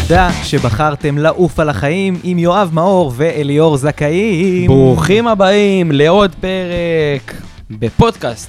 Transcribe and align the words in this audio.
תודה 0.00 0.30
שבחרתם 0.44 1.18
לעוף 1.18 1.60
על 1.60 1.68
החיים 1.68 2.20
עם 2.22 2.38
יואב 2.38 2.70
מאור 2.72 3.12
ואליאור 3.16 3.76
זכאים. 3.76 4.66
ברוכים 4.66 5.28
הבאים 5.28 5.92
לעוד 5.92 6.34
פרק 6.40 7.34
בפודקאסט. 7.70 8.48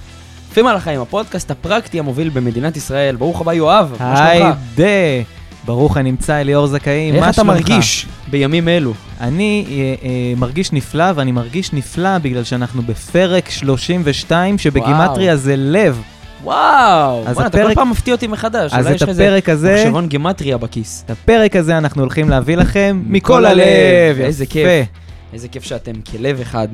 עפים 0.52 0.68
על 0.68 0.76
החיים, 0.76 1.02
הפודקאסט 1.02 1.52
הפרקטי 1.52 2.00
המוביל 2.00 2.30
במדינת 2.30 2.78
ישראל. 2.78 3.16
ברוך 3.16 3.42
הבא 3.42 3.54
יואב, 3.54 3.96
מה 4.00 4.16
שלומך? 4.18 4.56
היידה. 4.78 5.24
ברוך 5.66 5.98
הנמצא 5.98 6.42
אליאור 6.42 6.68
זכאים, 6.68 7.14
איך 7.14 7.24
מה 7.24 7.30
אתה 7.30 7.34
שלומך? 7.34 7.50
מרגיש 7.50 8.08
בימים 8.28 8.68
אלו? 8.68 8.94
אני 9.22 9.66
אה, 9.70 9.76
אה, 9.76 10.34
מרגיש 10.38 10.74
נפלא, 10.74 11.06
ואני 11.16 11.32
מרגיש 11.32 11.74
נפלא 11.74 12.18
בגלל 12.18 12.44
שאנחנו 12.44 12.82
בפרק 12.82 13.50
32, 13.50 14.58
שבגימטריה 14.58 15.36
זה 15.36 15.56
לב. 15.58 16.02
וואו, 16.46 17.24
אז 17.28 17.34
בוא'נה, 17.36 17.48
אתה 17.48 17.64
כל 17.64 17.76
פעם 17.76 17.90
מפתיע 17.90 18.14
אותי 18.14 18.28
מחדש. 18.28 18.74
אז 18.74 18.80
אולי 18.80 18.90
את 18.90 18.96
יש 18.96 19.02
לך 19.02 19.10
איזה 19.10 19.28
הפרק 19.28 19.50
הזה, 19.50 19.76
מחשבון 19.82 20.08
גימטריה 20.08 20.58
בכיס. 20.58 21.04
את 21.06 21.10
הפרק 21.10 21.56
הזה 21.56 21.78
אנחנו 21.78 22.02
הולכים 22.02 22.30
להביא 22.30 22.58
לכם 22.58 23.04
מכל 23.08 23.46
הלב. 23.46 24.20
איזה. 24.20 24.46
כיף. 24.46 24.88
איזה 25.34 25.48
כיף 25.48 25.64
שאתם 25.64 26.02
כלב 26.12 26.40
אחד, 26.42 26.68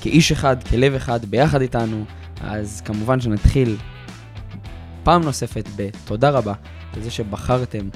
כאיש 0.00 0.32
אחד, 0.32 0.56
כלב 0.70 0.94
אחד, 0.94 1.24
ביחד 1.24 1.60
איתנו. 1.60 2.04
אז 2.44 2.82
כמובן 2.84 3.20
שנתחיל 3.20 3.76
פעם 5.02 5.22
נוספת 5.22 5.68
בתודה 5.76 6.30
רבה 6.30 6.52
על 6.96 7.02
זה 7.02 7.10
שבחרתם 7.10 7.88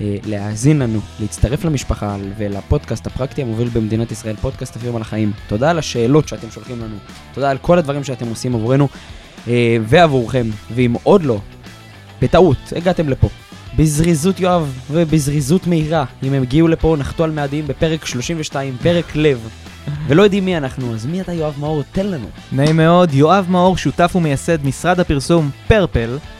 אה, 0.00 0.16
להאזין 0.26 0.78
לנו, 0.78 1.00
להצטרף 1.20 1.64
למשפחה 1.64 2.16
ולפודקאסט 2.38 3.06
הפרקטי 3.06 3.42
המוביל 3.42 3.68
במדינת 3.68 4.12
ישראל, 4.12 4.36
פודקאסט 4.36 4.76
אפילו 4.76 4.96
על 4.96 5.02
החיים. 5.02 5.32
תודה 5.46 5.70
על 5.70 5.78
השאלות 5.78 6.28
שאתם 6.28 6.50
שולחים 6.50 6.80
לנו, 6.80 6.96
תודה 7.34 7.50
על 7.50 7.58
כל 7.58 7.78
הדברים 7.78 8.04
שאתם 8.04 8.26
עושים 8.26 8.54
עבורנו 8.54 8.88
ועבורכם, 9.86 10.46
ואם 10.74 10.94
עוד 11.02 11.22
לא, 11.22 11.38
בטעות, 12.22 12.72
הגעתם 12.76 13.08
לפה. 13.08 13.28
בזריזות 13.76 14.40
יואב 14.40 14.78
ובזריזות 14.90 15.66
מהירה, 15.66 16.04
אם 16.22 16.32
הם 16.32 16.42
הגיעו 16.42 16.68
לפה, 16.68 16.96
נחתו 16.98 17.24
על 17.24 17.30
מאדים 17.30 17.66
בפרק 17.66 18.06
32, 18.06 18.76
פרק 18.82 19.16
לב. 19.16 19.48
ולא 20.06 20.22
יודעים 20.22 20.44
מי 20.44 20.56
אנחנו, 20.56 20.94
אז 20.94 21.06
מי 21.06 21.20
אתה 21.20 21.32
יואב 21.32 21.54
מאור? 21.60 21.82
תן 21.92 22.06
לנו. 22.06 22.26
נעים 22.52 22.76
מאוד, 22.76 23.14
יואב 23.14 23.46
מאור, 23.48 23.76
שותף 23.76 24.12
ומייסד 24.16 24.66
משרד 24.66 25.00
הפרסום 25.00 25.50
פרפל, 25.66 26.10
אה, 26.10 26.33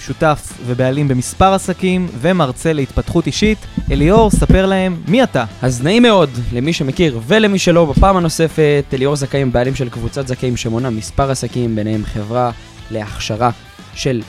שותף 0.00 0.52
ובעלים 0.66 1.08
במספר 1.08 1.54
עסקים 1.54 2.08
ומרצה 2.20 2.72
להתפתחות 2.72 3.26
אישית. 3.26 3.58
אליאור, 3.90 4.30
ספר 4.30 4.66
להם 4.66 5.02
מי 5.08 5.22
אתה. 5.22 5.44
אז 5.62 5.82
נעים 5.82 6.02
מאוד 6.02 6.30
למי 6.52 6.72
שמכיר 6.72 7.20
ולמי 7.26 7.58
שלא, 7.58 7.84
בפעם 7.84 8.16
הנוספת, 8.16 8.84
אליאור 8.92 9.16
זכאים, 9.16 9.52
בעלים 9.52 9.74
של 9.74 9.88
קבוצת 9.88 10.26
זכאים 10.26 10.56
שמונה 10.56 10.90
מספר 10.90 11.30
עסקים, 11.30 11.76
ביניהם 11.76 12.04
חברה 12.04 12.50
להכשרה 12.90 13.50
של 13.94 14.22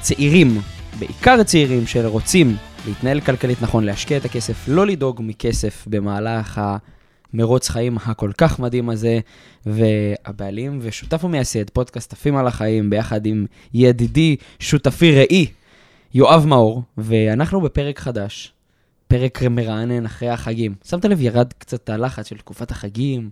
צעירים, 0.00 0.60
בעיקר 0.98 1.42
צעירים 1.42 1.86
שרוצים 1.86 2.56
להתנהל 2.86 3.20
כלכלית 3.20 3.62
נכון, 3.62 3.84
להשקיע 3.84 4.16
את 4.16 4.24
הכסף, 4.24 4.54
לא 4.68 4.86
לדאוג 4.86 5.20
מכסף 5.24 5.84
במהלך 5.86 6.60
המרוץ 7.34 7.68
חיים 7.68 7.98
הכל 8.06 8.30
כך 8.38 8.58
מדהים 8.58 8.90
הזה, 8.90 9.20
והבעלים 9.66 10.78
ושותף 10.82 11.24
ומייסד 11.24 11.70
פודקאסט 11.70 12.12
עפים 12.12 12.36
על 12.36 12.46
החיים, 12.46 12.90
ביחד 12.90 13.26
עם 13.26 13.46
ידידי, 13.74 14.36
שותפי 14.58 15.12
ראי, 15.12 15.46
יואב 16.14 16.46
מאור, 16.46 16.82
ואנחנו 16.98 17.60
בפרק 17.60 17.98
חדש. 17.98 18.52
פרק 19.08 19.42
מרענן 19.42 20.06
אחרי 20.06 20.28
החגים. 20.28 20.74
שמת 20.84 21.04
לב, 21.04 21.20
ירד 21.20 21.52
קצת 21.58 21.90
הלחץ 21.90 22.28
של 22.28 22.36
תקופת 22.36 22.70
החגים, 22.70 23.30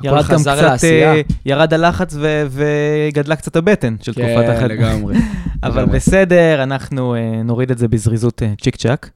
הכל 0.00 0.22
חזר 0.22 0.54
קצת, 0.54 0.62
לעשייה. 0.62 1.14
אה, 1.14 1.20
ירד 1.46 1.74
הלחץ 1.74 2.14
ו- 2.14 2.46
וגדלה 2.50 3.36
קצת 3.36 3.56
הבטן 3.56 3.96
של 4.02 4.12
תקופת 4.12 4.48
החג. 4.48 4.60
כן, 4.60 4.68
לגמרי. 4.68 5.16
אבל 5.62 5.82
לגמרי. 5.82 5.96
בסדר, 5.96 6.62
אנחנו 6.62 7.14
אה, 7.14 7.42
נוריד 7.44 7.70
את 7.70 7.78
זה 7.78 7.88
בזריזות 7.88 8.42
אה, 8.42 8.52
צ'יק 8.60 8.76
צ'אק. 8.76 9.10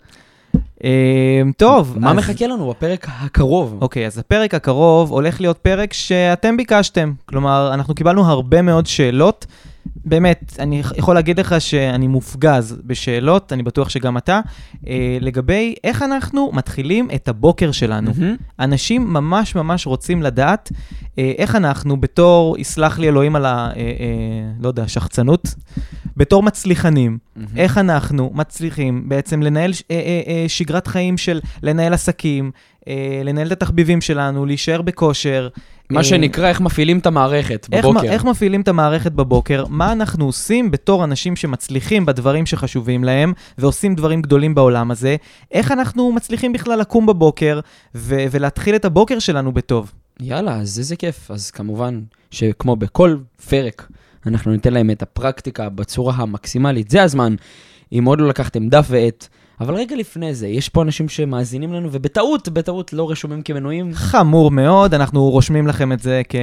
אה, 0.84 1.42
טוב, 1.56 1.96
מה 2.00 2.12
מחכה 2.12 2.46
לנו 2.46 2.70
בפרק 2.70 3.06
הקרוב? 3.08 3.78
אוקיי, 3.80 4.06
אז 4.06 4.18
הפרק 4.18 4.54
הקרוב 4.54 5.10
הולך 5.10 5.40
להיות 5.40 5.58
פרק 5.58 5.92
שאתם 5.92 6.56
ביקשתם. 6.56 7.12
כלומר, 7.24 7.70
אנחנו 7.74 7.94
קיבלנו 7.94 8.26
הרבה 8.26 8.62
מאוד 8.62 8.86
שאלות. 8.86 9.46
באמת, 10.04 10.56
אני 10.58 10.82
יכול 10.96 11.14
להגיד 11.14 11.40
לך 11.40 11.60
שאני 11.60 12.06
מופגז 12.06 12.78
בשאלות, 12.84 13.52
אני 13.52 13.62
בטוח 13.62 13.88
שגם 13.88 14.16
אתה, 14.16 14.40
אה, 14.88 15.18
לגבי 15.20 15.74
איך 15.84 16.02
אנחנו 16.02 16.50
מתחילים 16.52 17.08
את 17.14 17.28
הבוקר 17.28 17.72
שלנו. 17.72 18.10
מהמם. 18.18 18.36
אנשים 18.60 19.12
ממש 19.12 19.54
ממש 19.54 19.86
רוצים 19.86 20.22
לדעת 20.22 20.72
אה, 21.18 21.32
איך 21.38 21.56
אנחנו, 21.56 22.00
בתור, 22.00 22.58
יסלח 22.58 22.98
לי 22.98 23.08
אלוהים 23.08 23.36
על 23.36 23.46
ה... 23.46 23.48
אה, 23.48 23.80
אה, 23.80 23.92
לא 24.60 24.68
יודע, 24.68 24.88
שחצנות, 24.88 25.54
בתור 26.18 26.42
מצליחנים, 26.42 27.18
מהמם. 27.36 27.48
איך 27.56 27.78
אנחנו 27.78 28.30
מצליחים 28.34 29.08
בעצם 29.08 29.42
לנהל 29.42 29.72
ש- 29.72 29.82
אה, 29.90 29.96
אה, 29.96 30.02
אה, 30.32 30.44
שגרת 30.48 30.86
חיים 30.86 31.16
של 31.18 31.40
לנהל 31.62 31.92
עסקים, 31.94 32.50
לנהל 33.24 33.46
את 33.46 33.52
התחביבים 33.52 34.00
שלנו, 34.00 34.46
להישאר 34.46 34.82
בכושר. 34.82 35.48
מה 35.90 36.04
שנקרא, 36.04 36.48
איך 36.48 36.60
מפעילים 36.60 36.98
את 36.98 37.06
המערכת 37.06 37.66
איך, 37.72 37.84
בבוקר. 37.84 38.00
מ- 38.06 38.10
איך 38.10 38.24
מפעילים 38.24 38.60
את 38.60 38.68
המערכת 38.68 39.12
בבוקר, 39.12 39.64
מה 39.68 39.92
אנחנו 39.92 40.24
עושים 40.26 40.70
בתור 40.70 41.04
אנשים 41.04 41.36
שמצליחים 41.36 42.06
בדברים 42.06 42.46
שחשובים 42.46 43.04
להם, 43.04 43.32
ועושים 43.58 43.94
דברים 43.94 44.22
גדולים 44.22 44.54
בעולם 44.54 44.90
הזה, 44.90 45.16
איך 45.52 45.72
אנחנו 45.72 46.12
מצליחים 46.12 46.52
בכלל 46.52 46.78
לקום 46.80 47.06
בבוקר 47.06 47.60
ו- 47.94 48.24
ולהתחיל 48.30 48.74
את 48.74 48.84
הבוקר 48.84 49.18
שלנו 49.18 49.52
בטוב. 49.52 49.92
יאללה, 50.20 50.56
אז 50.56 50.78
איזה 50.78 50.96
כיף. 50.96 51.30
אז 51.30 51.50
כמובן 51.50 52.00
שכמו 52.30 52.76
בכל 52.76 53.16
פרק, 53.48 53.88
אנחנו 54.28 54.52
ניתן 54.52 54.72
להם 54.72 54.90
את 54.90 55.02
הפרקטיקה 55.02 55.68
בצורה 55.68 56.14
המקסימלית. 56.16 56.90
זה 56.90 57.02
הזמן, 57.02 57.34
אם 57.92 58.04
עוד 58.04 58.20
לא 58.20 58.28
לקחתם 58.28 58.68
דף 58.68 58.86
ועט. 58.90 59.28
אבל 59.60 59.74
רגע 59.74 59.96
לפני 59.96 60.34
זה, 60.34 60.48
יש 60.48 60.68
פה 60.68 60.82
אנשים 60.82 61.08
שמאזינים 61.08 61.72
לנו, 61.72 61.88
ובטעות, 61.92 62.48
בטעות 62.48 62.92
לא 62.92 63.10
רשומים 63.10 63.42
כמנויים. 63.42 63.90
חמור 63.94 64.50
מאוד, 64.50 64.94
אנחנו 64.94 65.30
רושמים 65.30 65.66
לכם 65.66 65.92
את 65.92 66.00
זה 66.00 66.22
כ... 66.28 66.34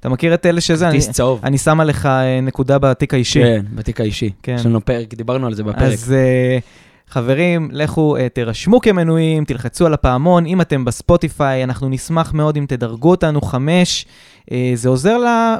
אתה 0.00 0.08
מכיר 0.08 0.34
את 0.34 0.46
אלה 0.46 0.60
שזה? 0.60 0.84
כרטיס 0.84 1.10
צהוב. 1.10 1.40
אני 1.44 1.58
שמה 1.58 1.84
לך 1.84 2.06
אה, 2.06 2.40
נקודה 2.40 2.78
בתיק 2.78 3.14
האישי. 3.14 3.42
כן, 3.42 3.64
בתיק 3.74 4.00
האישי. 4.00 4.30
כן. 4.42 4.54
יש 4.54 4.66
לנו 4.66 4.84
פרק, 4.84 5.14
דיברנו 5.14 5.46
על 5.46 5.54
זה 5.54 5.64
בפרק. 5.64 5.82
אז 5.82 6.14
uh, 6.60 6.64
חברים, 7.10 7.68
לכו 7.72 8.16
uh, 8.16 8.28
תירשמו 8.34 8.80
כמנויים, 8.80 9.44
תלחצו 9.44 9.86
על 9.86 9.94
הפעמון, 9.94 10.46
אם 10.46 10.60
אתם 10.60 10.84
בספוטיפיי, 10.84 11.64
אנחנו 11.64 11.88
נשמח 11.88 12.32
מאוד 12.34 12.56
אם 12.56 12.64
תדרגו 12.68 13.10
אותנו 13.10 13.40
חמש. 13.40 14.06
Uh, 14.50 14.52
זה 14.74 14.88
עוזר 14.88 15.16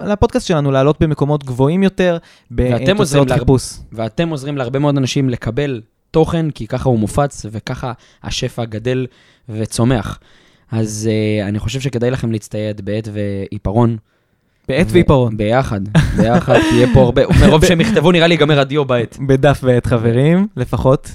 לפודקאסט 0.07 0.47
שלנו 0.47 0.71
לעלות 0.71 0.97
במקומות 1.01 1.45
גבוהים 1.45 1.83
יותר, 1.83 2.19
בתוצאות 2.51 3.29
להרבה- 3.29 3.39
חיפוש. 3.41 3.73
ואתם 3.93 4.29
עוזרים 4.29 4.57
להרבה 4.57 4.79
מאוד 4.79 4.97
אנשים 4.97 5.29
לקבל 5.31 5.81
תוכן, 6.11 6.51
כי 6.51 6.67
ככה 6.67 6.89
הוא 6.89 6.99
מופץ, 6.99 7.47
וככה 7.51 7.93
השפע 8.23 8.65
גדל 8.65 9.07
וצומח. 9.49 10.19
אז 10.73 11.09
uh, 11.11 11.49
אני 11.49 11.59
חושב 11.59 11.81
שכדאי 11.81 12.11
לכם 12.11 12.33
להצטייד 12.33 12.81
בעט 12.85 13.09
ועיפרון. 13.13 13.97
בעט 14.69 14.87
ו- 14.87 14.93
ועיפרון. 14.93 15.37
ביחד, 15.37 15.81
ביחד, 16.17 16.59
תהיה 16.71 16.87
פה 16.95 17.01
הרבה, 17.01 17.23
מרוב 17.47 17.65
שהם 17.65 17.81
יכתבו 17.81 18.13
נראה 18.13 18.27
לי 18.27 18.35
ייגמר 18.35 18.61
הדיו 18.61 18.85
בעט. 18.85 19.17
בדף 19.27 19.61
ועט 19.63 19.87
חברים, 19.87 20.47
לפחות. 20.57 21.11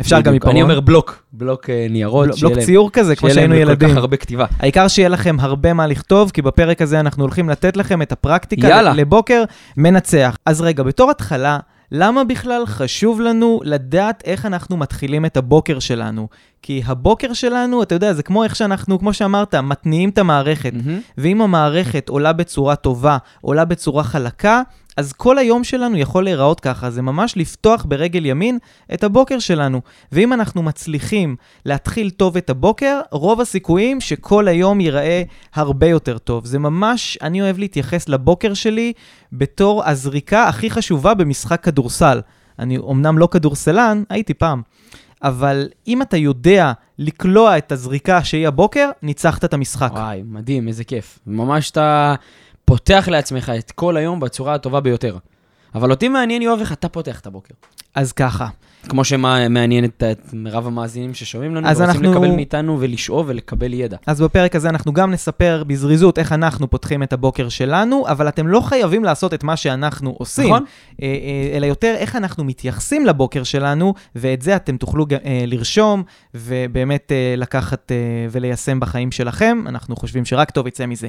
אפשר 0.00 0.20
גם. 0.20 0.32
עיפרון. 0.32 0.50
אני 0.50 0.62
אומר 0.62 0.80
בלוק, 0.80 1.22
בלוק 1.32 1.70
אה, 1.70 1.86
ניירות, 1.90 2.28
בלוק- 2.40 2.58
ציור 2.58 2.90
כזה, 2.92 3.16
כמו 3.16 3.28
שיהיה 3.30 3.42
להם 3.42 3.50
שהיינו 3.50 3.66
כל 3.66 3.72
ילדים. 3.72 3.90
כך 3.90 3.96
הרבה 3.96 4.16
כתיבה. 4.16 4.46
העיקר 4.58 4.88
שיהיה 4.88 5.08
לכם 5.08 5.36
הרבה 5.40 5.72
מה 5.72 5.86
לכתוב, 5.86 6.30
כי 6.30 6.42
בפרק 6.42 6.82
הזה 6.82 7.00
אנחנו 7.00 7.22
הולכים 7.24 7.48
לתת 7.48 7.76
לכם 7.76 8.02
את 8.02 8.12
הפרקטיקה 8.12 8.68
יאללה. 8.68 8.92
לבוקר 8.94 9.44
מנצח. 9.76 10.36
אז 10.46 10.60
רגע, 10.60 10.82
בתור 10.82 11.10
התחלה, 11.10 11.58
למה 11.92 12.24
בכלל 12.24 12.66
חשוב 12.66 13.20
לנו 13.20 13.60
לדעת 13.64 14.22
איך 14.26 14.46
אנחנו 14.46 14.76
מתחילים 14.76 15.26
את 15.26 15.36
הבוקר 15.36 15.78
שלנו? 15.78 16.28
כי 16.62 16.82
הבוקר 16.86 17.32
שלנו, 17.32 17.82
אתה 17.82 17.94
יודע, 17.94 18.12
זה 18.12 18.22
כמו 18.22 18.44
איך 18.44 18.56
שאנחנו, 18.56 18.98
כמו 18.98 19.12
שאמרת, 19.12 19.54
מתניעים 19.54 20.08
את 20.08 20.18
המערכת. 20.18 20.72
ואם 21.18 21.40
המערכת 21.42 22.08
עולה 22.08 22.32
בצורה 22.32 22.76
טובה, 22.76 23.16
עולה 23.40 23.64
בצורה 23.64 24.04
חלקה, 24.04 24.62
אז 24.96 25.12
כל 25.12 25.38
היום 25.38 25.64
שלנו 25.64 25.96
יכול 25.96 26.24
להיראות 26.24 26.60
ככה, 26.60 26.90
זה 26.90 27.02
ממש 27.02 27.36
לפתוח 27.36 27.84
ברגל 27.88 28.26
ימין 28.26 28.58
את 28.94 29.04
הבוקר 29.04 29.38
שלנו. 29.38 29.80
ואם 30.12 30.32
אנחנו 30.32 30.62
מצליחים 30.62 31.36
להתחיל 31.66 32.10
טוב 32.10 32.36
את 32.36 32.50
הבוקר, 32.50 33.00
רוב 33.10 33.40
הסיכויים 33.40 34.00
שכל 34.00 34.48
היום 34.48 34.80
ייראה 34.80 35.22
הרבה 35.54 35.86
יותר 35.86 36.18
טוב. 36.18 36.44
זה 36.44 36.58
ממש, 36.58 37.18
אני 37.22 37.42
אוהב 37.42 37.58
להתייחס 37.58 38.08
לבוקר 38.08 38.54
שלי 38.54 38.92
בתור 39.32 39.84
הזריקה 39.84 40.48
הכי 40.48 40.70
חשובה 40.70 41.14
במשחק 41.14 41.64
כדורסל. 41.64 42.20
אני 42.58 42.78
אומנם 42.78 43.18
לא 43.18 43.28
כדורסלן, 43.30 44.02
הייתי 44.10 44.34
פעם. 44.34 44.62
אבל 45.22 45.68
אם 45.88 46.02
אתה 46.02 46.16
יודע 46.16 46.72
לקלוע 46.98 47.58
את 47.58 47.72
הזריקה 47.72 48.24
שהיא 48.24 48.48
הבוקר, 48.48 48.90
ניצחת 49.02 49.44
את 49.44 49.54
המשחק. 49.54 49.90
וואי, 49.92 50.22
מדהים, 50.24 50.68
איזה 50.68 50.84
כיף. 50.84 51.18
ממש 51.26 51.70
אתה 51.70 52.14
פותח 52.64 53.08
לעצמך 53.10 53.52
את 53.58 53.70
כל 53.70 53.96
היום 53.96 54.20
בצורה 54.20 54.54
הטובה 54.54 54.80
ביותר. 54.80 55.16
אבל 55.74 55.90
אותי 55.90 56.08
מעניין, 56.08 56.42
יואב, 56.42 56.60
איך 56.60 56.72
אתה 56.72 56.88
פותח 56.88 57.20
את 57.20 57.26
הבוקר. 57.26 57.54
אז 57.94 58.12
ככה, 58.12 58.48
כמו 58.88 59.04
שמעניין 59.04 59.84
את, 59.84 60.02
את 60.12 60.32
מירב 60.32 60.66
המאזינים 60.66 61.14
ששומעים 61.14 61.54
לנו, 61.54 61.66
ורוצים 61.66 61.84
אנחנו- 61.84 62.12
לקבל 62.12 62.30
מאיתנו 62.30 62.80
ולשאוב 62.80 63.26
ולקבל 63.28 63.72
ידע. 63.72 63.96
אז 64.06 64.20
בפרק 64.20 64.56
הזה 64.56 64.68
אנחנו 64.68 64.92
גם 64.92 65.10
נספר 65.10 65.64
בזריזות 65.66 66.18
איך 66.18 66.32
אנחנו 66.32 66.70
פותחים 66.70 67.02
את 67.02 67.12
הבוקר 67.12 67.48
שלנו, 67.48 68.04
אבל 68.08 68.28
אתם 68.28 68.48
לא 68.48 68.60
חייבים 68.60 69.04
לעשות 69.04 69.34
את 69.34 69.44
מה 69.44 69.56
שאנחנו 69.56 70.14
עושים. 70.18 70.44
נכון? 70.46 70.64
אה, 71.02 71.06
אה, 71.06 71.56
אלא 71.56 71.66
יותר 71.66 71.94
איך 71.98 72.16
אנחנו 72.16 72.44
מתייחסים 72.44 73.06
לבוקר 73.06 73.42
שלנו, 73.42 73.94
ואת 74.14 74.42
זה 74.42 74.56
אתם 74.56 74.76
תוכלו 74.76 75.06
אה, 75.12 75.44
לרשום, 75.46 76.02
ובאמת 76.34 77.12
לקחת 77.36 77.92
וליישם 78.30 78.80
בחיים 78.80 79.12
שלכם. 79.12 79.64
אנחנו 79.66 79.96
חושבים 79.96 80.24
שרק 80.24 80.50
טוב 80.50 80.66
יצא 80.66 80.86
מזה. 80.86 81.08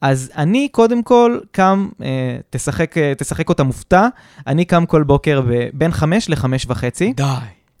אז 0.00 0.30
אני 0.36 0.68
קודם 0.68 1.02
כל 1.02 1.38
קם, 1.52 1.88
אה, 2.02 2.36
תשחק, 2.50 2.98
אה, 2.98 3.12
תשחק 3.18 3.48
אותה 3.48 3.62
מופתע, 3.62 4.06
אני 4.46 4.64
קם 4.64 4.86
כל 4.86 5.02
בוקר 5.02 5.40
ב- 5.40 5.68
בין 5.72 5.92
חמש 5.92 6.30
לחמש 6.30 6.66
וחצי. 6.68 7.12
די, 7.12 7.24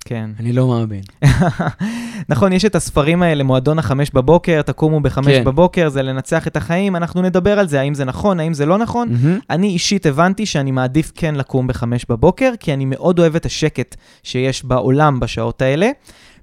כן. 0.04 0.30
אני 0.40 0.52
לא 0.52 0.68
מאמין. 0.68 1.02
נכון, 2.28 2.52
יש 2.52 2.64
את 2.64 2.74
הספרים 2.74 3.22
האלה, 3.22 3.44
מועדון 3.44 3.78
החמש 3.78 4.10
בבוקר, 4.10 4.62
תקומו 4.62 5.00
בחמש 5.00 5.26
כן. 5.26 5.44
בבוקר, 5.44 5.88
זה 5.88 6.02
לנצח 6.02 6.46
את 6.46 6.56
החיים, 6.56 6.96
אנחנו 6.96 7.22
נדבר 7.22 7.58
על 7.58 7.68
זה, 7.68 7.80
האם 7.80 7.94
זה 7.94 8.04
נכון, 8.04 8.40
האם 8.40 8.54
זה 8.54 8.66
לא 8.66 8.78
נכון. 8.78 9.08
מהמם. 9.10 9.38
אני 9.50 9.66
אישית 9.66 10.06
הבנתי 10.06 10.46
שאני 10.46 10.70
מעדיף 10.70 11.12
כן 11.14 11.34
לקום 11.34 11.66
בחמש 11.66 12.06
בבוקר, 12.08 12.52
כי 12.60 12.74
אני 12.74 12.84
מאוד 12.84 13.18
אוהב 13.18 13.36
את 13.36 13.46
השקט 13.46 13.96
שיש 14.22 14.64
בעולם 14.64 15.20
בשעות 15.20 15.62
האלה. 15.62 15.90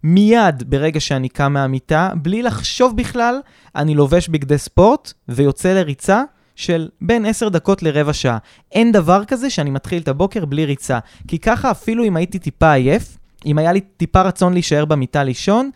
מיד 0.04 0.64
ברגע 0.70 1.00
שאני 1.00 1.30
קם 1.30 1.54
מהמיטה, 1.54 2.10
בלי 2.16 2.42
לחשוב 2.42 2.98
בכלל, 2.98 3.40
אני 3.76 3.96
לובש 3.96 4.28
בגדי 4.28 4.58
ספורט 4.58 5.14
ויוצא 5.30 5.74
לריצה 5.74 6.24
של 6.56 6.90
בין 7.02 7.26
10 7.26 7.50
דקות 7.50 7.84
לרבע 7.84 8.14
שעה. 8.14 8.38
אין 8.72 8.92
דבר 8.92 9.26
כזה 9.26 9.50
שאני 9.50 9.70
מתחיל 9.70 10.02
את 10.02 10.08
הבוקר 10.08 10.46
בלי 10.46 10.66
ריצה. 10.66 11.00
כי 11.28 11.40
ככה 11.40 11.72
אפילו 11.72 12.04
אם 12.04 12.16
הייתי 12.16 12.40
טיפה 12.40 12.74
עייף, 12.74 13.18
אם 13.46 13.58
היה 13.58 13.74
לי 13.74 13.82
טיפה 13.82 14.22
רצון 14.22 14.54
להישאר 14.54 14.86
במיטה 14.86 15.24
לישון, 15.24 15.70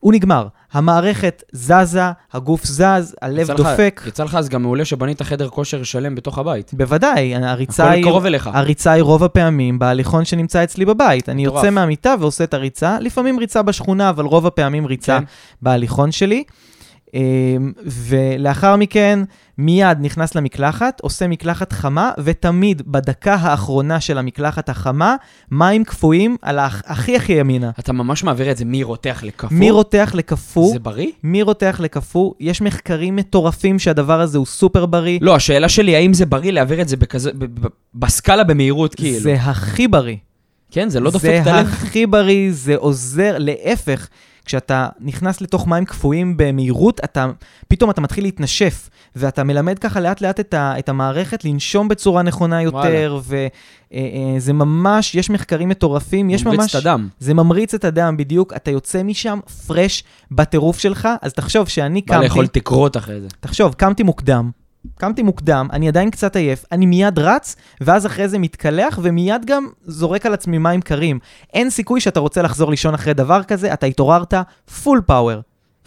הוא 0.00 0.12
נגמר. 0.12 0.46
המערכת 0.72 1.42
זזה, 1.52 2.02
הגוף 2.32 2.64
זז, 2.64 2.82
הלב 3.22 3.38
יצא 3.38 3.52
לך- 3.52 3.58
דופק. 3.60 4.02
יצא 4.06 4.24
לך 4.24 4.34
אז 4.34 4.48
גם 4.48 4.62
מעולה 4.62 4.84
שבנית 4.84 5.22
חדר 5.22 5.48
כושר 5.48 5.82
שלם 5.82 6.14
בתוך 6.14 6.38
הבית. 6.38 6.74
בוודאי, 6.74 7.34
הריצה 7.34 7.84
הכל 7.84 7.92
היא... 7.94 8.04
קרוב 8.04 8.26
אליך. 8.26 8.50
הריצה 8.52 8.92
היא 8.92 9.02
רוב 9.02 9.24
הפעמים 9.24 9.78
בהליכון 9.78 10.24
שנמצא 10.24 10.64
אצלי 10.64 10.84
בבית. 10.84 11.28
אני. 11.28 11.44
יוצא 11.44 11.70
מהמיטה 11.70 12.14
ועושה 12.20 12.44
את 12.44 12.54
הריצה, 12.54 12.96
לפעמים 13.00 13.38
ריצה 13.38 13.62
בשכונה, 13.62 14.10
אבל 14.10 14.24
רוב 14.24 14.46
הפעמים 14.46 14.86
ריצה 14.86 15.18
כן. 15.18 15.24
בהליכון 15.62 16.12
שלי. 16.12 16.44
אמ, 17.14 17.72
ולאחר 17.86 18.76
מכן, 18.76 19.18
מיד 19.58 19.98
נכנס 20.00 20.34
למקלחת, 20.34 21.00
עושה 21.00 21.28
מקלחת 21.28 21.72
חמה, 21.72 22.10
ותמיד 22.18 22.82
בדקה 22.86 23.34
האחרונה 23.34 24.00
של 24.00 24.18
המקלחת 24.18 24.68
החמה, 24.68 25.16
מים 25.50 25.84
קפואים 25.84 26.36
על 26.42 26.58
הכי 26.58 27.16
הכי 27.16 27.32
ימינה. 27.32 27.70
אתה 27.78 27.92
ממש 27.92 28.24
מעביר 28.24 28.50
את 28.50 28.56
זה 28.56 28.64
מרותח 28.66 29.20
לקפוא. 29.22 29.56
מרותח 29.58 30.10
לקפוא, 30.14 30.72
זה 30.72 30.78
בריא? 30.78 31.10
מרותח 31.22 31.80
לקפוא, 31.80 32.32
יש 32.40 32.60
מחקרים 32.60 33.16
מטורפים 33.16 33.78
שהדבר 33.78 34.20
הזה 34.20 34.38
הוא 34.38 34.46
סופר 34.46 34.86
בריא. 34.86 35.18
לא, 35.22 35.34
השאלה 35.36 35.68
שלי, 35.68 35.96
האם 35.96 36.14
זה 36.14 36.26
בריא 36.26 36.52
להעביר 36.52 36.80
את 36.80 36.88
זה 36.88 36.96
בכזה, 36.96 37.30
בסקאלה 37.94 38.44
במהירות, 38.44 38.94
כאילו? 38.94 39.20
זה 39.20 39.34
הכי 39.34 39.88
בריא. 39.88 40.16
כן, 40.70 40.88
זה 40.88 41.00
לא 41.00 41.10
דופק 41.10 41.34
את 41.38 41.44
זה 41.44 41.54
הלב? 41.54 41.66
הכי 41.66 42.06
בריא, 42.06 42.50
זה 42.52 42.76
עוזר, 42.76 43.36
להפך. 43.38 44.08
כשאתה 44.44 44.88
נכנס 45.00 45.40
לתוך 45.40 45.66
מים 45.66 45.84
קפואים 45.84 46.36
במהירות, 46.36 47.00
אתה, 47.04 47.30
פתאום 47.68 47.90
אתה 47.90 48.00
מתחיל 48.00 48.24
להתנשף, 48.24 48.90
ואתה 49.16 49.44
מלמד 49.44 49.78
ככה 49.78 50.00
לאט 50.00 50.20
לאט 50.20 50.40
את, 50.40 50.54
ה, 50.54 50.78
את 50.78 50.88
המערכת 50.88 51.44
לנשום 51.44 51.88
בצורה 51.88 52.22
נכונה 52.22 52.62
יותר, 52.62 53.20
וזה 53.24 54.52
ממש, 54.52 55.14
יש 55.14 55.30
מחקרים 55.30 55.68
מטורפים, 55.68 56.30
יש 56.30 56.44
ממש... 56.44 56.54
ממריץ 56.54 56.74
את 56.74 56.80
הדם. 56.80 57.08
זה 57.18 57.34
ממריץ 57.34 57.74
את 57.74 57.84
הדם 57.84 58.16
בדיוק, 58.16 58.52
אתה 58.56 58.70
יוצא 58.70 59.02
משם 59.02 59.38
פרש 59.66 60.04
בטירוף 60.30 60.78
שלך, 60.78 61.08
אז 61.22 61.32
תחשוב 61.32 61.68
שאני 61.68 62.02
בא 62.06 62.14
קמתי, 62.14 62.24
לאכול 62.24 62.46
תקרות 62.46 62.96
אחרי 62.96 63.20
זה. 63.20 63.28
תחשוב, 63.40 63.74
קמתי 63.74 64.02
מוקדם, 64.02 64.50
קמתי 64.98 65.22
מוקדם, 65.22 65.68
אני 65.72 65.88
עדיין 65.88 66.10
קצת 66.10 66.36
עייף, 66.36 66.64
אני 66.72 66.86
מיד 66.86 67.18
רץ, 67.18 67.56
ואז 67.80 68.06
אחרי 68.06 68.28
זה 68.28 68.38
מתקלח, 68.38 68.98
ומיד 69.02 69.44
גם 69.46 69.68
זורק 69.84 70.26
על 70.26 70.34
עצמי 70.34 70.58
מים 70.58 70.80
קרים. 70.80 71.18
אין 71.52 71.70
סיכוי 71.70 72.00
שאתה 72.00 72.20
רוצה 72.20 72.42
לחזור 72.42 72.70
לישון 72.70 72.94
אחרי 72.94 73.14
דבר 73.14 73.42
כזה, 73.42 73.72
אתה 73.72 73.86
התעוררת 73.86 74.34
full 74.82 75.00
power. 75.06 75.40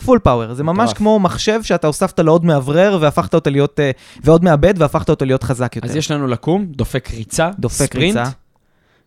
Full 0.06 0.20
power, 0.20 0.54
זה 0.54 0.64
ממש. 0.64 0.94
כמו 0.94 1.20
מחשב 1.20 1.64
שאתה 1.64 1.88
הוספת 1.88 2.20
לו 2.20 2.32
עוד 2.32 2.46
מאוורר 2.46 2.98
והפכת 3.02 3.34
אותו 3.34 3.50
להיות, 3.50 3.80
אה, 3.80 3.92
ועוד 4.24 4.44
מעבד 4.44 4.74
והפכת 4.78 5.10
אותו 5.10 5.26
להיות 5.26 5.44
חזק 5.44 5.76
יותר. 5.76 5.88
אז 5.88 5.96
יש 5.96 6.12
לנו 6.12 6.28
לקום, 6.28 6.66
דופק 6.66 7.10
ריצה, 7.14 7.50
דופק 7.60 7.86
ספרינט, 7.86 8.18
ריצה, 8.18 8.30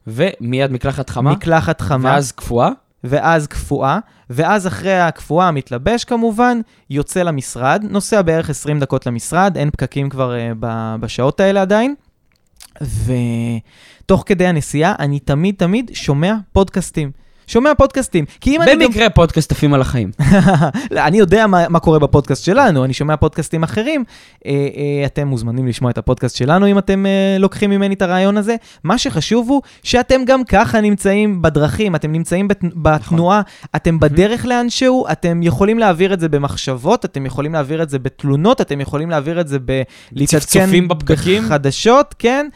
ומיד 0.07 0.73
מקלחת 0.73 1.11
חמה, 1.11 1.33
מקלחת 1.33 1.81
חמה, 1.81 2.11
ואז 2.11 2.33
קפואה. 2.33 2.71
ואז 3.05 3.47
קפואה, 3.47 3.99
ואז 4.31 4.67
אחרי 4.67 5.01
הקפואה 5.01 5.51
מתלבש 5.51 6.05
כמובן, 6.05 6.61
יוצא 6.91 7.23
למשרד, 7.23 7.85
נוסע 7.91 8.23
בערך 8.23 8.51
20 8.51 8.81
דקות 8.81 9.07
למשרד, 9.07 9.57
אין 9.57 9.71
פקקים 9.71 10.09
כבר 10.09 10.35
אה, 10.35 10.57
ב- 10.61 10.97
בשעות 11.01 11.41
האלה 11.41 11.63
עדיין, 11.63 11.95
ותוך 12.81 14.23
כדי 14.27 14.47
הנסיעה 14.47 14.95
אני 14.99 15.19
תמיד 15.19 15.55
תמיד 15.59 15.91
שומע 15.95 16.35
פודקאסטים. 16.53 17.11
שומע 17.49 17.75
פודקאסטים, 17.75 18.25
כי 18.41 18.57
אם 18.57 18.63
אני. 18.63 18.87
במקרה 18.87 19.11
פודקאסט 19.11 19.53
עפים 19.53 19.75
על 19.75 19.81
החיים. 19.81 20.11
אני 21.07 21.19
יודע 21.19 21.47
מה, 21.47 21.69
מה 21.69 21.81
קורה 21.81 21.99
בפודקאסט 21.99 22.45
שלנו, 22.45 22.85
אני 22.85 22.93
שומע 22.93 23.17
פודקאסטים 23.17 23.63
אחרים. 23.63 24.05
אה, 24.47 24.51
אה, 24.51 25.07
אתם 25.07 25.29
מוזמנים 25.29 25.67
לשמוע 25.67 25.91
את 25.91 25.99
הפודקאסט 25.99 26.37
שלנו 26.37 26.67
אם 26.67 26.79
אתם 26.79 27.07
אה, 27.07 27.37
לוקחים 27.39 27.71
ממני 27.71 27.95
את 27.95 28.03
הרעיון 28.03 28.37
הזה. 28.37 28.57
מה 28.85 28.99
שחשוב 28.99 29.49
הוא 29.49 29.63
שאתם 29.83 30.25
גם 30.27 30.45
ככה 30.45 30.81
נמצאים 30.81 31.43
בדרכים, 31.43 31.95
אתם 31.95 32.13
נמצאים 32.13 32.49
בת, 32.49 32.61
בתנועה, 32.77 33.43
אתם 33.77 34.01
בדרך 34.01 34.47
לאנשהו, 34.47 35.07
אתם 35.13 35.43
יכולים 35.43 35.79
להעביר 35.79 36.13
את 36.13 36.21
זה 36.21 36.29
במחשבות, 36.29 37.05
אתם 37.05 37.27
יכולים 37.27 37.53
להעביר 37.53 37.83
את 37.83 37.91
זה 37.91 37.99
בתלונות, 37.99 38.61
אתם 38.61 38.81
יכולים 38.81 39.11
להעביר 39.11 39.41
את 39.41 39.49
זה 39.49 39.59
ב... 39.65 39.83
צפצופים 40.25 40.89
בפקקים. 40.89 41.45
בחדשות, 41.45 42.15
כן? 42.19 42.49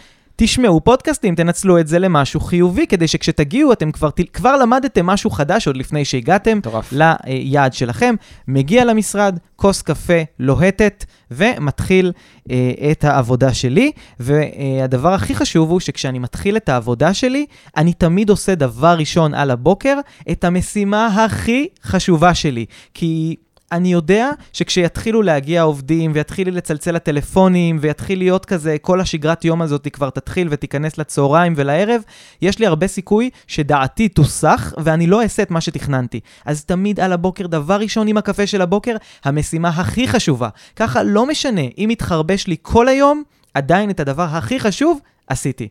תשמעו 0.45 0.81
פודקאסטים, 0.81 1.35
תנצלו 1.35 1.79
את 1.79 1.89
זה 1.89 1.99
למשהו 1.99 2.41
חיובי, 2.41 2.87
כדי 2.87 3.09
שכשתגיעו 3.09 3.73
אתם 3.73 3.93
כבר, 3.93 4.09
כבר 4.33 4.57
למדתם 4.57 5.07
משהו 5.07 5.31
חדש 5.31 5.67
עוד 5.67 5.77
לפני 5.77 6.05
שהגעתם. 6.05 6.59
מטורף. 6.59 6.93
ליעד 6.93 7.73
שלכם, 7.73 8.15
מגיע 8.49 8.85
למשרד, 8.85 9.39
כוס 9.57 9.83
קפה 9.83 10.23
לוהטת, 10.39 11.05
ומתחיל 11.31 12.13
אה, 12.51 12.73
את 12.91 13.05
העבודה 13.05 13.55
שלי. 13.55 13.93
והדבר 14.21 15.13
הכי 15.13 15.35
חשוב 15.35 15.71
הוא 15.71 15.81
שכשאני 15.81 16.19
מתחיל 16.19 16.57
את 16.57 16.69
העבודה 16.69 17.15
שלי, 17.15 17.47
אני 17.77 17.93
תמיד 17.93 18.31
עושה 18.31 18.55
דבר 18.55 18.95
ראשון 18.99 19.35
על 19.35 19.51
הבוקר, 19.51 19.99
את 20.31 20.45
המשימה 20.45 21.07
הכי 21.07 21.67
חשובה 21.85 22.35
שלי. 22.35 22.67
כי... 22.95 23.37
אני 23.73 23.93
יודע 23.93 24.31
שכשיתחילו 24.53 25.23
להגיע 25.23 25.63
עובדים 25.63 26.11
ויתחילו 26.15 26.51
לצלצל 26.51 26.93
לטלפונים 26.93 27.79
ויתחיל 27.81 28.19
להיות 28.19 28.45
כזה, 28.45 28.77
כל 28.81 29.01
השגרת 29.01 29.45
יום 29.45 29.63
הזאת 29.63 29.89
כבר 29.93 30.11
תתחיל 30.11 30.49
ותיכנס 30.51 30.99
לצהריים 30.99 31.55
ולערב, 31.57 32.03
יש 32.43 32.59
לי 32.59 32.67
הרבה 32.67 32.87
סיכוי 32.87 33.31
שדעתי 33.47 34.09
תוסח 34.09 34.73
ואני 34.79 35.07
לא 35.07 35.23
אעשה 35.23 35.43
את 35.43 35.51
מה 35.51 35.61
שתכננתי. 35.61 36.21
אז 36.45 36.65
תמיד 36.65 37.01
על 37.01 37.13
הבוקר, 37.13 37.47
דבר 37.47 37.77
ראשון 37.81 38.09
עם 38.09 38.17
הקפה 38.17 38.47
של 38.47 38.63
הבוקר, 38.63 38.97
המשימה 39.25 39.69
הכי 39.69 40.09
חשובה. 40.09 40.49
ככה 40.77 41.03
לא 41.03 41.27
משנה, 41.27 41.63
אם 41.79 41.89
יתחרבש 41.93 42.47
לי 42.47 42.57
כל 42.63 42.89
היום, 42.89 43.23
עדיין 43.55 43.91
את 43.91 44.01
הדבר 44.01 44.23
הכי 44.23 44.61
חשוב 44.61 45.01
עשיתי. 45.27 45.69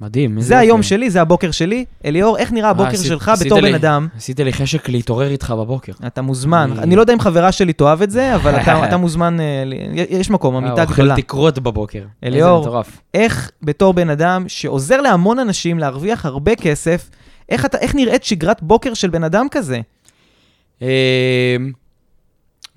מדהים. 0.00 0.40
זה 0.40 0.58
היום. 0.58 0.82
שלי, 0.82 1.10
זה 1.10 1.20
הבוקר 1.20 1.50
שלי. 1.50 1.84
אליאור, 2.04 2.36
איך 2.38 2.52
נראה 2.52 2.70
הבוקר 2.70 2.88
אה, 2.88 2.94
עשית- 2.94 3.06
שלך 3.06 3.32
בתור 3.46 3.60
בן 3.60 3.74
אדם? 3.74 4.08
עשית 4.16 4.40
לי 4.40 4.52
חשק 4.52 4.88
להתעורר 4.88 5.30
איתך 5.30 5.50
בבוקר. 5.50 5.92
אתה 6.06 6.22
מוזמן. 6.22 6.70
אני- 6.78 6.96
לא 6.96 7.00
יודע 7.00 7.12
אם 7.12 7.20
חברה 7.20 7.52
שלי 7.52 7.72
תאהב 7.72 8.02
את 8.02 8.10
זה, 8.10 8.34
אבל 8.34 8.56
אתה 8.88 8.96
מוזמן, 9.04 9.40
אה, 9.40 9.44
יש 10.10 10.30
מקום, 10.30 10.56
המיטה 10.56 10.80
אה, 10.80 10.84
גדולה. 10.84 11.12
אוכל 11.14 11.22
תקרות 11.22 11.58
בבוקר. 11.58 12.02
אליאור. 12.24 12.82
איך 13.14 13.50
בתור 13.62 13.92
בן 13.94 14.10
אדם 14.10 14.44
שעוזר 14.48 15.00
להמון 15.00 15.38
אנשים 15.38 15.78
להרוויח 15.78 16.26
הרבה 16.26 16.54
כסף, 16.54 17.10
איך, 17.48 17.66
נראית 17.94 18.24
שגרת 18.24 18.62
בוקר 18.62 18.94
של 18.94 19.10
בן 19.10 19.24
אדם 19.24 19.46
כזה? 19.50 19.80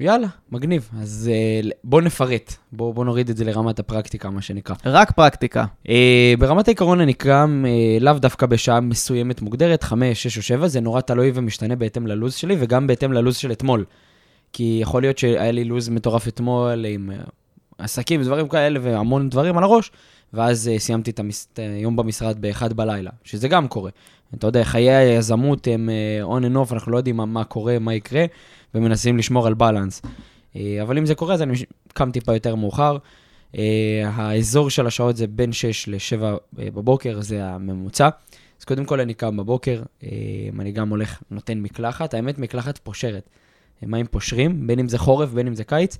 יאללה, 0.01 0.27
מגניב. 0.51 0.89
אז 1.01 1.29
אה, 1.33 1.69
בוא 1.83 2.01
נפרט. 2.01 2.55
בוא 2.71 2.93
בוא 2.93 3.05
נוריד 3.05 3.29
את 3.29 3.37
זה 3.37 3.45
לרמת 3.45 3.79
הפרקטיקה, 3.79 4.29
מה 4.29 4.41
שנקרא. 4.41 4.75
רק 4.85 5.11
פרקטיקה. 5.11 5.65
אה, 5.89 6.33
ברמת 6.39 6.67
העיקרון 6.67 7.01
אני 7.01 7.13
קם 7.13 7.63
אה, 7.67 7.97
לאו 7.99 8.13
דווקא 8.13 8.45
בשעה 8.45 8.79
מסוימת 8.79 9.41
מוגדרת, 9.41 9.83
5, 9.83 10.23
6 10.23 10.37
או 10.37 10.41
7, 10.41 10.67
זה 10.67 10.81
נורא 10.81 11.01
תלוי 11.01 11.31
ומשתנה 11.33 11.75
בהתאם 11.75 12.07
ללו"ז 12.07 12.33
שלי 12.33 12.55
וגם 12.59 12.87
בהתאם 12.87 13.13
ללו"ז 13.13 13.37
של 13.37 13.51
אתמול. 13.51 13.85
כי 14.53 14.79
יכול 14.81 15.01
להיות 15.01 15.17
שהיה 15.17 15.51
לי 15.51 15.63
לו"ז 15.63 15.89
מטורף 15.89 16.27
אתמול 16.27 16.85
עם 16.85 17.11
עסקים 17.77 18.21
ודברים 18.21 18.47
כאלה 18.47 18.79
והמון 18.83 19.29
דברים 19.29 19.57
על 19.57 19.63
הראש, 19.63 19.91
ואז 20.33 20.71
סיימתי 20.77 21.11
את 21.11 21.19
המס... 21.19 21.47
היום 21.57 21.95
במשרד 21.95 22.37
ב-1 22.41 22.73
בלילה, 22.73 23.11
שזה 23.23 23.47
גם 23.47 23.67
קורה. 23.67 23.91
אתה 24.35 24.47
יודע, 24.47 24.63
חיי 24.63 24.91
היזמות 24.91 25.67
הם 25.67 25.89
on 26.23 26.43
and 26.43 26.69
off, 26.69 26.73
אנחנו 26.73 26.91
לא 26.91 26.97
יודעים 26.97 27.17
מה, 27.17 27.25
מה 27.25 27.43
קורה, 27.43 27.79
מה 27.79 27.93
יקרה, 27.93 28.25
ומנסים 28.75 29.17
לשמור 29.17 29.47
על 29.47 29.53
בלנס. 29.53 30.01
אה, 30.55 30.79
אבל 30.81 30.97
אם 30.97 31.05
זה 31.05 31.15
קורה, 31.15 31.33
אז 31.33 31.41
אני 31.41 31.53
קם 31.93 32.11
טיפה 32.11 32.33
יותר 32.33 32.55
מאוחר. 32.55 32.97
אה, 33.57 34.11
האזור 34.13 34.69
של 34.69 34.87
השעות 34.87 35.17
זה 35.17 35.27
בין 35.27 35.51
6 35.51 35.87
ל-7 35.87 36.23
בבוקר, 36.53 37.21
זה 37.21 37.45
הממוצע. 37.45 38.09
אז 38.59 38.65
קודם 38.65 38.85
כל 38.85 38.99
אני 38.99 39.13
קם 39.13 39.37
בבוקר, 39.37 39.81
אה, 40.03 40.09
אני 40.59 40.71
גם 40.71 40.89
הולך, 40.89 41.21
נותן 41.31 41.57
מקלחת, 41.57 42.13
האמת 42.13 42.39
מקלחת 42.39 42.77
פושרת. 42.77 43.29
מים 43.83 44.05
פושרים, 44.05 44.67
בין 44.67 44.79
אם 44.79 44.87
זה 44.87 44.97
חורף, 44.97 45.29
בין 45.29 45.47
אם 45.47 45.55
זה 45.55 45.63
קיץ. 45.63 45.97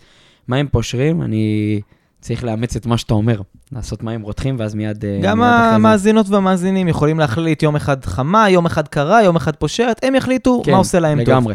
מים 0.48 0.68
פושרים, 0.68 1.22
אני 1.22 1.82
צריך 2.22 2.44
לאמץ 2.44 2.76
את 2.76 2.86
מה 2.86 2.98
שאתה 2.98 3.14
אומר, 3.14 3.42
לעשות 3.72 4.04
מים 4.04 4.22
רותחים, 4.22 4.56
ואז 4.60 4.76
מיד... 4.76 5.06
אה, 5.06 5.20
גם 5.22 5.40
מיד 5.40 5.50
המאזינות 5.50 6.30
והמאזינים 6.30 6.88
יכולים 6.88 7.20
להחליט 7.20 7.64
יום 7.64 7.76
אחד 7.76 8.06
חמה, 8.06 8.50
יום 8.50 8.66
אחד 8.66 8.88
קרה, 8.88 9.24
יום 9.24 9.36
אחד 9.36 9.56
פושרת, 9.56 10.00
הם 10.04 10.16
יחליטו 10.16 10.62
כן, 10.66 10.72
מה 10.72 10.78
עושה 10.78 11.00
להם 11.00 11.20
טוב. 11.20 11.30
לגמרי. 11.30 11.54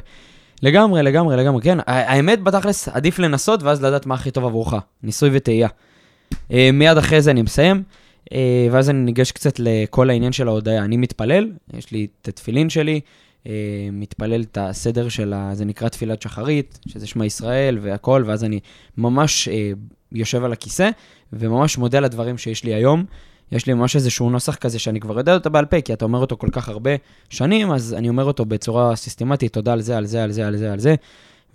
לגמרי, 0.63 1.03
לגמרי, 1.03 1.37
לגמרי, 1.37 1.63
כן. 1.63 1.79
האמת, 1.87 2.43
בתכלס, 2.43 2.89
עדיף 2.89 3.19
לנסות, 3.19 3.63
ואז 3.63 3.85
לדעת 3.85 4.07
מה 4.07 4.15
הכי 4.15 4.31
טוב 4.31 4.45
עבורך. 4.45 4.75
ניסוי 5.03 5.31
וטעייה. 5.33 5.69
אה, 6.53 6.71
מיד 6.73 6.97
אחרי 6.97 7.23
זה 7.23 7.31
אני 7.31 7.43
מסיים, 7.43 7.83
אה, 8.33 8.69
ואז 8.71 8.91
אני 8.91 8.99
ניגש 8.99 9.33
קצת 9.33 9.59
לכל 9.59 10.11
העניין 10.11 10.33
של 10.33 10.49
ההודיה. 10.49 10.85
אני 10.85 10.97
מתפלל, 10.97 11.53
יש 11.75 11.93
לי 11.93 12.07
את 12.23 12.29
התפילין 12.29 12.71
שלי, 12.71 13.01
אה, 13.47 13.53
מתפלל 13.93 14.43
את 14.43 14.59
הסדר 14.61 15.09
של 15.09 15.33
ה... 15.33 15.51
זה 15.55 15.65
נקרא 15.65 15.89
תפילת 15.89 16.23
שחרית, 16.23 16.79
שזה 16.89 17.07
שמע 17.07 17.27
ישראל 17.27 17.79
והכל, 17.83 18.25
ואז 18.27 18.45
אני 18.45 18.61
ממש 18.99 19.49
יושב 20.13 20.45
על 20.45 20.53
הכיסא, 20.53 20.91
וממש 21.33 21.79
מודה 21.79 21.99
על 21.99 22.05
הדברים 22.05 22.39
שיש 22.39 22.65
לי 22.65 22.75
היום. 22.75 23.05
יש 23.53 23.67
לי 23.67 23.75
ממש 23.75 23.97
איזשהו 23.97 24.31
נוסח 24.31 24.55
כזה 24.55 24.79
שאני 24.79 25.01
כבר 25.01 25.19
יודע 25.19 25.35
אותו 25.35 25.51
בעל 25.51 25.65
פה, 25.65 25.81
כי 25.81 25.93
אתה 25.93 26.05
אומר 26.05 26.19
אותו 26.19 26.37
כל 26.37 26.49
כך 26.53 26.69
הרבה 26.69 26.91
שנים, 27.29 27.73
אז 27.73 27.95
אני 27.99 28.09
אומר 28.09 28.25
אותו 28.25 28.45
בצורה 28.45 28.97
סיסטמטית, 28.97 29.53
תודה 29.53 29.73
על 29.73 29.81
זה, 29.81 29.97
על 29.97 30.07
זה, 30.07 30.25
על 30.25 30.33
זה, 30.33 30.47
על 30.47 30.57
זה, 30.57 30.73
על 30.73 30.79
זה, 30.79 30.95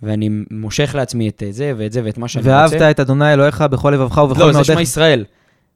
ואני 0.02 0.28
מושך 0.50 0.94
לעצמי 0.94 1.28
את 1.28 1.42
זה 1.50 1.72
ואת 1.76 1.92
זה 1.92 2.00
ואת 2.04 2.18
מה 2.18 2.28
שאני 2.28 2.42
רוצה. 2.42 2.76
ואהבת 2.76 2.82
את 2.82 3.00
אדוני 3.00 3.32
אלוהיך 3.32 3.60
בכל 3.60 3.90
לבבך 3.90 4.16
ובכל 4.16 4.40
לא, 4.40 4.46
זה 4.46 4.52
מאודיך. 4.52 4.66
שמע 4.72 4.80
ישראל. 4.80 5.24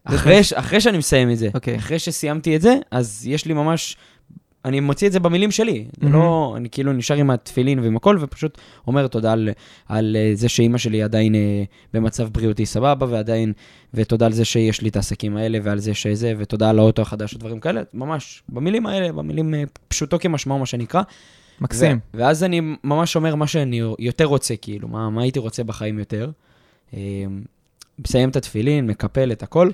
זה 0.08 0.16
אחרי, 0.16 0.40
אחרי 0.54 0.80
שאני 0.80 0.98
מסיים 0.98 1.30
את 1.30 1.38
זה, 1.38 1.48
אוקיי. 1.54 1.76
אחרי 1.76 1.98
שסיימתי 1.98 2.56
את 2.56 2.62
זה, 2.62 2.74
אז 2.90 3.22
יש 3.26 3.46
לי 3.46 3.54
ממש, 3.54 3.96
אני 4.66 4.80
מוציא 4.80 5.06
את 5.06 5.12
זה 5.12 5.20
במילים 5.20 5.50
שלי. 5.50 5.84
מהמם. 6.00 6.14
לא, 6.14 6.54
אני 6.56 6.70
כאילו 6.70 6.92
נשאר 6.92 7.16
עם 7.16 7.30
התפילין 7.30 7.78
ועם 7.78 7.96
הכל, 7.96 8.16
ופשוט 8.20 8.58
אומר 8.86 9.06
תודה 9.06 9.32
על, 9.32 9.48
על 9.88 10.16
אה, 10.18 10.30
זה 10.34 10.48
שאימא 10.48 10.78
שלי 10.78 11.02
עדיין 11.02 11.34
אה, 11.34 11.64
במצב 11.94 12.28
בריאותי 12.28 12.66
סבבה, 12.66 13.06
ועדיין, 13.10 13.52
ותודה 13.94 14.26
על 14.26 14.32
זה 14.32 14.44
שיש 14.44 14.80
לי 14.80 14.88
את 14.88 14.96
העסקים 14.96 15.36
האלה, 15.36 15.58
ועל 15.62 15.78
זה 15.78 15.94
שזה, 15.94 16.34
ותודה 16.38 16.70
על 16.70 16.78
האוטו 16.78 17.02
החדש 17.02 17.34
ודברים 17.34 17.60
כאלה, 17.60 17.82
ממש, 17.94 18.42
במילים 18.48 18.86
האלה, 18.86 19.12
במילים 19.12 19.54
אה, 19.54 19.62
פשוטו 19.88 20.18
כמשמעו, 20.18 20.58
מה 20.58 20.66
שנקרא. 20.66 21.02
מקסים. 21.60 21.98
ו- 22.14 22.18
ואז 22.18 22.44
אני 22.44 22.60
ממש 22.84 23.16
אומר 23.16 23.34
מה 23.34 23.46
שאני 23.46 23.80
יותר 23.98 24.24
רוצה, 24.24 24.56
כאילו, 24.56 24.88
מה, 24.88 25.10
מה 25.10 25.22
הייתי 25.22 25.38
רוצה 25.38 25.64
בחיים 25.64 25.98
יותר. 25.98 26.30
מסיים 27.98 28.28
את 28.28 28.36
התפילין, 28.36 28.86
מקפל 28.86 29.32
את 29.32 29.42
הכל, 29.42 29.70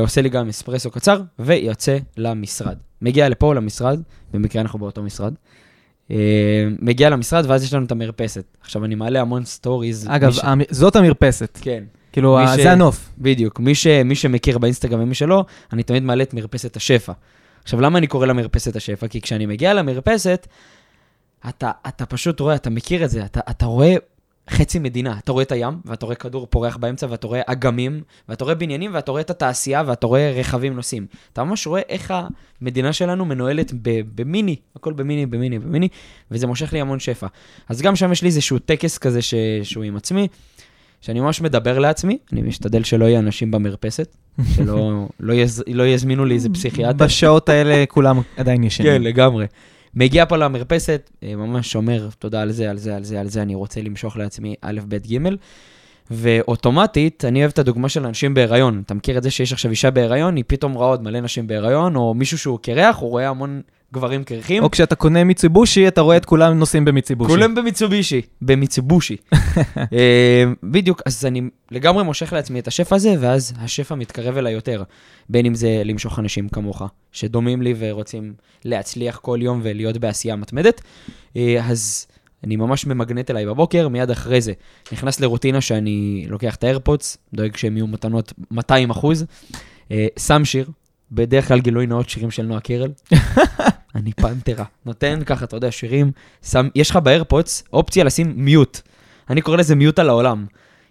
עושה 0.00 0.22
לי 0.22 0.28
גם 0.28 0.48
אספרסו 0.48 0.90
קצר, 0.90 1.22
ויוצא 1.38 1.98
למשרד. 2.16 2.76
מגיע 3.02 3.28
לפה, 3.28 3.54
למשרד, 3.54 4.00
במקרה 4.32 4.62
אנחנו 4.62 4.78
באותו 4.78 5.02
משרד. 5.02 5.34
אה, 6.10 6.16
מגיע 6.82 7.10
למשרד, 7.10 7.44
ואז 7.48 7.64
יש 7.64 7.74
לנו 7.74 7.86
את 7.86 7.92
המרפסת. 7.92 8.44
עכשיו, 8.60 8.84
אני 8.84 8.94
מעלה 8.94 9.20
המון 9.20 9.44
stories. 9.44 10.06
אגב, 10.10 10.32
ש- 10.32 10.38
המ- 10.42 10.60
זאת 10.70 10.96
המרפסת. 10.96 11.58
כן, 11.62 11.84
כאילו, 12.12 12.38
ש- 12.56 12.60
זה 12.62 12.72
הנוף. 12.72 13.08
בדיוק. 13.18 13.60
מי, 13.60 13.74
ש, 13.74 13.86
מי 13.86 14.14
שמכיר 14.14 14.58
באינסטגרם 14.58 15.00
ומי 15.00 15.14
שלא, 15.14 15.44
אני 15.72 15.82
תמיד 15.82 16.02
מעלה 16.02 16.22
את 16.22 16.34
מרפסת 16.34 16.76
השפע. 16.76 17.12
עכשיו, 17.62 17.80
למה 17.80 17.98
אני 17.98 18.06
קורא 18.06 18.26
לה 18.26 18.32
מרפסת 18.32 18.76
השפע? 18.76 19.08
כי 19.08 19.20
כשאני 19.20 19.46
מגיע 19.46 19.74
למרפסת, 19.74 20.46
אתה, 21.48 21.70
אתה 21.88 22.06
פשוט 22.06 22.40
רואה, 22.40 22.54
אתה 22.54 22.70
מכיר 22.70 23.04
את 23.04 23.10
זה, 23.10 23.24
אתה, 23.24 23.40
אתה 23.50 23.66
רואה 23.66 23.94
חצי 24.50 24.78
מדינה. 24.78 25.18
אתה 25.24 25.32
רואה 25.32 25.42
את 25.42 25.52
הים, 25.52 25.74
ואתה 25.84 26.06
רואה 26.06 26.16
כדור 26.16 26.46
פורח 26.50 26.76
באמצע, 26.76 27.06
ואתה 27.10 27.26
רואה 27.26 27.40
אגמים, 27.46 28.02
ואתה 28.28 28.44
רואה 28.44 28.54
בניינים, 28.54 28.90
ואתה 28.94 29.10
רואה 29.10 29.20
את 29.20 29.30
התעשייה, 29.30 29.82
ואתה 29.86 30.06
רואה 30.06 30.32
רכבים 30.36 30.76
נוסעים. 30.76 31.06
אתה 31.32 31.44
ממש 31.44 31.66
רואה 31.66 31.80
איך 31.88 32.14
המדינה 32.60 32.92
שלנו 32.92 33.24
מנוהלת 33.24 33.72
במיני, 34.14 34.56
הכל 34.76 34.92
במיני, 34.92 35.26
במיני, 35.26 35.58
במיני, 35.58 35.88
וזה 36.30 36.46
מושך 36.46 36.72
לי 36.72 36.80
המון 36.80 37.00
שפע. 37.00 37.26
אז 37.68 37.82
גם 37.82 37.96
שם 37.96 38.12
יש 38.12 38.22
לי 38.22 38.28
איזשהו 38.28 38.58
טקס 38.58 38.98
כזה 38.98 39.22
ש... 39.22 39.34
שהוא 39.62 39.84
עם 39.84 39.96
עצמי, 39.96 40.28
שאני 41.00 41.20
ממש 41.20 41.40
מדבר 41.40 41.78
לעצמי, 41.78 42.18
אני 42.32 42.42
משתדל 42.42 42.82
שלא 42.82 43.04
יהיה 43.04 43.18
אנשים 43.18 43.50
במרפסת, 43.50 44.16
שלא 44.56 44.92
לא 45.20 45.32
יז... 45.32 45.64
לא 45.66 45.86
יזמינו 45.86 46.24
לי 46.24 46.34
איזה 46.34 46.48
פסיכיאטר. 46.48 47.04
בשעות 47.04 47.48
האלה 47.48 47.84
כולם 47.88 48.20
עדיין 48.36 48.64
ישנים. 48.64 48.92
כן, 48.92 49.02
לגמרי. 49.02 49.46
מגיע 49.94 50.26
פה 50.26 50.36
למרפסת, 50.36 51.10
אה, 51.22 51.36
ממש 51.36 51.76
אומר 51.76 52.08
תודה 52.18 52.42
על 52.42 52.52
זה, 52.52 52.70
על 52.70 52.78
זה, 52.78 52.96
על 52.96 53.04
זה, 53.04 53.20
על 53.20 53.28
זה, 53.28 53.42
אני 53.42 53.54
רוצה 53.54 53.82
למשוך 53.82 54.16
לעצמי 54.16 54.54
א', 54.60 54.80
ב', 54.88 54.96
ג', 54.96 55.18
ואוטומטית, 56.10 57.24
אני 57.24 57.40
אוהב 57.40 57.50
את 57.50 57.58
הדוגמה 57.58 57.88
של 57.88 58.06
אנשים 58.06 58.34
בהיריון. 58.34 58.82
אתה 58.86 58.94
מכיר 58.94 59.18
את 59.18 59.22
זה 59.22 59.30
שיש 59.30 59.52
עכשיו 59.52 59.70
אישה 59.70 59.90
בהיריון, 59.90 60.36
היא 60.36 60.44
פתאום 60.46 60.72
רואה 60.72 60.88
עוד 60.88 61.02
מלא 61.02 61.20
נשים 61.20 61.46
בהיריון, 61.46 61.96
או 61.96 62.14
מישהו 62.14 62.38
שהוא 62.38 62.58
קרח, 62.62 62.96
הוא 62.96 63.10
רואה 63.10 63.28
המון 63.28 63.60
גברים 63.92 64.24
קרחים. 64.24 64.62
או 64.62 64.70
כשאתה 64.70 64.94
קונה 64.94 65.24
מיצובישי, 65.24 65.88
אתה 65.88 66.00
רואה 66.00 66.16
את 66.16 66.24
כולם 66.24 66.58
נוסעים 66.58 66.84
במיצובישי. 66.84 67.30
כולם 67.30 67.54
במיצובישי, 67.54 68.20
במיצובושי. 68.42 69.16
אה, 69.76 70.44
בדיוק, 70.62 71.02
אז 71.06 71.24
אני 71.24 71.42
לגמרי 71.70 72.04
מושך 72.04 72.32
לעצמי 72.32 72.60
את 72.60 72.68
השפע 72.68 72.96
הזה, 72.96 73.14
ואז 73.20 73.52
השפע 73.58 73.94
מתקרב 73.94 74.36
אליי 74.36 74.52
יותר. 74.52 74.82
בין 75.28 75.46
אם 75.46 75.54
זה 75.54 75.82
למשוך 75.84 76.18
אנשים 76.18 76.48
כמוך, 76.48 76.82
שדומים 77.12 77.62
לי 77.62 77.74
ורוצים 77.78 78.34
להצליח 78.64 79.18
כל 79.18 79.38
יום 79.42 79.60
ולהיות 79.62 79.96
בעשייה 79.98 80.36
מתמדת. 80.36 80.80
אה, 81.36 81.56
אז 81.68 82.06
אני 82.44 82.56
ממש 82.56 82.86
ממגנט 82.86 83.30
אליי 83.30 83.46
בבוקר, 83.46 83.88
מיד 83.88 84.10
אחרי 84.10 84.40
זה 84.40 84.52
נכנס 84.92 85.20
לרוטינה 85.20 85.60
שאני 85.60 86.26
לוקח 86.28 86.54
את 86.54 86.64
האיירפודס, 86.64 87.18
דואג 87.34 87.56
שהם 87.56 87.76
יהיו 87.76 87.86
מתנות 87.86 88.32
200 88.50 88.90
אחוז, 88.90 89.24
אה, 89.90 90.06
שם 90.18 90.44
שיר, 90.44 90.70
בדרך 91.12 91.48
כלל 91.48 91.60
גילוי 91.60 91.86
נאות 91.86 92.08
שירים 92.08 92.30
של 92.30 92.42
נועה 92.42 92.60
קירל. 92.60 92.90
אני 93.94 94.12
פנתרה. 94.12 94.64
נותן 94.86 95.20
ככה, 95.26 95.44
אתה 95.44 95.56
יודע, 95.56 95.70
שירים, 95.70 96.12
שם, 96.42 96.68
יש 96.74 96.90
לך 96.90 96.96
באיירפודס 96.96 97.64
אופציה 97.72 98.04
לשים 98.04 98.32
מיוט. 98.36 98.80
אני 99.30 99.40
קורא 99.40 99.56
לזה 99.56 99.74
מיוט 99.74 99.98
על 99.98 100.08
העולם. 100.08 100.46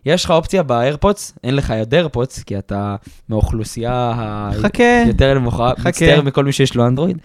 יש 0.05 0.25
לך 0.25 0.31
אופציה 0.31 0.63
באיירפודס, 0.63 1.33
אין 1.43 1.55
לך 1.55 1.71
עוד 1.79 1.93
איירפודס, 1.93 2.43
כי 2.43 2.57
אתה 2.57 2.95
מהאוכלוסייה 3.29 4.11
ה... 4.15 4.49
חכה. 4.61 5.03
יותר 5.07 5.33
נמוכה. 5.33 5.71
מצטער 5.85 6.21
מכל 6.21 6.45
מי 6.45 6.51
שיש 6.51 6.75
לו 6.75 6.87
אנדרואיד. 6.87 7.17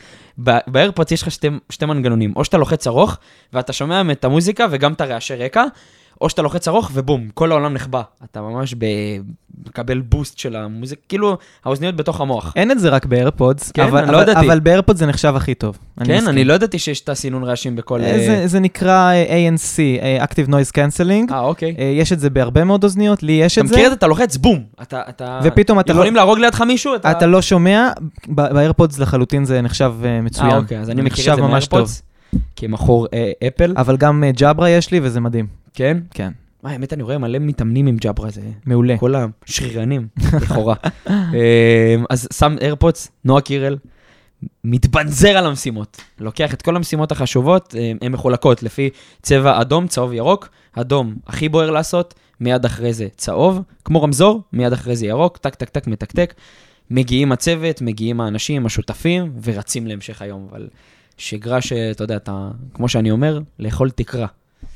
ב- 0.44 0.58
באיירפודס 0.66 1.12
יש 1.12 1.22
לך 1.22 1.30
שתי, 1.30 1.48
שתי 1.70 1.86
מנגנונים, 1.86 2.32
או 2.36 2.44
שאתה 2.44 2.58
לוחץ 2.58 2.86
ארוך, 2.86 3.16
ואתה 3.52 3.72
שומע 3.72 4.02
את 4.12 4.24
המוזיקה 4.24 4.66
וגם 4.70 4.92
את 4.92 5.00
הרעשי 5.00 5.34
רקע, 5.34 5.64
או 6.20 6.30
שאתה 6.30 6.42
לוחץ 6.42 6.68
ארוך 6.68 6.90
ובום, 6.94 7.28
כל 7.34 7.50
העולם 7.50 7.72
נחבא. 7.72 8.02
אתה 8.24 8.42
ממש 8.42 8.74
ב... 8.78 8.84
מקבל 9.68 10.00
boost 10.00 10.38
של 10.38 10.56
המוזיקה, 10.56 11.00
כאילו, 11.08 11.36
האוזניות 11.64 11.96
בתוך 11.96 12.20
המוח. 12.20 12.52
אין 12.56 12.70
את 12.70 12.80
זה 12.80 12.88
רק 12.88 13.06
באיירפודס, 13.06 13.72
כן, 13.72 13.82
אבל, 13.82 14.02
אני 14.02 14.12
לא 14.12 14.22
אבל. 14.22 14.32
אבל 14.36 14.60
באיירפודס 14.60 14.98
זה 14.98 15.06
נחשב 15.06 15.36
הכי 15.36 15.54
טוב. 15.54 15.78
כן, 16.04 16.14
מסכים. 16.14 16.28
אני 16.28 16.44
לא 16.44 16.54
ידעתי 16.54 16.78
שיש 16.78 17.00
את 17.00 17.08
הסינון 17.08 17.44
רעשים 17.44 17.76
בכל... 17.76 18.00
אה, 18.00 18.18
זה, 18.26 18.42
זה 18.46 18.60
נקרא 18.60 19.12
אה, 19.12 19.48
ANC, 19.48 19.78
אה, 20.02 20.24
Active 20.24 20.48
Noise 20.48 20.72
Cancelling. 20.72 21.32
אה, 21.32 21.40
אוקיי. 21.40 21.74
אה, 21.78 21.84
יש 21.84 22.12
את 22.12 22.20
זה 22.20 22.30
בהרבה 22.30 22.64
מאוד 22.64 22.84
אוזניות, 22.84 23.22
לי 23.22 23.32
יש 23.32 23.58
אתה 23.58 23.60
את 23.60 23.68
זה, 23.68 23.74
מכיר 23.74 23.86
את 23.86 23.90
זה? 23.90 23.96
אתה 23.96 24.06
לוחץ 24.06 24.36
בום. 24.36 24.62
אתה, 24.82 25.02
אתה... 25.08 25.40
ופתאום 25.44 25.80
אתה 25.80 25.92
לא, 25.92 25.98
יכולים 25.98 26.14
להרוג 26.14 26.38
לידך 26.38 26.60
מישהו? 26.60 26.94
אתה... 26.94 27.10
אתה 27.10 27.26
לא 27.26 27.42
שומע, 27.42 27.90
באיירפודס 28.28 28.98
לחלוטין 28.98 29.44
זה 29.44 29.60
נחשב 29.60 29.92
אה, 30.04 30.20
מצוין. 30.20 30.50
אה, 30.50 30.56
אוקיי, 30.56 30.78
אז 30.78 30.90
אני 30.90 31.02
מכיר 31.02 31.32
את 31.32 31.36
זה. 31.36 31.42
מאיירפודס, 31.42 32.02
כמכור 32.56 33.06
אה, 33.14 33.32
אפל. 33.48 33.74
אבל 33.76 33.96
גם 33.96 34.24
אה, 34.24 34.30
ג'אברה 34.32 34.70
יש 34.70 34.90
לי 34.90 35.00
וזה 35.02 35.20
מדהים. 35.20 35.63
כן? 35.74 35.98
כן, 36.10 36.32
מה, 36.62 36.70
האמת, 36.70 36.92
אני 36.92 37.02
רואה 37.02 37.18
מלא 37.18 37.38
מתאמנים 37.38 37.86
עם 37.86 37.96
ג'אברה, 37.96 38.30
זה... 38.30 38.40
מעולה. 38.66 38.98
כל 38.98 39.14
השרירנים, 39.14 40.08
לכאורה. 40.42 40.74
אה, 41.08 41.96
אז 42.10 42.28
שם 42.32 42.56
איירפודס, 42.60 43.10
נועה 43.24 43.40
קירל, 43.40 43.76
מתבנזר 44.64 45.28
על 45.28 45.46
המשימות. 45.46 46.00
לוקח 46.20 46.54
את 46.54 46.62
כל 46.62 46.76
המשימות 46.76 47.12
החשובות, 47.12 47.74
אה, 47.78 47.92
הן 48.00 48.12
מחולקות 48.12 48.62
לפי 48.62 48.90
צבע 49.22 49.60
אדום, 49.60 49.88
צהוב, 49.88 50.12
ירוק. 50.12 50.48
אדום, 50.72 51.14
הכי 51.26 51.48
בוער 51.48 51.70
לעשות, 51.70 52.14
מיד 52.40 52.64
אחרי 52.64 52.92
זה 52.92 53.08
צהוב, 53.16 53.62
כמו 53.84 54.02
רמזור, 54.02 54.42
מיד 54.52 54.72
אחרי 54.72 54.96
זה 54.96 55.06
ירוק, 55.06 55.36
טק, 55.38 55.54
טק, 55.54 55.68
טק, 55.68 55.86
מתקתק. 55.86 56.34
מגיעים 56.90 57.32
הצוות, 57.32 57.82
מגיעים 57.82 58.20
האנשים, 58.20 58.66
השותפים, 58.66 59.32
ורצים 59.42 59.86
להמשך 59.86 60.22
היום. 60.22 60.48
אבל 60.50 60.68
שגרה 61.16 61.60
שאתה 61.60 62.04
יודע, 62.04 62.16
אתה, 62.16 62.50
כמו 62.74 62.88
שאני 62.88 63.10
אומר, 63.10 63.40
לאכול 63.58 63.90
תקרה. 63.90 64.26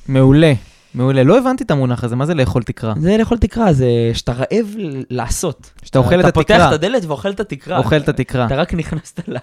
מעולה, 0.09 0.53
מעולה. 0.99 1.25
לא 1.25 1.39
הבנתי 1.39 1.65
את 1.65 1.71
המונח 1.71 2.05
הזה, 2.05 2.17
מה 2.17 2.27
זה 2.27 2.35
לאכול 2.35 2.63
תקרה? 2.63 2.95
זה 2.97 3.17
לאכול 3.19 3.39
תקרה, 3.39 3.73
זה 3.73 3.87
שאתה 4.15 4.33
רעב 4.33 4.75
לעשות. 5.11 5.71
שאתה 5.83 5.99
אוכל 5.99 6.21
את 6.21 6.25
אתה 6.25 6.33
פותח 6.33 6.55
התקרה. 6.55 6.69
את 6.69 6.73
הדלת 6.73 7.05
ואוכל 7.05 7.31
את 7.31 7.41
התקרה. 7.41 7.79
אוכל 7.79 7.97
את 7.97 8.09
התקרה. 8.09 8.47
אתה 8.47 8.57
רק 8.57 8.75
נכנסת 8.75 9.29
ל... 9.29 9.37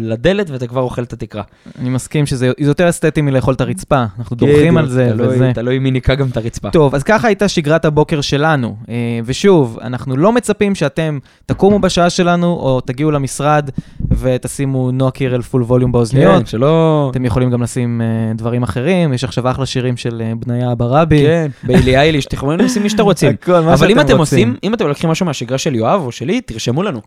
לדלת 0.00 0.50
ואתה 0.50 0.66
כבר 0.66 0.80
אוכל 0.80 1.02
את 1.02 1.12
התקרה. 1.12 1.42
אני 1.78 1.88
מסכים 1.88 2.26
שזה 2.26 2.50
יותר 2.58 2.88
אסתטי 2.88 3.22
מלאכול 3.22 3.54
את 3.54 3.60
הרצפה, 3.60 4.04
אנחנו 4.18 4.36
דורכים 4.36 4.76
על 4.76 4.88
זה 4.88 5.12
וזה. 5.18 5.50
תלוי 5.54 5.78
מי 5.78 5.90
ניקה 5.90 6.14
גם 6.14 6.28
את 6.28 6.36
הרצפה. 6.36 6.70
טוב, 6.70 6.94
אז 6.94 7.02
ככה 7.02 7.26
הייתה 7.28 7.48
שגרת 7.48 7.84
הבוקר 7.84 8.20
שלנו. 8.20 8.76
אה, 8.88 8.94
ושוב, 9.24 9.78
אנחנו 9.82 10.16
לא 10.16 10.32
מצפים 10.32 10.74
שאתם 10.74 11.18
תקומו 11.46 11.78
בשעה 11.78 12.10
שלנו, 12.10 12.46
או 12.46 12.80
תגיעו 12.80 13.10
למשרד 13.10 13.70
ותשימו 14.10 14.90
נועה 14.90 15.10
קירל 15.10 15.42
פול 15.42 15.62
ווליום 15.62 15.92
באוזניות. 15.92 16.38
כן, 16.38 16.46
שלא... 16.46 17.08
אתם 17.10 17.24
יכולים 17.24 17.50
גם 17.50 17.62
לשים 17.62 18.00
אה, 18.00 18.32
דברים 18.34 18.62
אחרים, 18.62 19.12
יש 19.12 19.24
עכשיו 19.24 19.50
אחלה 19.50 19.66
שירים 19.66 19.96
של 19.96 20.22
אה, 20.24 20.32
בניה 20.46 20.74
ברבי. 20.74 21.22
כן, 21.22 21.50
ביילי 21.62 21.96
אייליש, 21.96 22.26
יכולים 22.32 22.58
לשים 22.58 22.82
מי 22.82 22.90
שאתם 22.90 23.02
רוצים. 23.02 23.32
הכל, 23.42 23.60
מה 23.60 23.74
אבל 23.74 23.90
אם 23.90 23.96
שאתם 23.96 24.10
אתם. 24.10 24.18
עושים, 24.18 24.56
אם 24.64 24.74
אתם 24.74 24.86
לוקחים 24.86 25.10
משהו 25.10 25.26
מהשגרה 25.26 25.58
של 25.58 25.74
יואב 25.74 26.00
או 26.00 26.12
שלי, 26.12 26.40
תרשמו 26.40 26.82
לנו. 26.82 27.00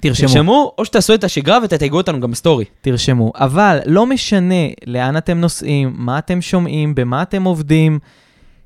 תרשמו. 0.00 0.28
תרשמו, 0.28 0.72
או 0.78 0.84
שתעשו 0.84 1.14
את 1.14 1.24
השגרה 1.24 1.58
ותתייגו 1.64 1.96
אותנו 1.96 2.20
גם 2.20 2.30
בסטורי. 2.30 2.64
תרשמו. 2.80 3.32
אבל 3.36 3.78
לא 3.86 4.06
משנה 4.06 4.64
לאן 4.86 5.16
אתם 5.16 5.38
נוסעים, 5.38 5.94
מה 5.96 6.18
אתם 6.18 6.40
שומעים, 6.40 6.94
במה 6.94 7.22
אתם 7.22 7.44
עובדים. 7.44 7.98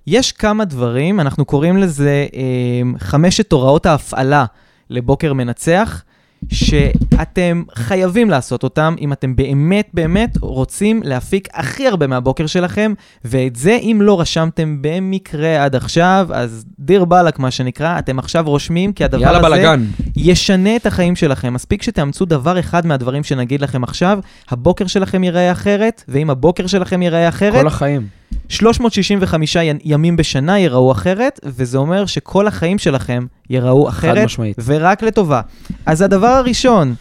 יש 0.07 0.33
כמה 0.33 0.65
דברים, 0.65 1.21
אנחנו 1.21 1.45
קוראים 1.45 1.77
לזה 1.77 2.27
אה, 2.35 2.99
חמשת 2.99 3.53
הוראות 3.53 3.87
ההפעלה 3.87 4.45
לבוקר 4.91 5.33
מנצח, 5.33 6.03
שאתם 6.49 7.63
חייבים 7.75 8.31
לעשות 8.31 8.63
אותם 8.63 8.95
אם 9.01 9.13
אתם 9.13 9.37
באמת 9.37 9.89
באמת 9.95 10.37
רוצים 10.41 11.03
להפיק 11.05 11.49
הכי 11.55 11.87
הרבה 11.87 12.07
מהבוקר 12.07 12.47
שלכם, 12.47 12.93
ואת 13.25 13.57
זה 13.57 13.79
אם 13.83 13.99
לא 14.03 14.21
רשמתם 14.21 14.79
במקרה 14.81 15.65
עד 15.65 15.77
עכשיו, 15.77 16.29
אז 16.33 16.65
דיר 16.79 17.05
באלק 17.05 17.39
מה 17.39 17.51
שנקרא, 17.51 17.99
אתם 17.99 18.19
עכשיו 18.19 18.45
רושמים, 18.47 18.93
כי 18.93 19.05
הדבר 19.05 19.29
הזה... 19.29 19.43
בלאגן. 19.43 19.85
ישנה 20.17 20.77
את 20.77 20.87
החיים 20.87 21.17
שלכם. 21.17 21.55
מספיק 21.55 21.83
שתאמצו 21.83 22.25
דבר 22.25 22.61
אחד 22.61 22.87
מהדברים 22.87 23.25
שנגיד 23.25 23.61
לכם 23.61 23.85
עכשיו, 23.85 24.19
הבוקר 24.49 24.87
שלכם 24.87 25.25
ייראה 25.25 25.53
אחרת, 25.53 26.05
ואם 26.09 26.31
הבוקר 26.31 26.67
שלכם 26.67 27.03
ייראה 27.03 27.29
אחרת, 27.29 27.61
כל 27.61 27.67
החיים. 27.67 28.20
365 28.49 29.57
י- 29.57 29.61
ימים 29.85 30.17
בשנה 30.17 30.59
ייראו 30.59 30.93
אחרת, 30.93 31.41
וזה 31.45 31.79
אומר 31.79 32.07
שכל 32.07 32.47
החיים 32.47 32.79
שלכם 32.79 33.27
ייראו 33.51 33.89
אחרת, 33.89 34.25
משמעית. 34.25 34.57
ורק 34.65 35.03
לטובה. 35.03 35.41
אז 35.87 36.03
הדבר 36.03 36.27
הראשון, 36.27 36.95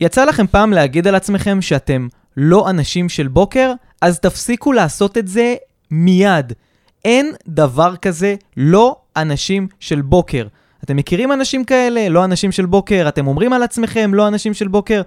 יצא 0.00 0.24
לכם 0.24 0.46
פעם 0.46 0.72
להגיד 0.72 1.06
על 1.06 1.14
עצמכם 1.14 1.62
שאתם 1.62 2.08
לא 2.36 2.70
אנשים 2.70 3.08
של 3.08 3.28
בוקר? 3.28 3.72
אז 4.00 4.18
תפסיקו 4.18 4.72
לעשות 4.72 5.18
את 5.18 5.28
זה 5.28 5.54
מיד. 5.90 6.52
אין 7.04 7.32
דבר 7.48 7.96
כזה 7.96 8.34
לא 8.56 8.96
אנשים 9.16 9.68
של 9.80 10.00
בוקר. 10.00 10.46
אתם 10.84 10.96
מכירים 10.96 11.32
אנשים 11.32 11.64
כאלה? 11.64 12.08
לא 12.08 12.24
אנשים 12.24 12.52
של 12.52 12.66
בוקר. 12.66 13.04
אתם 13.08 13.26
אומרים 13.26 13.52
על 13.52 13.62
עצמכם 13.62 14.14
לא 14.14 14.28
אנשים 14.28 14.54
של 14.54 14.68
בוקר. 14.68 15.02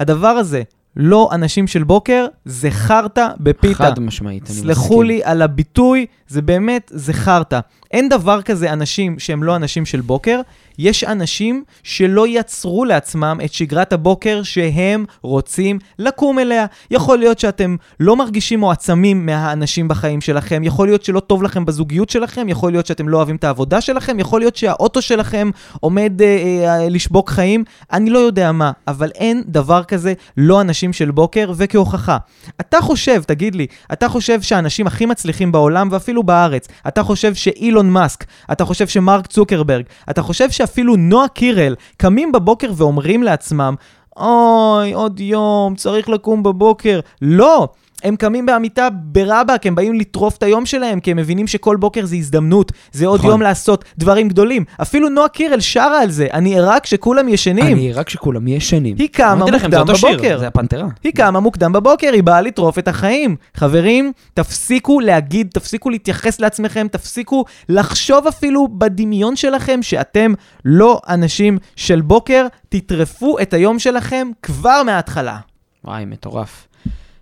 הדבר 0.00 0.28
הזה, 0.28 0.62
לא 0.96 1.28
אנשים 1.32 1.66
של 1.66 1.84
בוקר, 1.84 2.26
זה 2.44 2.70
חרטא 2.70 3.28
בפיתה. 3.40 3.74
חד 3.74 4.00
משמעית, 4.00 4.42
אני 4.50 4.58
מסכים. 4.58 4.74
סלחו 4.74 5.02
לי 5.02 5.20
על 5.24 5.42
הביטוי, 5.42 6.06
זה 6.28 6.42
באמת, 6.42 6.90
זה 6.94 7.12
חרטא. 7.12 7.60
אין 7.90 8.08
דבר 8.08 8.42
כזה 8.42 8.72
אנשים 8.72 9.18
שהם 9.18 9.42
לא 9.42 9.56
אנשים 9.56 9.86
של 9.86 10.00
בוקר, 10.00 10.40
יש 10.78 11.04
אנשים 11.04 11.64
שלא 11.82 12.28
יצרו 12.28 12.84
לעצמם 12.84 13.38
את 13.44 13.52
שגרת 13.52 13.92
הבוקר 13.92 14.42
שהם 14.42 15.04
רוצים 15.22 15.78
לקום 15.98 16.38
אליה. 16.38 16.66
יכול 16.90 17.18
להיות 17.18 17.38
שאתם 17.38 17.76
לא 18.00 18.16
מרגישים 18.16 18.60
מועצמים 18.60 19.26
מהאנשים 19.26 19.88
בחיים 19.88 20.20
שלכם, 20.20 20.62
יכול 20.64 20.88
להיות 20.88 21.04
שלא 21.04 21.20
טוב 21.20 21.42
לכם 21.42 21.64
בזוגיות 21.64 22.10
שלכם, 22.10 22.48
יכול 22.48 22.72
להיות 22.72 22.86
שאתם 22.86 23.08
לא 23.08 23.16
אוהבים 23.16 23.36
את 23.36 23.44
העבודה 23.44 23.80
שלכם, 23.80 24.18
יכול 24.18 24.40
להיות 24.40 24.56
שהאוטו 24.56 25.02
שלכם 25.02 25.50
עומד 25.80 26.22
אה, 26.22 26.26
אה, 26.26 26.88
לשבוק 26.88 27.30
חיים, 27.30 27.64
אני 27.92 28.10
לא 28.10 28.18
יודע 28.18 28.52
מה, 28.52 28.72
אבל 28.88 29.10
אין 29.14 29.42
דבר 29.46 29.84
כזה 29.84 30.12
לא 30.36 30.60
אנשים 30.60 30.92
של 30.92 31.10
בוקר, 31.10 31.52
וכהוכחה. 31.56 32.16
אתה 32.60 32.80
חושב, 32.80 33.22
תגיד 33.22 33.54
לי, 33.54 33.66
אתה 33.92 34.08
חושב 34.08 34.42
שהאנשים 34.42 34.86
הכי 34.86 35.06
מצליחים 35.06 35.52
בעולם 35.52 35.88
ואפילו 35.90 36.22
בארץ, 36.22 36.68
אתה 36.88 37.02
חושב 37.02 37.34
שאילון 37.78 37.90
מאסק, 37.92 38.24
אתה 38.52 38.64
חושב 38.64 38.88
שמרק 38.88 39.26
צוקרברג, 39.26 39.84
אתה 40.10 40.22
חושב 40.22 40.50
שאפילו 40.50 40.96
נועה 40.96 41.28
קירל 41.28 41.74
קמים 41.96 42.32
בבוקר 42.32 42.70
ואומרים 42.76 43.22
לעצמם, 43.22 43.74
אוי, 44.16 44.92
עוד 44.92 45.20
יום, 45.20 45.74
צריך 45.74 46.08
לקום 46.08 46.42
בבוקר. 46.42 47.00
לא! 47.22 47.68
הם 48.02 48.16
קמים 48.16 48.46
בעמיתה 48.46 48.88
ברבאק, 48.90 49.66
הם 49.66 49.74
באים 49.74 49.94
לטרוף 49.94 50.36
את 50.36 50.42
היום 50.42 50.66
שלהם, 50.66 51.00
כי 51.00 51.10
הם 51.10 51.16
מבינים 51.16 51.46
שכל 51.46 51.76
בוקר 51.76 52.06
זה 52.06 52.16
הזדמנות, 52.16 52.72
זה 52.92 53.06
עוד 53.06 53.18
נכון. 53.18 53.30
יום 53.30 53.42
לעשות 53.42 53.84
דברים 53.98 54.28
גדולים. 54.28 54.64
אפילו 54.82 55.08
נועה 55.08 55.28
קירל 55.28 55.60
שרה 55.60 56.02
על 56.02 56.10
זה, 56.10 56.26
אני 56.32 56.58
ערה 56.58 56.80
כשכולם 56.80 57.28
ישנים. 57.28 57.76
אני 57.76 57.92
רק 57.92 58.08
שכולם 58.08 58.48
ישנים. 58.48 58.96
היא 58.98 59.08
קמה 59.12 59.34
מוקדם 59.34 59.84
בבוקר. 59.86 60.38
זה 60.38 60.46
הפנתרה. 60.46 60.86
היא 61.04 61.12
קמה 61.12 61.40
מוקדם 61.40 61.72
בבוקר, 61.72 62.12
היא 62.12 62.22
באה 62.22 62.40
לטרוף 62.40 62.78
את 62.78 62.88
החיים. 62.88 63.36
חברים, 63.54 64.12
תפסיקו 64.34 65.00
להגיד, 65.00 65.48
תפסיקו 65.54 65.90
להתייחס 65.90 66.40
לעצמכם, 66.40 66.86
תפסיקו 66.88 67.44
לחשוב 67.68 68.26
אפילו 68.26 68.68
בדמיון 68.72 69.36
שלכם 69.36 69.82
שאתם 69.82 70.32
לא 70.64 71.00
אנשים 71.08 71.58
של 71.76 72.00
בוקר, 72.00 72.46
תטרפו 72.68 73.38
את 73.42 73.54
היום 73.54 73.78
שלכם 73.78 74.28
כבר 74.42 74.82
מההתחלה. 74.82 75.38
וואי, 75.84 76.04
מטורף. 76.04 76.67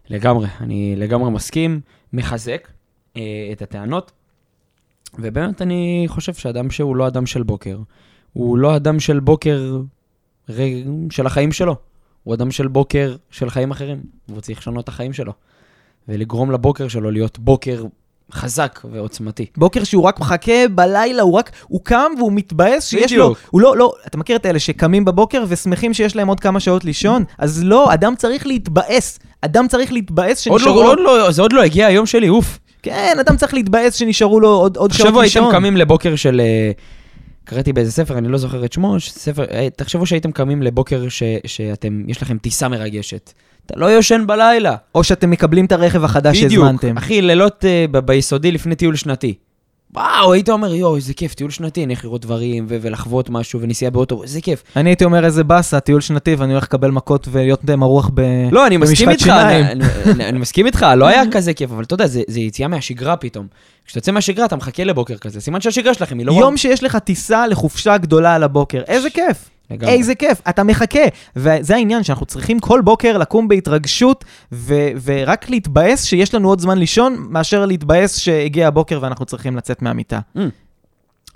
לגמרי, 0.09 0.49
אני 0.61 0.97
לגמרי 0.97 1.31
מסכים, 1.31 1.81
מחזק 2.13 2.69
אה, 3.17 3.23
את 3.53 3.63
הטענות, 3.63 4.13
ובאמת 5.19 5.63
אני 5.63 6.05
חושב 6.09 6.35
שאדם 6.35 6.71
שהוא 6.71 6.97
לא 6.97 7.07
אדם 7.07 7.27
של 7.27 7.43
בוקר, 7.43 7.79
הוא 8.33 8.59
לא 8.59 8.77
אדם 8.77 9.01
של 9.01 9.21
בוקר. 9.21 9.81
של 11.11 11.27
החיים 11.27 11.53
שלו, 11.53 11.77
הוא 12.25 12.35
אדם 12.35 12.51
של 12.51 12.69
בוקר 12.69 13.17
של 13.31 13.51
חיים 13.51 13.71
אחרים, 13.71 14.01
והוא 14.29 14.41
צריך 14.41 14.59
לשנות 14.59 14.85
את 14.85 14.89
החיים 14.89 15.13
שלו, 15.13 15.33
ולגרום 16.09 16.51
לבוקר 16.51 16.89
שלו 16.89 17.11
להיות 17.11 17.39
בוקר 17.39 17.85
חזק 18.33 18.81
ועוצמתי. 18.93 19.47
בוקר 19.57 19.85
שהוא 19.85 20.05
רק 20.05 20.21
מחכה 20.21 20.69
בלילה, 20.75 21.23
הוא 21.23 21.33
רק, 21.33 21.51
הוא 21.69 21.81
קם 21.85 22.13
והוא 22.19 22.33
מתבאס 22.33 22.87
שיש 22.87 23.13
לו. 23.13 23.35
הוא 23.51 23.61
לא, 23.61 23.77
לא, 23.77 23.93
אתה 24.07 24.19
מכיר 24.19 24.37
את 24.37 24.47
אלה 24.47 24.59
שקמים 24.59 25.05
בבוקר 25.05 25.45
ושמחים 25.49 25.95
שיש 25.95 26.17
להם 26.17 26.29
עוד 26.29 26.41
כמה 26.41 26.61
שעות 26.61 26.85
לישון? 26.85 27.25
אז 27.39 27.65
לא, 27.65 27.95
אדם 27.95 28.15
צריך 28.17 28.47
להתבאס. 28.47 29.19
אדם 29.41 29.69
צריך 29.69 29.93
להתבאס 29.93 30.47
עוד 30.49 30.61
שנשארו 30.61 30.83
לא, 30.83 30.83
לו... 30.83 30.89
עוד 30.89 31.19
לא, 31.19 31.31
זה 31.31 31.43
עוד 31.43 31.53
לא 31.53 31.63
הגיע 31.63 31.87
היום 31.87 32.07
שלי, 32.07 32.29
אוף. 32.29 32.59
כן, 32.83 33.17
אדם 33.21 33.37
צריך 33.37 33.55
להתבאס 33.55 33.95
שנשארו 33.95 34.41
לו 34.41 34.49
עוד, 34.49 34.77
עוד 34.77 34.93
שעות 34.93 35.07
תחשבו, 35.07 35.23
לישון. 35.23 35.43
הייתם 35.45 35.59
קמים 35.59 35.77
לבוקר 35.77 36.17
של... 36.17 36.41
אה, 36.41 36.71
קראתי 37.45 37.73
באיזה 37.73 37.93
ספר, 37.93 38.19
אני 38.19 38.29
לא 38.29 38.39
זוכר 38.39 38.65
את 38.65 38.73
שמו, 38.73 39.01
ספר, 39.01 39.45
אה, 39.51 39.69
תחשבו 39.77 40.07
שהייתם 40.07 40.33
קמים 40.33 40.63
לבוקר 40.63 41.09
ש, 41.09 41.23
שאתם, 41.47 42.03
יש 42.09 42.23
לכם 42.23 42.39
טיסה 42.39 42.69
מרגשת. 42.69 43.33
אתה 43.67 43.75
לא 43.77 43.87
יושן 43.87 44.25
בלילה. 44.27 44.77
או 44.95 45.05
שאתם 45.05 45.31
מקבלים 45.31 45.65
את 45.65 45.73
הרכב 45.73 46.05
החדש 46.05 46.37
בדיוק. 46.37 46.65
שהזמנתם. 46.65 46.97
אחי, 46.97 47.23
לילות 47.23 47.65
אה, 47.65 47.85
ב- 47.91 47.99
ביסודי 47.99 48.53
לפני 48.53 48.75
טיול 48.75 48.97
שנתי. 48.97 49.35
וואו, 49.97 50.33
היית 50.33 50.49
אומר, 50.49 50.75
יואו, 50.75 50.97
איזה 50.97 51.15
כיף, 51.15 51.35
טיול 51.35 51.51
שנתי, 51.51 51.85
הולך 51.85 52.05
לראות 52.05 52.21
דברים 52.21 52.67
ו- 52.69 52.77
ולחוות 52.81 53.31
משהו 53.31 53.61
ונסיעה 53.61 53.91
באוטו, 53.91 54.23
איזה 54.23 54.41
כיף. 54.41 54.63
אני 54.77 54.91
הייתי 54.91 55.05
אומר 55.05 55.25
איזה 55.25 55.45
באסה, 55.45 55.81
טיול 55.81 56.01
שנתי, 56.01 56.35
ואני 56.35 56.53
הולך 56.53 56.65
לקבל 56.65 56.91
מכות 56.91 57.29
ולהיות 57.31 57.65
מרוח 57.65 58.11
ב... 58.15 58.21
לא, 58.53 58.67
אני 58.67 58.77
מסכים 58.77 59.11
איתך, 59.11 59.23
שיניים. 59.23 59.65
אני, 60.21 60.39
מסכים 60.39 60.67
איתך, 60.67 60.87
לא 60.97 61.07
היה 61.07 61.23
כזה 61.33 61.55
כיף, 61.55 61.71
אבל 61.71 61.85
אתה 61.85 61.95
יודע, 61.95 62.07
זה, 62.07 62.23
זה 62.27 62.41
יציאה 62.41 62.69
מהשגרה 62.69 63.17
פתאום. 63.17 63.47
כשאתה 63.87 63.99
יוצא 63.99 64.13
מהשגרה, 64.13 64.47
אתה 64.47 64.57
מחכה 64.57 64.85
לבוקר 64.85 65.17
כזה, 65.17 65.41
סימן 65.41 65.61
שהשגרה 65.61 65.95
שלכם 65.95 66.19
היא 66.19 66.27
לא... 66.27 66.33
יום 66.33 66.57
שיש 66.57 66.85
לך 66.85 66.97
טיסה 66.97 67.47
לחופשה 67.47 67.99
גדולה 67.99 68.35
על 68.35 68.43
הבוקר, 68.43 68.83
איזה 68.89 69.11
כיף. 69.11 69.51
לגמרי. 69.71 69.95
איזה 69.95 70.15
כיף, 70.15 70.41
אתה 70.49 70.63
מחכה. 70.63 71.01
וזה 71.37 71.75
העניין, 71.75 72.03
שאנחנו 72.03 72.27
צריכים 72.27 72.61
כל 72.61 72.81
בוקר 72.81 73.19
לקום 73.19 73.49
בהתרגשות, 73.49 74.25
ו- 74.53 74.91
ורק 75.05 75.51
להתבאס 75.51 76.05
שיש 76.05 76.35
לנו 76.35 76.49
עוד 76.49 76.61
זמן 76.61 76.79
לישון, 76.79 77.27
מאשר 77.31 77.67
להתבאס 77.67 78.19
שהגיע 78.19 78.69
הבוקר 78.69 78.99
ואנחנו 79.03 79.25
צריכים 79.25 79.57
לצאת 79.57 79.83
מהמיטה. 79.83 80.21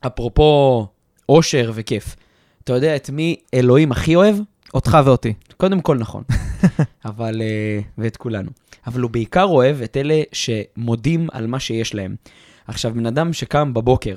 אפרופו 0.06 0.86
אושר 1.28 1.70
וכיף, 1.74 2.16
אתה 2.64 2.72
יודע 2.72 2.96
את 2.96 3.10
מי 3.10 3.36
אלוהים 3.54 3.92
הכי 3.92 4.16
אוהב? 4.16 4.36
אותך 4.74 4.98
ואותי. 5.04 5.32
קודם 5.56 5.80
כל 5.80 5.98
נכון, 5.98 6.22
אבל, 7.04 7.42
אה, 7.42 7.80
ואת 7.98 8.16
כולנו. 8.16 8.50
אבל 8.86 9.00
הוא 9.00 9.10
בעיקר 9.10 9.44
אוהב 9.44 9.82
את 9.82 9.96
אלה 9.96 10.22
שמודים 10.32 11.28
על 11.32 11.46
מה 11.46 11.60
שיש 11.60 11.94
להם. 11.94 12.16
עכשיו, 12.68 12.94
בן 12.94 13.06
אדם 13.06 13.32
שקם 13.32 13.74
בבוקר 13.74 14.16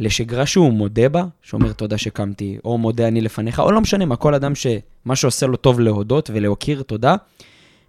לשגרה 0.00 0.46
שהוא 0.46 0.72
מודה 0.72 1.08
בה, 1.08 1.24
שאומר 1.42 1.72
תודה 1.72 1.98
שקמתי, 1.98 2.58
או 2.64 2.78
מודה 2.78 3.08
אני 3.08 3.20
לפניך, 3.20 3.60
או 3.60 3.72
לא 3.72 3.80
משנה 3.80 4.04
מה, 4.06 4.16
כל 4.16 4.34
אדם 4.34 4.52
שמה 4.54 5.16
שעושה 5.16 5.46
לו 5.46 5.56
טוב 5.56 5.80
להודות 5.80 6.30
ולהוקיר 6.34 6.82
תודה, 6.82 7.14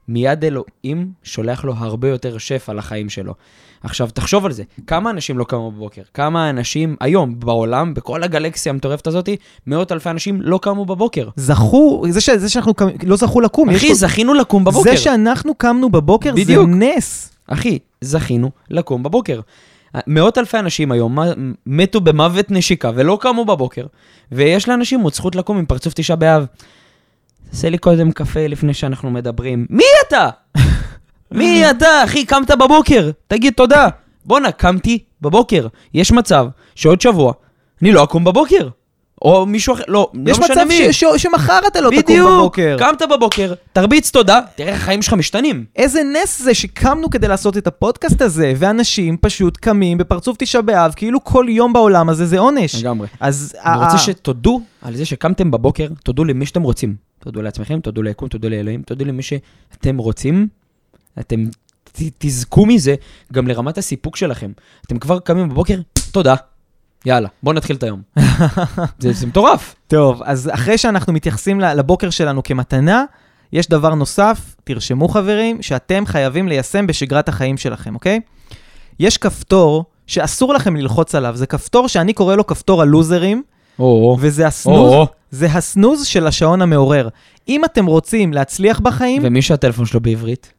מיד 0.07 0.43
אלוהים 0.45 1.11
שולח 1.23 1.63
לו 1.63 1.73
הרבה 1.77 2.09
יותר 2.09 2.37
שפע 2.37 2.73
לחיים 2.73 3.09
שלו. 3.09 3.33
עכשיו, 3.83 4.09
תחשוב 4.13 4.45
על 4.45 4.51
זה, 4.51 4.63
כמה 4.87 5.09
אנשים 5.09 5.37
לא 5.37 5.43
קמו 5.43 5.71
בבוקר? 5.71 6.01
כמה 6.13 6.49
אנשים 6.49 6.95
היום 6.99 7.39
בעולם, 7.39 7.93
בכל 7.93 8.23
הגלקסיה 8.23 8.69
המטורפת 8.69 9.07
הזאת, 9.07 9.29
מאות 9.67 9.91
אלפי 9.91 10.09
אנשים 10.09 10.41
לא 10.41 10.59
קמו 10.61 10.85
בבוקר. 10.85 11.29
זכו, 11.35 12.03
זה, 12.09 12.21
ש- 12.21 12.29
זה 12.29 12.49
שאנחנו 12.49 12.73
קמים, 12.73 12.95
לא 13.03 13.15
זכו 13.15 13.41
לקום. 13.41 13.69
יש 13.69 13.75
אחי, 13.77 13.87
כל- 13.87 13.93
זכינו 13.93 14.33
לקום 14.33 14.63
בבוקר. 14.63 14.91
זה 14.91 14.97
שאנחנו 14.97 15.55
קמנו 15.55 15.89
בבוקר 15.89 16.31
בדיוק. 16.35 16.69
זה 16.69 16.75
נס. 16.75 17.33
אחי, 17.47 17.79
זכינו 18.01 18.51
לקום 18.69 19.03
בבוקר. 19.03 19.39
מאות 20.07 20.37
אלפי 20.37 20.59
אנשים 20.59 20.91
היום 20.91 21.17
מתו 21.65 22.01
במוות 22.01 22.51
נשיקה 22.51 22.91
ולא 22.95 23.17
קמו 23.21 23.45
בבוקר, 23.45 23.85
ויש 24.31 24.69
לאנשים 24.69 25.01
עוד 25.01 25.13
זכות 25.13 25.35
לקום 25.35 25.57
עם 25.57 25.65
פרצוף 25.65 25.93
תשעה 25.93 26.15
באב. 26.15 26.45
תעשה 27.49 27.69
לי 27.69 27.77
קודם 27.77 28.11
קפה 28.11 28.47
לפני 28.47 28.73
שאנחנו 28.73 29.11
מדברים. 29.11 29.65
מי 29.69 29.83
אתה? 30.07 30.29
מי 31.31 31.69
אתה, 31.69 32.03
אחי? 32.03 32.25
קמת 32.25 32.51
בבוקר, 32.51 33.11
תגיד 33.27 33.53
תודה. 33.53 33.87
בואנה, 34.25 34.51
קמתי 34.51 34.99
בבוקר. 35.21 35.67
יש 35.93 36.11
מצב 36.11 36.47
שעוד 36.75 37.01
שבוע 37.01 37.33
אני 37.81 37.91
לא 37.91 38.03
אקום 38.03 38.23
בבוקר. 38.23 38.67
או 39.21 39.45
מישהו 39.45 39.73
אחר, 39.73 39.83
לא, 39.87 40.11
לא 40.13 40.31
יש 40.31 40.39
משנה 40.39 40.55
מצב 40.55 40.65
מי. 40.67 40.93
ש- 40.93 41.03
ש- 41.03 41.21
שמחר 41.21 41.59
אתה 41.67 41.81
לא 41.81 41.89
תקום 41.89 42.01
בדיוק, 42.01 42.29
בבוקר. 42.29 42.75
קמת 42.79 43.01
בבוקר, 43.11 43.53
תרביץ 43.73 44.11
תודה, 44.11 44.39
תראה 44.55 44.69
איך 44.69 44.81
החיים 44.81 45.01
שלך 45.01 45.13
משתנים. 45.13 45.65
איזה 45.75 46.01
נס 46.03 46.41
זה 46.41 46.53
שקמנו 46.53 47.09
כדי 47.09 47.27
לעשות 47.27 47.57
את 47.57 47.67
הפודקאסט 47.67 48.21
הזה, 48.21 48.53
ואנשים 48.57 49.17
פשוט 49.17 49.57
קמים 49.57 49.97
בפרצוף 49.97 50.37
תשעה 50.39 50.61
באב, 50.61 50.93
כאילו 50.95 51.23
כל 51.23 51.45
יום 51.49 51.73
בעולם 51.73 52.09
הזה 52.09 52.25
זה 52.25 52.39
עונש. 52.39 52.75
לגמרי. 52.75 53.07
אז... 53.19 53.55
אני 53.65 53.83
רוצה 53.85 53.97
שתודו 53.97 54.61
על 54.81 54.95
זה 54.95 55.05
שקמתם 55.05 55.51
בבוקר, 55.51 55.87
תודו 56.03 56.23
למי 56.23 56.45
שאתם 56.45 56.61
רוצים. 56.61 56.95
תודו 57.19 57.41
לעצמכם, 57.41 57.79
תודו 57.79 58.01
ליקום, 58.01 58.27
תודו 58.27 58.49
לאלוהים, 58.49 58.81
תודו 58.81 59.05
למי 59.05 59.21
שאתם 59.23 59.97
רוצים. 59.97 60.47
אתם 61.19 61.45
תזכו 62.17 62.65
מזה 62.65 62.95
גם 63.33 63.47
לרמת 63.47 63.77
הסיפוק 63.77 64.15
שלכם. 64.15 64.51
אתם 64.85 64.99
כבר 64.99 65.19
קמים 65.19 65.49
בבוקר, 65.49 65.79
תודה. 66.11 66.35
יאללה, 67.05 67.29
בואו 67.43 67.55
נתחיל 67.55 67.75
את 67.75 67.83
היום. 67.83 68.01
זה, 68.99 69.13
זה 69.13 69.27
מטורף. 69.27 69.75
טוב, 69.87 70.21
אז 70.25 70.49
אחרי 70.53 70.77
שאנחנו 70.77 71.13
מתייחסים 71.13 71.59
לבוקר 71.59 72.09
שלנו 72.09 72.43
כמתנה, 72.43 73.03
יש 73.53 73.69
דבר 73.69 73.95
נוסף, 73.95 74.55
תרשמו 74.63 75.07
חברים, 75.07 75.61
שאתם 75.61 76.05
חייבים 76.05 76.47
ליישם 76.47 76.87
בשגרת 76.87 77.29
החיים 77.29 77.57
שלכם, 77.57 77.95
אוקיי? 77.95 78.19
יש 78.99 79.17
כפתור 79.17 79.85
שאסור 80.07 80.53
לכם 80.53 80.75
ללחוץ 80.75 81.15
עליו, 81.15 81.35
זה 81.35 81.45
כפתור 81.45 81.87
שאני 81.87 82.13
קורא 82.13 82.35
לו 82.35 82.47
כפתור 82.47 82.81
הלוזרים, 82.81 83.43
או, 83.79 84.17
וזה 84.19 84.47
ה 84.47 84.55
snooze, 84.55 85.07
זה 85.31 85.45
ה 85.45 85.54
snooze 85.54 86.05
של 86.05 86.27
השעון 86.27 86.61
המעורר. 86.61 87.09
אם 87.47 87.65
אתם 87.65 87.85
רוצים 87.85 88.33
להצליח 88.33 88.79
בחיים, 88.79 89.21
ומי 89.25 89.41
שהטלפון 89.41 89.85
שלו 89.85 89.99
בעברית? 89.99 90.53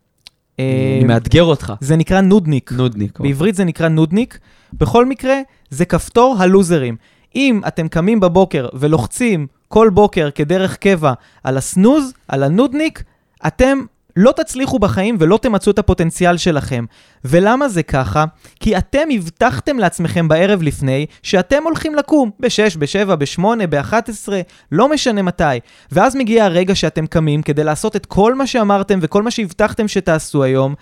אני 0.58 1.04
מאתגר 1.04 1.42
אותך. 1.42 1.72
זה 1.80 1.96
נקרא 1.96 2.20
נודניק. 2.20 2.72
נודניק. 2.72 3.20
בעברית 3.20 3.54
זה 3.54 3.64
נקרא 3.64 3.88
נודניק. 3.88 4.38
בכל 4.72 5.06
מקרה, 5.06 5.34
זה 5.70 5.84
כפתור 5.84 6.36
הלוזרים. 6.38 6.96
אם 7.36 7.60
אתם 7.68 7.88
קמים 7.88 8.20
בבוקר 8.20 8.68
ולוחצים 8.74 9.46
כל 9.68 9.90
בוקר 9.94 10.30
כדרך 10.34 10.76
קבע 10.76 11.12
על 11.44 11.56
ה 11.56 11.63
snooze, 11.63 12.12
על 12.28 12.42
הנודניק, 12.42 13.02
אתם 13.46 13.78
לא 14.16 14.32
תצליחו 14.36 14.78
בחיים 14.78 15.16
ולא 15.20 15.36
תמצו 15.42 15.70
את 15.70 15.78
הפוטנציאל 15.78 16.36
שלכם. 16.36 16.84
ולמה 17.24 17.68
זה 17.68 17.82
ככה? 17.82 18.24
כי 18.60 18.78
אתם 18.78 19.08
הבטחתם 19.14 19.78
לעצמכם 19.78 20.28
בערב 20.28 20.62
לפני 20.62 21.06
שאתם 21.22 21.62
הולכים 21.64 21.94
לקום 21.94 22.30
ב-6, 22.40 22.78
ב-7, 22.78 23.14
ב-8, 23.14 23.66
ב-11, 23.70 24.28
לא 24.72 24.88
משנה 24.88 25.22
מתי. 25.22 25.44
ואז 25.92 26.16
מגיע 26.16 26.44
הרגע 26.44 26.74
שאתם 26.74 27.06
קמים 27.06 27.42
כדי 27.42 27.64
לעשות 27.64 27.96
את 27.96 28.06
כל 28.06 28.34
מה 28.34 28.46
שאמרתם 28.46 28.98
וכל 29.02 29.22
מה 29.22 29.30
שהבטחתם 29.30 29.88
שתעשו 29.88 30.42
היום, 30.42 30.74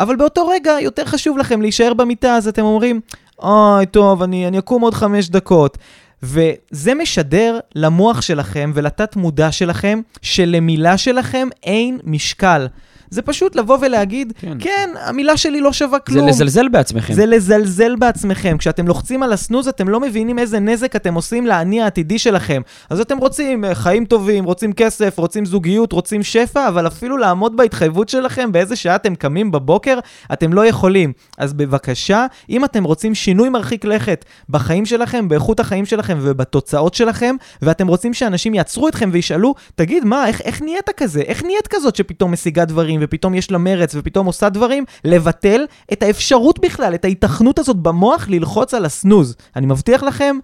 אבל 0.00 0.16
באותו 0.16 0.48
רגע 0.48 0.76
יותר 0.80 1.04
חשוב 1.04 1.38
לכם 1.38 1.62
להישאר 1.62 1.94
במיטה, 1.94 2.36
אז 2.36 2.48
אתם 2.48 2.62
אומרים, 2.62 3.00
אוי, 3.38 3.86
טוב, 3.86 4.22
אני, 4.22 4.48
אני 4.48 4.58
אקום 4.58 4.82
עוד 4.82 4.94
חמש 4.94 5.28
דקות. 5.28 5.78
וזה 6.24 6.94
משדר 6.94 7.58
למוח 7.74 8.20
שלכם 8.20 8.72
ולתת 8.74 9.16
מודע 9.16 9.52
שלכם 9.52 10.00
שלמילה 10.22 10.98
שלכם 10.98 11.48
אין 11.62 11.98
משקל. 12.04 12.66
זה 13.10 13.22
פשוט 13.22 13.56
לבוא 13.56 13.78
ולהגיד, 13.80 14.32
כן. 14.38 14.48
כן, 14.48 14.58
כן 14.58 14.90
המילה 15.00 15.36
שלי 15.36 15.60
לא 15.60 15.72
שווה 15.72 15.98
זה 16.08 16.12
כלום. 16.12 16.28
לזלזל 16.28 16.68
בעצמכם. 16.68 17.14
זה 17.14 17.26
לזלזל 17.26 17.96
בעצמכם. 17.96 18.56
כשאתם 18.58 18.88
לוחצים 18.88 19.22
על 19.22 19.32
הסנוז, 19.32 19.68
אתם 19.68 19.88
לא 19.88 20.00
מבינים 20.00 20.38
איזה 20.38 20.58
נזק 20.60 20.96
אתם 20.96 21.14
עושים 21.14 21.46
לאני 21.46 21.82
העתידי 21.82 22.18
שלכם. 22.18 22.62
אז 22.90 23.00
אתם 23.00 23.18
רוצים 23.18 23.64
אה, 23.64 23.74
חיים 23.74 24.04
טובים, 24.04 24.44
רוצים 24.44 24.72
כסף, 24.72 25.18
רוצים 25.18 25.44
זוגיות, 25.46 25.92
רוצים 25.92 26.22
שפע, 26.22 26.68
אבל 26.68 26.86
אפילו 26.86 27.16
לעמוד 27.16 27.56
בהתחייבות 27.56 28.08
שלכם 28.08 28.52
באיזה 28.52 28.76
שעה 28.76 28.96
אתם 28.96 29.14
קמים 29.14 29.50
בבוקר, 29.50 29.98
אתם 30.32 30.52
לא 30.52 30.66
יכולים. 30.66 31.12
אז 31.38 31.52
בבקשה, 31.52 32.26
אם 32.50 32.64
אתם 32.64 32.84
רוצים 32.84 33.14
שינוי 33.14 33.48
מרחיק 33.48 33.84
לכת 33.84 34.24
בחיים 34.48 34.86
שלכם, 34.86 35.28
באיכות 35.28 35.60
החיים 35.60 35.86
שלכם 35.86 36.18
ובתוצאות 36.20 36.94
שלכם, 36.94 37.36
ואתם 37.62 37.86
רוצים 37.86 38.14
שאנשים 38.14 38.54
יעצרו 38.54 38.88
אתכם 38.88 39.10
וישאלו, 39.12 39.54
תגיד, 39.74 40.04
מה, 40.04 40.26
איך, 40.26 40.40
איך 40.40 40.62
נהיית 40.62 40.90
כזה? 40.96 41.20
איך 41.20 41.44
נהיית 41.44 41.66
כזאת 41.66 41.96
שפתאום 41.96 42.32
משיגה 42.32 42.64
דברים, 42.64 42.93
ופתאום 43.02 43.34
יש 43.34 43.50
לה 43.50 43.58
מרץ, 43.58 43.94
ופתאום 43.98 44.26
עושה 44.26 44.48
דברים? 44.48 44.84
לבטל 45.04 45.64
את 45.92 46.02
האפשרות 46.02 46.58
בכלל, 46.58 46.94
את 46.94 47.04
ההיתכנות 47.04 47.58
הזאת 47.58 47.76
במוח 47.76 48.28
ללחוץ 48.28 48.74
על 48.74 48.84
הסנוז. 48.84 49.36
אני 49.56 49.66
מבטיח 49.66 50.02
לכם, 50.02 50.36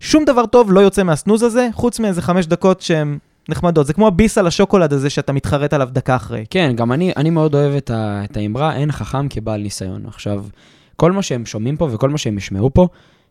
שום 0.00 0.24
דבר 0.24 0.46
טוב 0.46 0.72
לא 0.72 0.80
יוצא 0.80 1.02
מהסנוז 1.02 1.42
הזה, 1.42 1.68
חוץ 1.72 2.00
מאיזה 2.00 2.22
חמש 2.22 2.46
דקות 2.46 2.80
שהן 2.80 3.18
נחמדות. 3.48 3.86
זה 3.86 3.92
כמו 3.92 4.06
הביס 4.06 4.38
על 4.38 4.46
השוקולד 4.46 4.92
הזה 4.92 5.10
שאתה 5.10 5.32
מתחרט 5.32 5.72
עליו 5.72 5.88
דקה 5.92 6.16
אחרי. 6.16 6.44
כן, 6.50 6.72
גם 6.76 6.92
אני, 6.92 7.12
אני 7.16 7.30
מאוד 7.30 7.54
אוהב 7.54 7.74
את, 7.74 7.90
ה, 7.90 8.24
את 8.24 8.36
האמרה, 8.36 8.76
אין 8.76 8.92
חכם 8.92 9.28
כבעל 9.28 9.60
ניסיון. 9.60 10.06
עכשיו, 10.06 10.44
כל 10.96 11.12
מה 11.12 11.22
שהם 11.22 11.46
שומעים 11.46 11.76
פה 11.76 11.88
וכל 11.92 12.10
מה 12.10 12.18
שהם 12.18 12.38
ישמעו 12.38 12.74
פה, 12.74 12.88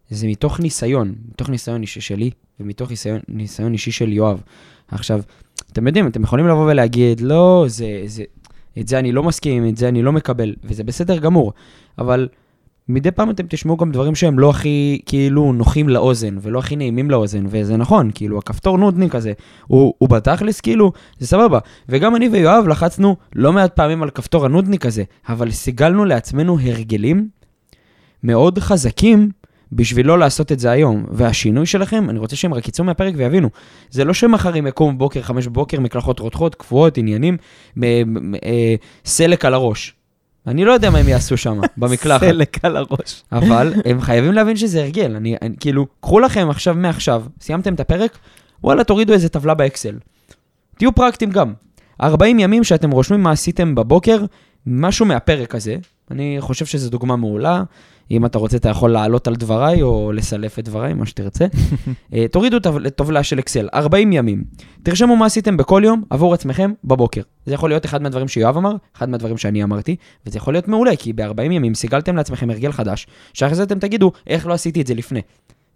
זה 0.10 0.28
מתוך 0.28 0.60
ניסיון, 0.60 1.16
מתוך 1.32 1.50
ניסיון 1.50 1.82
אישי 1.82 2.02
שלי 2.02 2.32
ומתוך 2.60 2.90
ניסיון, 2.90 3.20
ניסיון 3.28 3.74
אישי 3.74 3.92
של 3.92 4.14
יואב. 4.14 4.42
עכשיו, 4.92 5.22
אתם 5.72 5.88
יודעים, 5.88 6.08
אתם 6.08 6.24
יכולים 6.24 6.48
לבוא 6.48 6.72
ולהגיד, 6.72 7.22
לא, 7.22 7.66
זה, 7.68 8.02
זה, 8.06 8.24
את 8.80 8.88
זה 8.88 9.00
אני 9.00 9.12
לא 9.12 9.24
מסכים, 9.24 9.70
את 9.70 9.78
זה 9.78 9.88
אני 9.88 10.02
לא 10.02 10.12
מקבל, 10.12 10.56
וזה 10.64 10.84
בסדר 10.84 11.18
גמור, 11.18 11.54
אבל 12.00 12.28
מדי 12.90 13.12
פעם 13.12 13.30
אתם 13.30 13.44
תשמעו 13.50 13.78
גם 13.78 13.92
דברים 13.92 14.16
שהם 14.16 14.40
לא 14.40 14.50
הכי, 14.50 15.00
כאילו, 15.06 15.54
נוחים 15.54 15.90
לאוזן, 15.90 16.38
ולא 16.42 16.60
הכי 16.60 16.76
נעימים 16.76 17.12
לאוזן, 17.12 17.46
וזה 17.50 17.78
נכון, 17.78 18.12
כאילו, 18.16 18.38
הכפתור 18.38 18.78
נודניק 18.78 19.16
הזה, 19.16 19.34
הוא, 19.68 19.94
הוא 19.98 20.10
בתכלס, 20.10 20.62
כאילו, 20.62 20.92
זה 21.20 21.28
סבבה. 21.28 21.60
וגם 21.90 22.16
אני 22.16 22.30
ויואב 22.30 22.68
לחצנו 22.68 23.16
לא 23.36 23.54
מעט 23.54 23.76
פעמים 23.76 24.04
על 24.04 24.10
כפתור 24.10 24.46
הנודניק 24.46 24.86
הזה, 24.86 25.04
אבל 25.30 25.52
סיגלנו 25.52 26.06
לעצמנו 26.06 26.60
הרגלים 26.60 27.30
מאוד 28.24 28.60
חזקים 28.60 29.30
בשביל 29.72 30.08
לא 30.08 30.20
לעשות 30.20 30.52
את 30.52 30.60
זה 30.60 30.72
היום. 30.72 31.06
והשינוי 31.12 31.66
שלכם, 31.66 32.10
אני 32.10 32.20
רוצה 32.20 32.36
שהם 32.36 32.54
רק 32.54 32.68
יצאו 32.68 32.86
מהפרק 32.86 33.14
ויבינו. 33.18 33.50
זה 33.90 34.06
לא 34.06 34.14
שמחר 34.14 34.58
הם 34.58 34.68
יקומו 34.68 34.94
בבוקר, 34.94 35.22
חמש 35.22 35.48
בבוקר, 35.48 35.80
מקלחות 35.80 36.20
רותחות, 36.20 36.56
קפואות, 36.56 36.98
עניינים, 36.98 37.38
אה, 37.84 38.76
סלק 39.06 39.46
על 39.46 39.54
הראש. 39.54 39.94
אני 40.48 40.66
לא 40.66 40.72
יודע 40.72 40.90
מה 40.90 40.98
הם 40.98 41.08
יעשו 41.08 41.38
שם, 41.38 41.60
במקלחת. 41.78 42.20
סלק 42.24 42.66
על 42.66 42.78
הראש. 42.78 43.24
אבל 43.32 43.74
הם 43.86 44.02
חייבים 44.02 44.34
להבין 44.34 44.56
שזה 44.56 44.82
הרגל. 44.82 45.16
אני, 45.16 45.36
אני, 45.42 45.56
כאילו, 45.60 45.86
קחו 46.02 46.20
לכם 46.20 46.50
עכשיו, 46.50 46.76
מעכשיו, 46.76 47.24
סיימתם 47.42 47.74
את 47.74 47.80
הפרק, 47.80 48.18
וואלה, 48.64 48.84
תורידו 48.84 49.14
איזה 49.14 49.30
טבלה 49.30 49.54
באקסל. 49.54 49.96
תהיו 50.78 50.96
פרקטיים 50.96 51.32
גם. 51.32 51.54
40 52.02 52.40
ימים 52.40 52.64
שאתם 52.64 52.92
רושמים 52.92 53.24
מה 53.24 53.32
עשיתם 53.32 53.76
בבוקר, 53.76 54.26
משהו 54.68 55.06
מהפרק 55.06 55.56
הזה. 55.56 55.78
אני 56.12 56.38
חושב 56.40 56.66
שזו 56.66 56.90
דוגמה 56.90 57.16
מעולה. 57.16 57.64
אם 58.12 58.26
אתה 58.26 58.38
רוצה, 58.38 58.58
אתה 58.58 58.70
יכול 58.70 58.92
לעלות 58.92 59.28
על 59.28 59.36
דבריי 59.36 59.82
או 59.82 60.12
לסלף 60.12 60.60
את 60.60 60.66
דבריי, 60.66 60.94
מה 60.94 61.06
שתרצה. 61.06 61.46
אה, 62.14 62.26
תורידו 62.32 62.60
טב- 62.60 62.90
טבלה 62.90 63.24
של 63.24 63.40
אקסל, 63.40 63.70
40 63.74 64.14
ימים. 64.14 64.44
תרשמו 64.84 65.16
מה 65.16 65.26
עשיתם 65.26 65.58
בכל 65.58 65.82
יום 65.86 66.04
עבור 66.10 66.34
עצמכם 66.34 66.74
בבוקר. 66.84 67.22
זה 67.46 67.54
יכול 67.54 67.70
להיות 67.70 67.86
אחד 67.86 68.02
מהדברים 68.02 68.28
שיואב 68.28 68.58
אמר, 68.58 68.76
אחד 68.98 69.10
מהדברים 69.10 69.38
שאני 69.38 69.64
אמרתי, 69.64 69.96
וזה 70.26 70.38
יכול 70.38 70.54
להיות 70.54 70.68
מעולה, 70.68 70.96
כי 70.96 71.14
ב-40 71.14 71.42
ימים 71.42 71.76
סיגלתם 71.76 72.16
לעצמכם 72.16 72.50
הרגל 72.50 72.72
חדש, 72.72 73.08
שאחרי 73.34 73.56
זה 73.56 73.64
אתם 73.64 73.80
תגידו, 73.80 74.12
איך 74.28 74.48
לא 74.48 74.54
עשיתי 74.54 74.82
את 74.82 74.88
זה 74.88 74.94
לפני. 74.94 75.22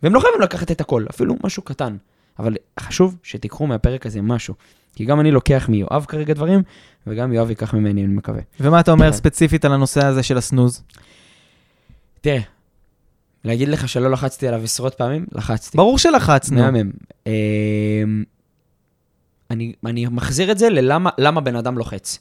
והם 0.04 0.14
לא 0.14 0.20
חייבים 0.20 0.42
לקחת 0.42 0.72
את 0.72 0.82
הכל, 0.82 1.06
אפילו 1.10 1.36
משהו 1.44 1.64
קטן. 1.64 1.96
אבל 2.40 2.56
חשוב 2.80 3.18
שתיקחו 3.24 3.68
מהפרק 3.68 4.06
הזה 4.06 4.22
משהו. 4.22 4.54
כי 4.96 5.06
גם 5.06 5.20
אני 5.20 5.32
לוקח 5.32 5.66
מיואב 5.70 6.06
כרגע 6.08 6.34
דברים, 6.34 6.62
וגם 7.08 7.34
יואב 7.34 7.50
ייקח 7.50 7.74
ממני, 7.74 8.06
אני 8.06 8.14
מקווה. 8.14 8.42
ומה 8.60 8.80
אתה 8.80 8.92
אומר. 8.92 9.14
ספציפית 9.14 9.66
על 9.66 9.74
הנושא 9.74 10.06
הזה 10.06 10.24
של 10.24 10.38
הסנוז? 10.38 10.84
תראה, 12.22 12.42
להגיד 13.44 13.68
לך 13.68 13.90
שלא 13.90 14.12
לחצתי 14.12 14.48
עליו 14.48 14.64
עשרות 14.64 14.94
פעמים? 14.94 15.26
לחצתי. 15.32 15.78
ברור 15.78 15.98
שלחצנו. 15.98 16.62
מהמם. 16.62 16.92
אמ, 17.28 18.24
אני, 19.52 19.74
אני 19.86 20.06
מחזיר 20.06 20.52
את 20.52 20.58
זה 20.58 20.70
ללמה 20.70 21.10
למה 21.18 21.42
בן 21.42 21.56
אדם 21.56 21.78
לוחץ. 21.78 22.20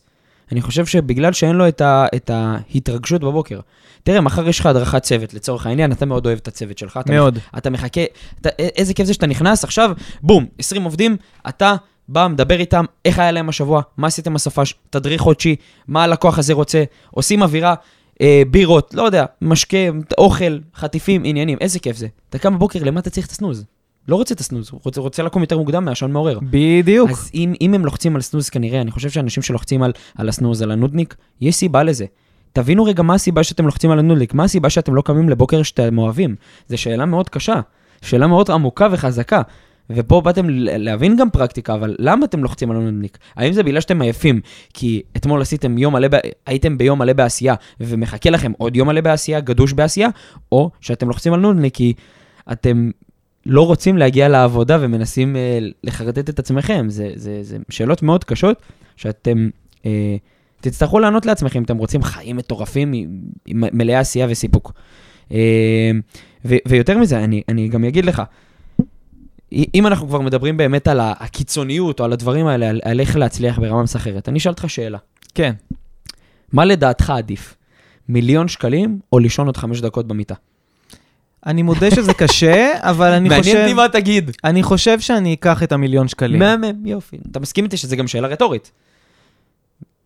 אני 0.52 0.62
חושב 0.62 0.86
שבגלל 0.86 1.32
שאין 1.32 1.56
לו 1.56 1.68
את, 1.68 1.80
ה, 1.80 2.06
את 2.16 2.30
ההתרגשות 2.30 3.20
בבוקר. 3.20 3.60
תראה, 4.02 4.20
מחר 4.20 4.48
יש 4.48 4.60
לך 4.60 4.66
הדרכת 4.66 5.02
צוות, 5.02 5.34
לצורך 5.34 5.66
העניין, 5.66 5.92
אתה 5.92 6.06
מאוד 6.06 6.26
אוהב 6.26 6.38
את 6.38 6.48
הצוות 6.48 6.78
שלך. 6.78 7.00
אתה 7.02 7.12
מאוד. 7.12 7.38
אתה 7.58 7.70
מחכה, 7.70 8.00
אתה, 8.40 8.48
איזה 8.58 8.94
כיף 8.94 9.06
זה 9.06 9.14
שאתה 9.14 9.26
נכנס, 9.26 9.64
עכשיו, 9.64 9.92
בום, 10.22 10.46
20 10.58 10.82
עובדים, 10.82 11.16
אתה 11.48 11.76
בא, 12.08 12.28
מדבר 12.28 12.60
איתם, 12.60 12.84
איך 13.04 13.18
היה 13.18 13.30
להם 13.30 13.48
השבוע, 13.48 13.82
מה 13.96 14.06
עשיתם 14.06 14.34
בסופש, 14.34 14.74
תדריך 14.90 15.20
חודשי, 15.20 15.56
מה 15.88 16.04
הלקוח 16.04 16.38
הזה 16.38 16.52
רוצה, 16.52 16.84
עושים 17.10 17.42
אווירה, 17.42 17.74
אה, 18.20 18.42
בירות, 18.50 18.94
לא 18.94 19.02
יודע, 19.02 19.24
משקה, 19.42 19.76
אוכל, 20.18 20.58
חטיפים, 20.74 21.22
עניינים, 21.24 21.58
איזה 21.60 21.78
כיף 21.78 21.96
זה. 21.96 22.06
אתה 22.30 22.38
קם 22.38 22.54
בבוקר, 22.54 22.84
למה 22.84 23.00
אתה 23.00 23.10
צריך 23.10 23.26
את 23.26 23.30
ה 23.32 23.36
snooze? 23.36 23.64
לא 24.08 24.16
רוצה 24.16 24.34
את 24.34 24.40
ה 24.40 24.44
snooze, 24.44 24.70
הוא 24.72 24.80
רוצה, 24.84 25.00
רוצה 25.00 25.22
לקום 25.22 25.42
יותר 25.42 25.58
מוקדם 25.58 25.84
מהשעון 25.84 26.12
מעורר. 26.12 26.38
בדיוק. 26.42 27.10
אז 27.10 27.30
אם, 27.34 27.54
אם 27.60 27.74
הם 27.74 27.84
לוחצים 27.84 28.16
על 28.16 28.22
snooze 28.22 28.48
כנראה, 28.48 28.80
אני 28.80 28.90
חושב 28.90 29.10
שאנשים 29.10 29.42
שלוחצים 29.42 29.82
על, 29.82 29.92
על 30.18 30.28
ה 30.28 30.33
snooze, 30.33 30.62
על 30.62 30.70
הנודניק, 30.70 31.14
יש 31.40 31.54
סיבה 31.54 31.82
לזה. 31.82 32.04
תבינו 32.52 32.84
רגע 32.84 33.02
מה 33.02 33.14
הסיבה 33.14 33.44
שאתם 33.44 33.66
לוחצים 33.66 33.90
על 33.90 33.98
הנודניק, 33.98 34.34
מה 34.34 34.44
הסיבה 34.44 34.70
שאתם 34.70 34.94
לא 34.94 35.02
קמים 35.02 35.28
לבוקר 35.28 35.62
שאתם 35.62 35.98
אוהבים. 35.98 36.36
זו 36.68 36.78
שאלה 36.78 37.06
מאוד 37.06 37.28
קשה, 37.28 37.60
שאלה 38.02 38.26
מאוד 38.26 38.50
עמוקה 38.50 38.88
וחזקה. 38.92 39.42
ופה 39.96 40.20
באתם 40.20 40.46
להבין 40.50 41.16
גם 41.16 41.30
פרקטיקה, 41.30 41.74
אבל 41.74 41.96
למה 41.98 42.24
אתם 42.24 42.42
לוחצים 42.42 42.70
על 42.70 42.76
הנודניק? 42.76 43.18
האם 43.36 43.52
זה 43.52 43.62
בגלל 43.62 43.80
שאתם 43.80 44.02
עייפים, 44.02 44.40
כי 44.74 45.02
אתמול 45.16 45.40
עשיתם 45.40 45.78
יום 45.78 45.92
מלא. 45.94 46.08
הייתם 46.46 46.78
ביום 46.78 46.98
מלא 46.98 47.12
בעשייה, 47.12 47.54
ומחכה 47.80 48.30
לכם 48.30 48.52
עוד 48.58 48.76
יום 48.76 48.88
מלא 48.88 49.00
בעשייה, 49.00 49.40
גדוש 49.40 49.72
בעשייה, 49.72 50.08
או 50.52 50.70
שאתם 50.80 51.08
לוחצים 51.08 51.32
על 51.32 51.40
נודניק 51.40 51.74
כי 51.74 51.92
אתם 52.52 52.90
לא 53.46 53.66
רוצים 53.66 53.98
להגיע 53.98 54.28
לעבודה 54.28 54.78
ומנסים 54.80 55.36
אה, 55.36 55.58
לחרטט 55.84 56.30
את 56.30 56.38
עצמכם. 56.38 56.86
זה, 56.88 57.10
זה, 57.14 57.38
זה 57.42 57.56
שאלות 57.68 58.02
מאוד 58.02 58.24
קשות, 58.24 58.62
שאתם 58.96 59.48
אה, 59.86 60.16
תצטרכו 60.60 60.98
לענות 60.98 61.26
לעצמכם 61.26 61.58
אם 61.58 61.64
אתם 61.64 61.76
רוצים 61.76 62.02
חיים 62.02 62.36
מטורפים, 62.36 62.94
מלאי 63.48 63.94
עשייה 63.94 64.26
וסיפוק. 64.30 64.72
אה, 65.32 65.90
ו- 66.44 66.56
ויותר 66.68 66.98
מזה, 66.98 67.24
אני, 67.24 67.42
אני 67.48 67.68
גם 67.68 67.84
אגיד 67.84 68.04
לך, 68.04 68.22
אם 69.52 69.86
אנחנו 69.86 70.08
כבר 70.08 70.20
מדברים 70.20 70.56
באמת 70.56 70.88
על 70.88 71.00
הקיצוניות 71.02 72.00
או 72.00 72.04
על 72.04 72.12
הדברים 72.12 72.46
האלה, 72.46 72.68
על, 72.68 72.80
על 72.84 73.00
איך 73.00 73.16
להצליח 73.16 73.58
ברמה 73.58 73.82
מסחררת, 73.82 74.28
אני 74.28 74.38
אשאל 74.38 74.52
אותך 74.52 74.64
שאלה. 74.70 74.98
כן. 75.34 75.52
מה 76.52 76.64
לדעתך 76.64 77.10
עדיף? 77.10 77.56
מיליון 78.08 78.48
שקלים 78.48 78.98
או 79.12 79.18
לישון 79.18 79.46
עוד 79.46 79.56
חמש 79.56 79.80
דקות 79.80 80.08
במיטה? 80.08 80.34
אני 81.46 81.62
מודה 81.62 81.90
שזה 81.90 82.14
קשה, 82.14 82.72
אבל 82.78 83.12
אני 83.12 83.28
מעניין 83.28 83.42
חושב... 83.42 83.62
אותי 83.62 83.72
מה 83.72 83.88
תגיד. 83.88 84.30
אני 84.44 84.62
חושב 84.62 85.00
שאני 85.00 85.34
אקח 85.34 85.62
את 85.62 85.72
המיליון 85.72 86.08
שקלים. 86.08 86.38
מהמם, 86.38 86.86
יופי. 86.86 87.16
אתה 87.30 87.40
מסכים 87.40 87.64
איתי 87.64 87.76
שזו 87.76 87.96
גם 87.96 88.08
שאלה 88.08 88.28
רטורית. 88.28 88.70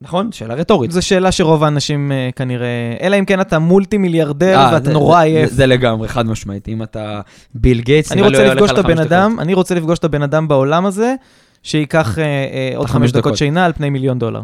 נכון? 0.01 0.33
שאלה 0.33 0.55
רטורית. 0.55 0.91
זו 0.91 1.03
שאלה 1.07 1.33
שרוב 1.33 1.65
האנשים 1.65 2.13
אה, 2.13 2.29
כנראה... 2.37 2.67
אלא 3.01 3.19
אם 3.19 3.25
כן 3.25 3.41
אתה 3.41 3.59
מולטי 3.59 3.99
מיליארדר 3.99 4.57
אה, 4.59 4.71
ואתה 4.75 4.85
זה- 4.85 4.93
נורא 4.93 5.17
זה- 5.19 5.23
עייף. 5.23 5.51
זה 5.51 5.67
לגמרי, 5.67 6.09
חד 6.09 6.27
משמעית. 6.27 6.69
אם 6.69 6.83
אתה 6.83 7.21
ביל 7.55 7.81
גייטס, 7.81 8.13
אני 8.13 8.23
רוצה 8.23 8.45
לפגוש 8.55 8.71
את 8.71 8.79
הבן 8.79 8.99
אדם, 8.99 9.37
אני 9.41 9.55
רוצה 9.55 9.75
לפגוש 9.75 9.99
את 9.99 10.05
הבן 10.05 10.23
אדם 10.23 10.49
בעולם 10.49 10.87
הזה, 10.87 11.15
שייקח 11.63 12.19
אה, 12.19 12.25
אה, 12.25 12.73
עוד 12.77 12.87
חמש 12.87 13.13
דקות. 13.13 13.37
שינה 13.37 13.65
על 13.65 13.73
פני 13.73 13.91
מיליון 13.91 14.19
דולר. 14.19 14.43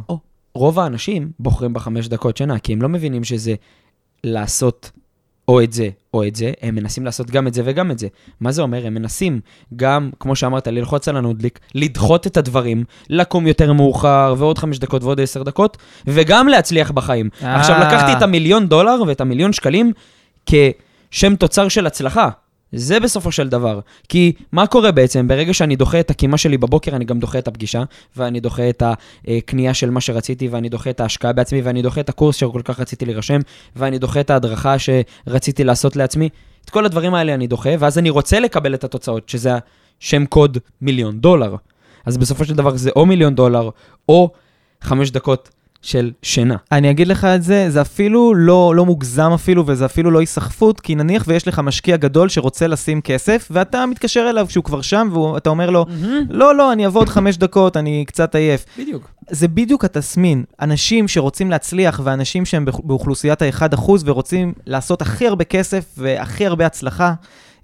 רוב 0.55 0.79
האנשים 0.79 1.31
בוחרים 1.39 1.73
בחמש 1.73 2.09
דקות 2.09 2.37
שינה, 2.37 2.59
כי 2.59 2.73
הם 2.73 2.83
לא 2.83 2.89
מבינים 2.89 3.25
שזה 3.25 3.55
לעשות 4.25 4.91
או 5.48 5.62
את 5.62 5.72
זה 5.72 5.88
או 6.14 6.26
את 6.26 6.37
זה, 6.37 6.53
הם 6.62 6.74
מנסים 6.74 7.05
לעשות 7.05 7.31
גם 7.31 7.46
את 7.46 7.55
זה 7.55 7.62
וגם 7.64 7.90
את 7.90 7.98
זה. 7.98 8.09
מה 8.40 8.53
זה 8.53 8.62
אומר? 8.62 8.87
הם 8.87 8.94
מנסים 8.94 9.40
גם, 9.76 10.11
כמו 10.20 10.37
שאמרת, 10.37 10.68
ללחוץ 10.68 11.09
על 11.09 11.16
הנודליק, 11.16 11.59
לדחות 11.74 12.26
את 12.26 12.37
הדברים, 12.37 12.85
לקום 13.11 13.46
יותר 13.46 13.72
מאוחר, 13.72 14.35
ועוד 14.38 14.59
חמש 14.59 14.79
דקות 14.79 15.05
ועוד 15.05 15.20
עשר 15.20 15.42
דקות, 15.42 15.76
וגם 16.07 16.48
להצליח 16.48 16.90
בחיים. 16.90 17.29
אה. 17.42 17.57
עכשיו, 17.61 17.76
לקחתי 17.81 18.12
את 18.12 18.22
המיליון 18.22 18.66
דולר 18.66 19.03
ואת 19.07 19.20
המיליון 19.20 19.53
שקלים 19.53 19.92
כשם 20.46 21.35
תוצר 21.35 21.68
של 21.68 21.87
הצלחה. 21.87 22.29
זה 22.72 23.00
בסופו 23.00 23.33
של 23.33 23.48
דבר. 23.48 23.80
כי 24.09 24.33
מה 24.52 24.66
קורה 24.66 24.92
בעצם? 24.92 25.28
ברגע 25.28 25.54
שאני 25.54 25.76
דוחה 25.76 26.00
את 26.00 26.11
הקימה 26.11 26.38
שלי 26.38 26.59
בבוקר, 26.59 26.96
אני 26.96 27.04
גם 27.04 27.18
דוחה 27.18 27.38
את 27.38 27.48
הפגישה, 27.48 27.83
ואני 28.16 28.40
דוחה 28.40 28.68
את 28.68 28.83
הקנייה 29.28 29.74
של 29.74 29.90
מה 29.90 30.00
שרציתי, 30.00 30.48
ואני 30.48 30.68
דוחה 30.68 30.90
את 30.90 31.00
ההשקעה 31.00 31.33
בעצמי, 31.33 31.61
ואני 31.61 31.83
דוחה 31.83 32.00
את 32.00 32.09
הקורס 32.09 32.37
שכל 32.37 32.62
כך 32.64 32.80
רציתי 32.80 33.04
להירשם, 33.04 33.40
ואני 33.76 33.98
דוחה 33.98 34.20
את 34.20 34.30
ההדרכה 34.30 34.76
שרציתי 34.78 35.64
לעשות 35.64 35.96
לעצמי. 35.96 36.28
את 36.64 36.70
כל 36.70 36.85
הדברים 36.85 37.14
האלה 37.14 37.35
אני 37.35 37.46
דוחה, 37.46 37.70
ואז 37.78 37.98
אני 37.98 38.11
רוצה 38.11 38.40
לקבל 38.40 38.74
את 38.74 38.85
התוצאות, 38.85 39.28
שזה 39.28 39.50
השם 40.02 40.26
קוד 40.26 40.59
מיליון 40.80 41.20
דולר. 41.20 41.56
אז 42.06 42.16
בסופו 42.16 42.44
של 42.44 42.54
דבר 42.54 42.76
זה 42.76 42.90
או 42.96 43.06
מיליון 43.06 43.35
דולר, 43.35 43.70
או 44.09 44.30
חמש 44.80 45.11
דקות 45.11 45.50
של 45.83 46.11
שינה. 46.23 46.57
אני 46.73 46.90
אגיד 46.90 47.09
לך 47.09 47.25
את 47.25 47.43
זה, 47.43 47.71
זה 47.71 47.81
אפילו 47.81 48.35
לא, 48.35 48.73
לא 48.77 48.87
מוגזם 48.87 49.31
אפילו, 49.35 49.64
וזה 49.66 49.85
אפילו 49.85 50.11
לא 50.11 50.19
היסחפות, 50.21 50.81
כי 50.81 50.95
נניח 50.95 51.25
ויש 51.27 51.49
לך 51.49 51.59
משקיע 51.59 51.97
גדול 51.97 52.29
שרוצה 52.29 52.66
לשים 52.66 53.01
כסף, 53.01 53.49
ואתה 53.51 53.87
מתקשר 53.87 54.27
אליו 54.31 54.47
כשהוא 54.49 54.64
כבר 54.64 54.81
שם, 54.81 55.09
ואתה 55.35 55.51
אומר 55.51 55.71
לו, 55.71 55.87
לא, 56.31 56.55
לא, 56.55 56.73
אני 56.73 56.85
עוד 56.85 57.09
חמש 57.09 57.37
דקות, 57.37 57.77
אני 57.77 58.05
קצת 58.07 58.35
עייף. 58.35 58.64
בדיוק. 58.79 59.11
זה 59.31 59.49
בדיוק 59.49 59.85
התסמין. 59.85 60.45
אנשים 60.61 61.09
שרוצים 61.09 61.51
להצליח, 61.51 62.01
ואנשים 62.05 62.45
שהם 62.45 62.64
באוכ- 62.69 62.81
באוכלוסיית 62.85 63.43
ה-1% 63.43 63.90
ורוצים 64.05 64.53
לעשות 64.66 65.03
הכי 65.03 65.27
הרבה 65.27 65.45
כסף 65.45 65.85
והכי 65.99 66.47
הרבה 66.47 66.66
הצלחה, 66.66 67.12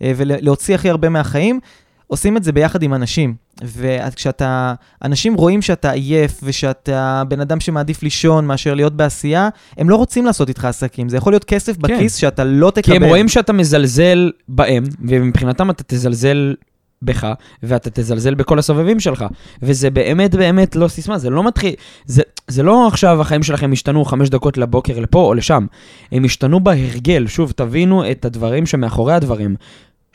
אה, 0.02 0.12
ולהוציא 0.16 0.74
הכי 0.74 0.90
הרבה 0.90 1.09
מהחיים, 1.09 1.61
עושים 2.06 2.36
את 2.36 2.44
זה 2.44 2.52
ביחד 2.52 2.82
עם 2.82 2.94
אנשים. 2.94 3.34
וכשאתה, 3.64 4.74
אנשים 5.04 5.34
רואים 5.34 5.62
שאתה 5.62 5.90
עייף 5.90 6.40
ושאתה 6.42 7.22
בן 7.28 7.40
אדם 7.40 7.60
שמעדיף 7.60 8.02
לישון 8.02 8.46
מאשר 8.46 8.74
להיות 8.74 8.96
בעשייה, 8.96 9.48
הם 9.78 9.90
לא 9.90 9.96
רוצים 9.96 10.26
לעשות 10.26 10.48
איתך 10.48 10.64
עסקים. 10.64 11.08
זה 11.08 11.16
יכול 11.16 11.32
להיות 11.32 11.44
כסף 11.44 11.76
בכיס 11.76 12.14
שאתה 12.16 12.44
לא 12.44 12.70
תקבל. 12.70 12.82
כי 12.82 12.96
הם 12.96 13.04
רואים 13.04 13.28
שאתה 13.28 13.52
מזלזל 13.52 14.30
בהם, 14.48 14.84
ומבחינתם 15.08 15.70
אתה 15.70 15.82
תזלזל 15.86 16.54
בך, 17.02 17.32
ואתה 17.62 17.90
תזלזל 17.90 18.34
בכל 18.34 18.58
הסובבים 18.58 19.00
שלך. 19.00 19.24
וזה 19.62 19.90
באמת 19.90 20.34
באמת 20.34 20.76
לא 20.76 20.88
סיסמה, 20.88 21.18
זה 21.18 21.30
לא 21.30 21.44
מתחיל, 21.44 21.74
זה, 22.06 22.22
זה 22.48 22.62
לא 22.62 22.88
עכשיו 22.88 23.20
החיים 23.20 23.42
שלכם 23.42 23.72
השתנו 23.72 24.04
חמש 24.04 24.28
דקות 24.28 24.58
לבוקר 24.58 24.98
לפה 24.98 25.18
או 25.18 25.34
לשם. 25.34 25.66
הם 26.12 26.24
השתנו 26.24 26.60
בהרגל, 26.60 27.26
שוב, 27.26 27.52
תבינו 27.56 28.10
את 28.10 28.24
הדברים 28.24 28.66
שמאחורי 28.66 29.14
הדברים. 29.14 29.56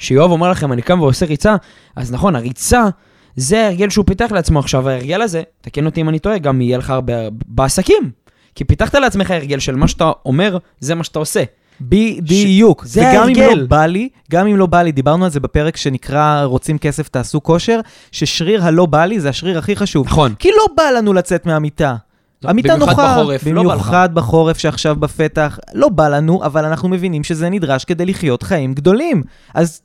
שיואב 0.02 0.32
אומר 0.32 0.52
לכם, 0.52 0.74
אני 0.74 0.82
קם 0.82 1.02
ועושה 1.02 1.26
ריצה, 1.26 1.56
אז 1.96 2.12
נכון, 2.12 2.36
הריצה... 2.36 2.84
זה 3.36 3.64
ההרגל 3.64 3.90
שהוא 3.90 4.06
פיתח 4.06 4.32
לעצמו 4.32 4.60
עכשיו, 4.60 4.90
ההרגל 4.90 5.22
הזה, 5.22 5.42
תקן 5.62 5.86
אותי 5.86 6.02
אם 6.02 6.10
אני 6.10 6.20
טועה, 6.20 6.38
גם 6.38 6.62
יהיה 6.62 6.78
לך 6.78 6.90
הרבה 6.90 7.14
בעסקים. 7.46 8.12
כי 8.56 8.64
פיתחת 8.64 8.96
לעצמך 8.96 9.32
הרגל 9.32 9.60
של 9.60 9.76
מה 9.76 9.88
שאתה 9.88 10.12
אומר, 10.26 10.58
זה 10.80 10.96
מה 10.96 11.04
שאתה 11.04 11.20
עושה. 11.20 11.44
בדיוק. 11.82 12.86
זה 12.86 13.02
וגם 13.02 13.30
אם 13.30 13.42
ההרגל. 13.42 13.62
לא 13.62 13.68
בא 13.68 13.86
לי, 13.86 14.10
גם 14.32 14.48
אם 14.48 14.58
לא 14.58 14.66
בא 14.66 14.82
לי, 14.82 14.92
דיברנו 14.92 15.26
על 15.26 15.32
זה 15.32 15.40
בפרק 15.40 15.78
שנקרא 15.78 16.44
רוצים 16.44 16.78
כסף 16.78 17.10
תעשו 17.10 17.44
כושר, 17.44 17.80
ששריר 18.12 18.64
הלא 18.64 18.86
בא 18.86 19.06
לי 19.06 19.20
זה 19.20 19.30
השריר 19.30 19.58
הכי 19.58 19.76
חשוב. 19.76 20.06
נכון. 20.06 20.34
כי 20.40 20.50
לא 20.50 20.66
בא 20.78 20.84
לנו 20.84 21.14
לצאת 21.14 21.46
מהמיטה. 21.46 21.96
המיטה 22.44 22.76
במיוחד 22.76 22.92
נוחה, 22.92 23.18
בחורף, 23.18 23.48
לא. 23.48 23.64
במיוחד 23.64 24.10
בחורף 24.14 24.58
שעכשיו 24.58 24.96
בפתח, 24.96 25.60
לא 25.74 25.90
בא 25.90 26.08
לנו, 26.08 26.44
אבל 26.44 26.66
אנחנו 26.66 26.90
מבינים 26.90 27.24
שזה 27.24 27.50
נדרש 27.50 27.86
כדי 27.86 28.06
לחיות 28.06 28.44
חיים 28.44 28.74
גדולים. 28.74 29.24
אז 29.54 29.82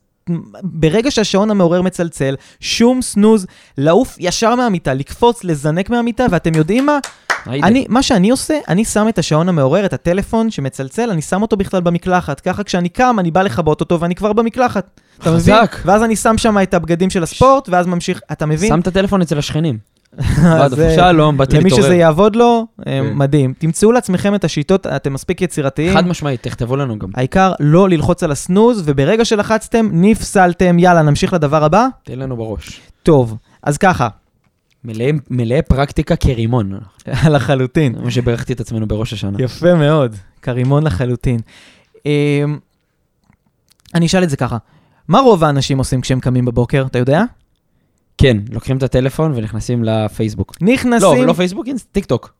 ברגע 0.62 1.10
שהשעון 1.10 1.50
המעורר 1.50 1.82
מצלצל, 1.82 2.34
שום 2.60 3.02
סנוז, 3.02 3.46
לעוף 3.78 4.16
ישר 4.18 4.54
מהמיטה, 4.54 4.94
לקפוץ, 4.94 5.44
לזנק 5.44 5.90
מהמיטה, 5.90 6.26
ואתם 6.30 6.54
יודעים 6.54 6.86
מה? 6.86 6.98
אני, 7.46 7.86
מה 7.88 8.02
שאני 8.02 8.30
עושה, 8.30 8.58
אני 8.68 8.84
שם 8.84 9.08
את 9.08 9.18
השעון 9.18 9.48
המעורר, 9.48 9.86
את 9.86 9.92
הטלפון 9.92 10.50
שמצלצל, 10.50 11.10
אני 11.10 11.22
שם 11.22 11.42
אותו 11.42 11.56
בכלל 11.56 11.80
במקלחת. 11.80 12.40
ככה 12.40 12.64
כשאני 12.64 12.88
קם, 12.88 13.16
אני 13.18 13.30
בא 13.30 13.42
לכבות 13.42 13.80
אותו 13.80 14.00
ואני 14.00 14.14
כבר 14.14 14.32
במקלחת. 14.32 15.00
אתה 15.20 15.30
מבין? 15.30 15.54
ואז 15.84 16.02
אני 16.02 16.16
שם 16.16 16.38
שם 16.38 16.58
את 16.62 16.74
הבגדים 16.74 17.10
של 17.10 17.22
הספורט, 17.22 17.68
ואז 17.68 17.86
ממשיך, 17.86 18.20
אתה 18.32 18.46
מבין? 18.46 18.68
שם 18.68 18.80
את 18.80 18.86
הטלפון 18.86 19.22
אצל 19.22 19.38
השכנים. 19.38 19.78
ועד 20.42 20.80
אה, 20.80 20.94
שלום, 20.94 21.36
באתי 21.36 21.54
למי 21.56 21.64
להתעורר. 21.64 21.84
שזה 21.84 21.94
יעבוד 21.94 22.36
לו, 22.36 22.66
אה, 22.78 22.84
כן. 22.84 23.12
מדהים. 23.14 23.52
תמצאו 23.58 23.92
לעצמכם 23.92 24.34
את 24.34 24.44
השיטות, 24.44 24.86
אתם 24.86 25.12
מספיק 25.12 25.42
יצירתיים. 25.42 25.94
חד 25.94 26.06
משמעית, 26.06 26.42
תכתבו 26.42 26.76
לנו 26.76 26.98
גם. 26.98 27.08
העיקר 27.14 27.52
לא 27.60 27.88
ללחוץ 27.88 28.22
על 28.22 28.30
הסנוז, 28.32 28.82
וברגע 28.84 29.24
שלחצתם, 29.24 29.88
נפסלתם. 29.92 30.78
יאללה, 30.78 31.02
נמשיך 31.02 31.32
לדבר 31.32 31.64
הבא. 31.64 31.86
תן 32.04 32.18
לנו 32.18 32.36
בראש. 32.36 32.80
טוב, 33.02 33.36
אז 33.62 33.78
ככה, 33.78 34.08
מלאי- 34.84 35.12
מלאי 35.30 35.62
פרקטיקה 35.62 36.16
כרימון. 36.16 36.72
לחלוטין. 37.34 37.94
מה 38.04 38.10
שברכתי 38.10 38.52
את 38.52 38.60
עצמנו 38.60 38.88
בראש 38.88 39.12
השנה. 39.12 39.38
יפה 39.42 39.74
מאוד, 39.74 40.16
כרימון 40.42 40.82
לחלוטין. 40.82 41.40
אמ, 42.06 42.10
אני 43.94 44.06
אשאל 44.06 44.22
את 44.22 44.30
זה 44.30 44.36
ככה, 44.36 44.56
מה 45.08 45.18
רוב 45.18 45.44
האנשים 45.44 45.78
עושים 45.78 46.00
כשהם 46.00 46.20
קמים 46.20 46.44
בבוקר, 46.44 46.84
אתה 46.90 46.98
יודע? 46.98 47.22
כן, 48.18 48.36
לוקחים 48.52 48.76
את 48.76 48.82
הטלפון 48.82 49.32
ונכנסים 49.34 49.84
לפייסבוק. 49.84 50.52
לא, 50.60 50.72
נכנסים, 50.72 51.24
לא 51.26 51.32
פייסבוק, 51.32 51.66
אינסט- 51.68 51.86
טיק 51.92 52.04
טוק. 52.04 52.32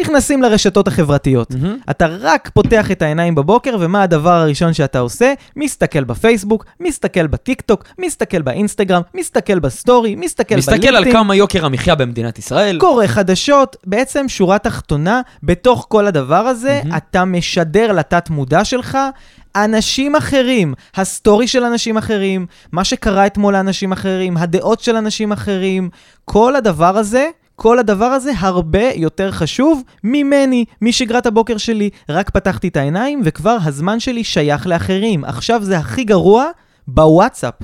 נכנסים 0.00 0.42
לרשתות 0.42 0.88
החברתיות. 0.88 1.48
אתה 1.90 2.06
רק 2.20 2.50
פותח 2.54 2.90
את 2.90 3.02
העיניים 3.02 3.34
בבוקר, 3.34 3.76
ומה 3.80 4.02
הדבר 4.02 4.30
הראשון 4.30 4.72
שאתה 4.72 4.98
עושה? 4.98 5.32
מסתכל 5.56 6.04
בפייסבוק, 6.04 6.64
מסתכל 6.80 7.26
בטיקטוק, 7.26 7.84
מסתכל 7.98 8.42
באינסטגרם, 8.42 9.02
מסתכל 9.14 9.58
בסטורי, 9.58 10.14
מסתכל 10.14 10.56
מסתכל 10.56 10.72
על 10.74 10.80
בלינקדאין, 10.80 11.12
כמה 11.16 11.34
יוקר 11.36 11.66
המחיה 11.66 11.94
במדינת 11.94 12.38
ישראל. 12.38 12.78
קורא 12.80 13.06
חדשות. 13.06 13.76
בעצם, 13.86 14.28
שורה 14.28 14.58
תחתונה, 14.58 15.20
בתוך 15.42 15.86
כל 15.88 16.06
הדבר 16.06 16.34
הזה, 16.36 16.80
מהמם. 16.84 16.96
אתה 16.96 17.24
משדר 17.24 17.92
לתת 17.92 18.30
מודע 18.30 18.64
שלך 18.64 18.98
אנשים 19.56 20.16
אחרים, 20.16 20.74
הסטורי 20.94 21.48
של 21.48 21.64
אנשים 21.64 21.96
אחרים, 21.96 22.46
מה 22.72 22.84
שקרה 22.84 23.26
אתמול 23.26 23.52
לאנשים 23.52 23.92
אחרים, 23.92 24.36
הדעות 24.36 24.80
של 24.80 24.96
אנשים 24.96 25.32
אחרים, 25.32 25.90
כל 26.24 26.56
הדבר 26.56 26.96
הזה, 26.98 27.28
כל 27.56 27.78
הדבר 27.78 28.04
הזה 28.04 28.32
הרבה 28.38 28.90
יותר 28.94 29.30
חשוב 29.30 29.82
ממני, 30.04 30.64
משגרת 30.82 31.26
הבוקר 31.26 31.56
שלי. 31.56 31.90
רק 32.08 32.30
פתחתי 32.30 32.68
את 32.68 32.76
העיניים 32.76 33.20
וכבר 33.24 33.56
הזמן 33.64 34.00
שלי 34.00 34.24
שייך 34.24 34.66
לאחרים. 34.66 35.24
עכשיו 35.24 35.62
זה 35.62 35.78
הכי 35.78 36.04
גרוע 36.04 36.46
בוואטסאפ. 36.88 37.54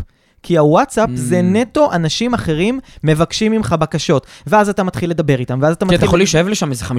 כי 0.43 0.59
הוואטסאפ 0.59 1.09
Mm. 1.09 1.13
זה 1.15 1.43
נטו 1.43 1.93
אנשים 1.93 2.35
אחרים 2.35 2.81
מבקשים 3.05 3.53
ממך 3.53 3.75
בקשות, 3.79 4.27
ואז 4.47 4.69
אתה 4.69 4.83
מתחיל 4.83 5.11
לדבר 5.11 5.39
איתם, 5.39 5.59
ואז 5.63 5.75
אתה 5.75 5.85
כן, 5.85 5.89
אתה 5.89 5.95
מתחיל... 5.95 6.07
יכול 6.07 6.19
להישאב 6.19 6.49
לשם 6.49 6.71
איזה 6.71 6.85
50-60 6.85 6.91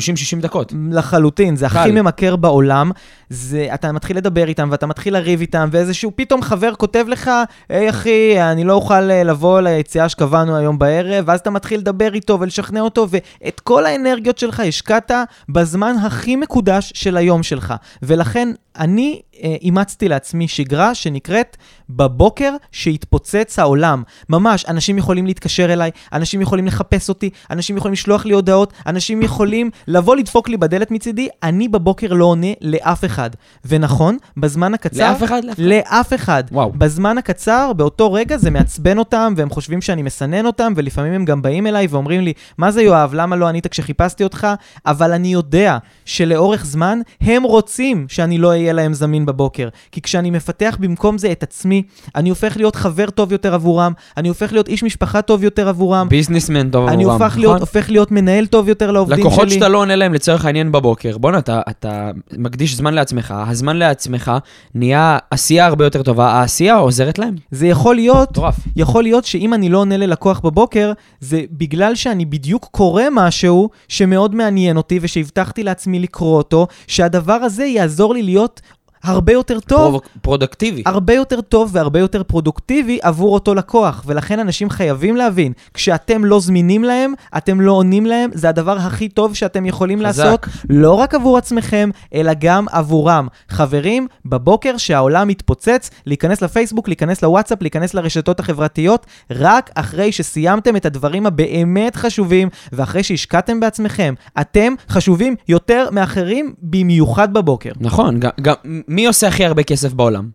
דקות. 0.42 0.74
לחלוטין, 0.92 1.56
זה. 1.56 1.66
הכי 1.66 1.92
ממכר 1.92 2.36
בעולם. 2.36 2.92
זה, 3.30 3.68
אתה 3.74 3.92
מתחיל 3.92 4.18
לדבר 4.18 4.48
איתם 4.48 4.70
ואתה 4.72 4.86
מתחיל 4.86 5.14
לריב 5.14 5.42
איתם, 5.42 5.70
ואיזשהו 5.72 6.12
פתאום 6.16 6.42
חבר 6.42 6.76
כותב 6.76 7.06
לך, 7.08 7.32
היי 7.70 7.90
אחי, 7.90 8.42
אני 8.42 8.64
לא 8.64 8.74
אוכל 8.74 9.12
אה, 9.12 9.24
לבוא 9.24 9.62
ליציאה 9.62 10.10
שקבענו 10.10 10.58
היום 10.58 10.80
בערב, 10.80 11.24
ואז 11.28 11.40
אתה 11.40 11.50
מתחיל 11.50 11.80
לדבר 11.80 12.14
איתו 12.14 12.40
ולשכנע 12.40 12.82
אותו, 12.82 13.08
ואת 13.10 13.60
כל 13.60 13.86
האנרגיות 13.86 14.38
שלך 14.38 14.60
השקעת 14.60 15.12
בזמן 15.50 15.96
הכי 16.04 16.36
מקודש 16.36 16.92
של 16.96 17.18
היום 17.18 17.44
שלך. 17.44 17.74
ולכן 18.04 18.50
אני 18.78 19.22
אימצתי 19.62 20.08
לעצמי 20.10 20.48
שגרה 20.48 20.96
שנקראת 20.96 21.58
בבוקר 21.90 22.54
שהתפוצץ 22.72 23.60
העולם. 23.60 24.04
ממש, 24.30 24.66
אנשים 24.68 24.98
יכולים 24.98 25.26
להתקשר 25.26 25.74
אליי, 25.74 25.92
אנשים 26.14 26.42
יכולים 26.42 26.68
לחפש 26.68 27.10
אותי, 27.10 27.30
אנשים 27.52 27.78
יכולים 27.78 27.94
לשלוח 27.94 28.26
לי 28.26 28.34
הודעות, 28.34 28.74
אנשים 28.88 29.22
יכולים 29.22 29.70
לבוא 29.88 30.16
לדפוק 30.16 30.50
לי 30.50 30.58
בדלת 30.58 30.92
מצידי, 30.92 31.30
אני 31.44 31.68
בבוקר 31.68 32.14
לא 32.14 32.26
עונה 32.26 32.48
לאף 32.62 33.06
אחד. 33.06 33.30
ונכון, 33.66 34.18
בזמן 34.38 34.74
הקצר... 34.74 35.10
לאף 35.12 35.24
אחד? 35.24 35.44
לאף 35.44 35.58
אחד? 35.58 35.64
לאף 35.64 36.14
אחד. 36.14 36.44
וואו. 36.52 36.72
בזמן 36.72 37.18
הקצר, 37.18 37.74
באותו 37.74 38.14
רגע, 38.14 38.38
זה 38.38 38.52
מעצבן 38.52 38.98
אותם, 38.98 39.34
והם 39.38 39.50
חושבים 39.50 39.82
שאני 39.82 40.02
מסנן 40.02 40.46
אותם, 40.46 40.74
ולפעמים 40.76 41.14
הם 41.14 41.26
גם 41.26 41.42
באים 41.42 41.68
אליי 41.68 41.88
ואומרים 41.88 42.22
לי, 42.22 42.34
מה 42.58 42.72
זה 42.72 42.82
יואב, 42.82 43.14
למה 43.14 43.36
לא 43.36 43.48
ענית 43.48 43.68
כשחיפשתי 43.68 44.24
אותך? 44.24 44.48
אבל 44.86 45.12
אני 45.12 45.28
יודע 45.28 45.78
שלאורך 46.06 46.66
זמן, 46.66 47.00
הם 47.22 47.44
רוצים 47.44 48.06
שאני 48.10 48.38
לא 48.38 48.48
אהיה 48.48 48.74
להם 48.74 48.94
זמין 48.94 49.26
בבוקר. 49.32 49.70
כי 49.92 50.02
כשאני 50.02 50.32
מפתח 50.32 50.78
במקום 50.80 51.18
זה 51.18 51.32
את 51.32 51.44
עצמי, 51.44 51.84
אני 52.16 52.30
הופך 52.30 52.58
להיות 52.58 52.76
חבר 52.76 53.10
טוב 53.10 53.32
יותר 53.32 53.54
עבורם, 53.54 53.94
אני 54.18 54.30
הופך 54.30 54.54
להיות 54.54 54.68
איש 54.68 54.84
משפחה 54.84 55.22
טוב 55.22 55.44
יותר 55.44 55.70
עבורם, 55.70 56.10
ביזנסמן 56.10 56.70
טוב 56.70 56.88
אני 56.88 57.04
עבורם, 57.04 57.22
הופך 57.22 57.38
להיות, 57.38 57.52
נכון? 57.52 57.62
הופך 57.62 57.90
להיות 57.90 58.12
מנהל 58.12 58.46
טוב 58.46 58.70
יותר 58.70 58.92
לעובדים 58.92 59.18
שלי. 59.18 59.28
לקוחות 59.28 59.50
שאתה 59.50 59.68
לא 59.68 59.78
עונה 59.78 59.96
להם 59.96 60.14
לצורך 60.14 60.46
העניין 60.46 60.72
בבוקר, 60.72 61.18
בואנה, 61.18 61.38
אתה, 61.38 61.62
אתה 61.70 62.12
מקדיש 62.38 62.76
זמן 62.76 62.94
לעצמך, 62.94 63.34
הזמן 63.48 63.78
לעצמך 63.78 64.32
נהיה 64.76 65.18
עשייה 65.32 65.66
הרבה 65.66 65.86
יותר 65.86 66.04
טובה, 66.04 66.32
העשייה 66.32 66.76
עוזרת 66.76 67.20
להם. 67.20 67.36
זה 67.52 67.68
יכול 67.68 67.96
להיות. 67.96 68.38
יכול 68.76 69.04
להיות 69.04 69.26
שאם 69.26 69.54
אני 69.54 69.70
לא 69.70 69.78
עונה 69.78 69.98
ללקוח 69.98 70.40
בבוקר, 70.40 70.92
זה 71.20 71.42
בגלל 71.52 71.96
שאני 71.96 72.26
בדיוק 72.26 72.68
קורא 72.72 73.04
משהו 73.12 73.70
שמאוד 73.88 74.36
מעניין 74.36 74.78
אותי 74.78 75.00
ושהבטחתי 75.02 75.64
לעצמי 75.64 76.00
לקרוא 76.00 76.38
אותו, 76.38 76.68
שהדבר 76.88 77.34
הזה 77.34 77.66
יעזור 77.66 78.14
לי 78.14 78.24
להיות 78.24 78.62
הרבה 79.04 79.34
יותר 79.34 79.60
טוב. 79.60 79.92
פרו- 79.92 80.02
פרודקטיבי. 80.22 80.84
הרבה 80.86 81.14
יותר 81.14 81.42
טוב 81.42 81.70
והרבה 81.74 82.00
יותר 82.00 82.24
פרודוקטיבי 82.24 83.00
עבור 83.02 83.34
אותו 83.34 83.56
לקוח, 83.56 84.04
ולכן 84.06 84.40
אנשים 84.40 84.70
חייבים 84.70 85.16
להבין, 85.16 85.54
כשאתם 85.74 86.26
לא 86.26 86.40
זמינים 86.40 86.84
להם, 86.84 87.14
אתם 87.38 87.62
לא 87.62 87.72
עונים 87.72 88.06
להם, 88.06 88.30
זה 88.34 88.50
הדבר 88.50 88.78
הכי 88.78 89.10
טוב 89.10 89.36
שאתם 89.36 89.66
יכולים 89.66 90.00
חזק. 90.06 90.24
לעשות, 90.26 90.46
לא 90.70 90.94
רק 90.94 91.16
עבור 91.16 91.38
עצמכם, 91.38 91.90
אלא 92.14 92.32
גם 92.40 92.66
עבורם. 92.72 93.28
חברים, 93.50 94.08
בבוקר 94.26 94.78
שהעולם 94.78 95.28
מתפוצץ, 95.28 95.90
להיכנס 96.06 96.42
לפייסבוק, 96.42 96.88
להיכנס 96.88 97.22
לוואטסאפ, 97.24 97.62
להיכנס 97.62 97.94
לרשתות 97.94 98.40
החברתיות, 98.40 99.06
רק 99.32 99.70
אחרי 99.76 100.12
שסיימתם 100.12 100.76
את 100.76 100.86
הדברים 100.86 101.26
הבאמת 101.26 101.96
חשובים, 101.96 102.50
ואחרי 102.72 103.04
שהשקעתם 103.04 103.60
בעצמכם. 103.60 104.14
אתם 104.42 104.74
חשובים 104.90 105.36
יותר 105.48 105.88
מאחרים, 105.92 106.54
במיוחד 106.62 107.34
בבוקר. 107.34 107.72
נכון, 107.80 108.20
גם, 108.20 108.30
גם, 108.42 108.54
מי 108.92 109.06
עושה 109.06 109.28
הכי 109.28 109.46
הרבה 109.46 109.64
כסף 109.64 109.94
בעולם? 109.94 110.30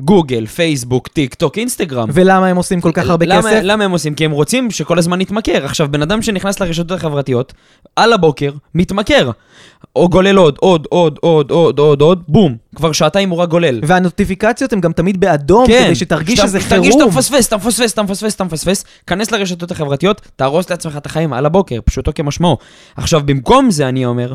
גוגל, 0.00 0.46
פייסבוק, 0.46 1.08
טיק 1.08 1.34
טוק, 1.34 1.58
אינסטגרם. 1.58 2.08
ולמה 2.12 2.46
הם 2.46 2.56
עושים 2.56 2.80
כל 2.80 2.92
כך 2.92 3.08
הרבה 3.10 3.26
למה, 3.26 3.40
כסף? 3.42 3.60
למה 3.62 3.84
הם 3.84 3.90
עושים? 3.90 4.14
כי 4.14 4.24
הם 4.24 4.30
רוצים 4.30 4.70
שכל 4.70 4.98
הזמן 4.98 5.18
נתמכר. 5.20 5.64
עכשיו, 5.64 5.88
בן 5.90 6.02
אדם 6.02 6.22
שנכנס 6.22 6.60
לרשתות 6.60 6.90
החברתיות, 6.90 7.52
על 7.96 8.12
הבוקר, 8.12 8.50
מתמכר. 8.74 9.30
או 9.96 10.08
גולל 10.08 10.36
עוד, 10.36 10.56
עוד, 10.60 10.86
עוד, 10.90 11.18
עוד, 11.22 11.50
עוד, 11.50 11.78
עוד, 11.78 12.00
עוד, 12.00 12.22
בום. 12.28 12.56
כבר 12.76 12.92
שעתיים 12.92 13.30
הוא 13.30 13.38
רק 13.38 13.48
גולל. 13.48 13.80
והנוטיפיקציות 13.86 14.72
הן 14.72 14.80
גם 14.80 14.92
תמיד 14.92 15.20
באדום, 15.20 15.66
כדי 15.66 15.94
שתרגיש 15.94 16.36
שאתה- 16.36 16.48
שזה 16.48 16.58
תרגיש 16.68 16.86
שאתה 16.86 16.98
חירום. 16.98 17.08
מפספס, 17.16 17.48
אתה 17.48 17.56
מפספס, 17.56 17.92
אתה 17.92 18.02
מפספס, 18.02 18.34
אתה 18.34 18.44
מפספס, 18.44 18.84
כנס 19.06 19.30
לרשתות 19.30 19.70
החברתיות, 19.70 20.20
תהרוס 20.36 20.70
לעצמך 20.70 20.96
את 20.96 21.06
החיים 21.06 21.32
על 21.32 21.46
הבוקר, 21.46 21.78
פשוטו 21.84 22.12
כמשמעו. 22.14 22.58
עכשיו, 22.96 23.20
במקום 23.24 23.70
זה, 23.70 23.88
אני 23.88 24.04
אומר, 24.06 24.34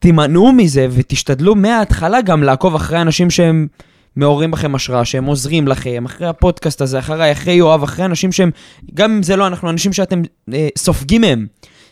תימנעו 0.00 0.52
מזה 0.52 0.86
ותשתדלו 0.90 1.54
מההתחלה 1.54 2.22
גם 2.22 2.42
לעקוב 2.42 2.74
אחרי 2.74 3.00
אנשים 3.00 3.30
שהם 3.30 3.66
מעוררים 4.16 4.50
בכם 4.50 4.74
השראה, 4.74 5.04
שהם 5.04 5.24
עוזרים 5.24 5.68
לכם, 5.68 6.04
אחרי 6.04 6.26
הפודקאסט 6.26 6.80
הזה, 6.80 6.98
אחריי, 6.98 7.32
אחרי 7.32 7.52
יואב, 7.52 7.82
אחרי 7.82 8.04
אנשים 8.04 8.32
שהם, 8.32 8.50
גם 8.94 9.10
אם 9.10 9.22
זה 9.22 9.36
לא 9.36 9.46
אנחנו, 9.46 9.70
אנשים 9.70 9.92
שאתם 9.92 10.22
אה, 10.52 10.68
סופגים 10.78 11.20
מהם. 11.20 11.46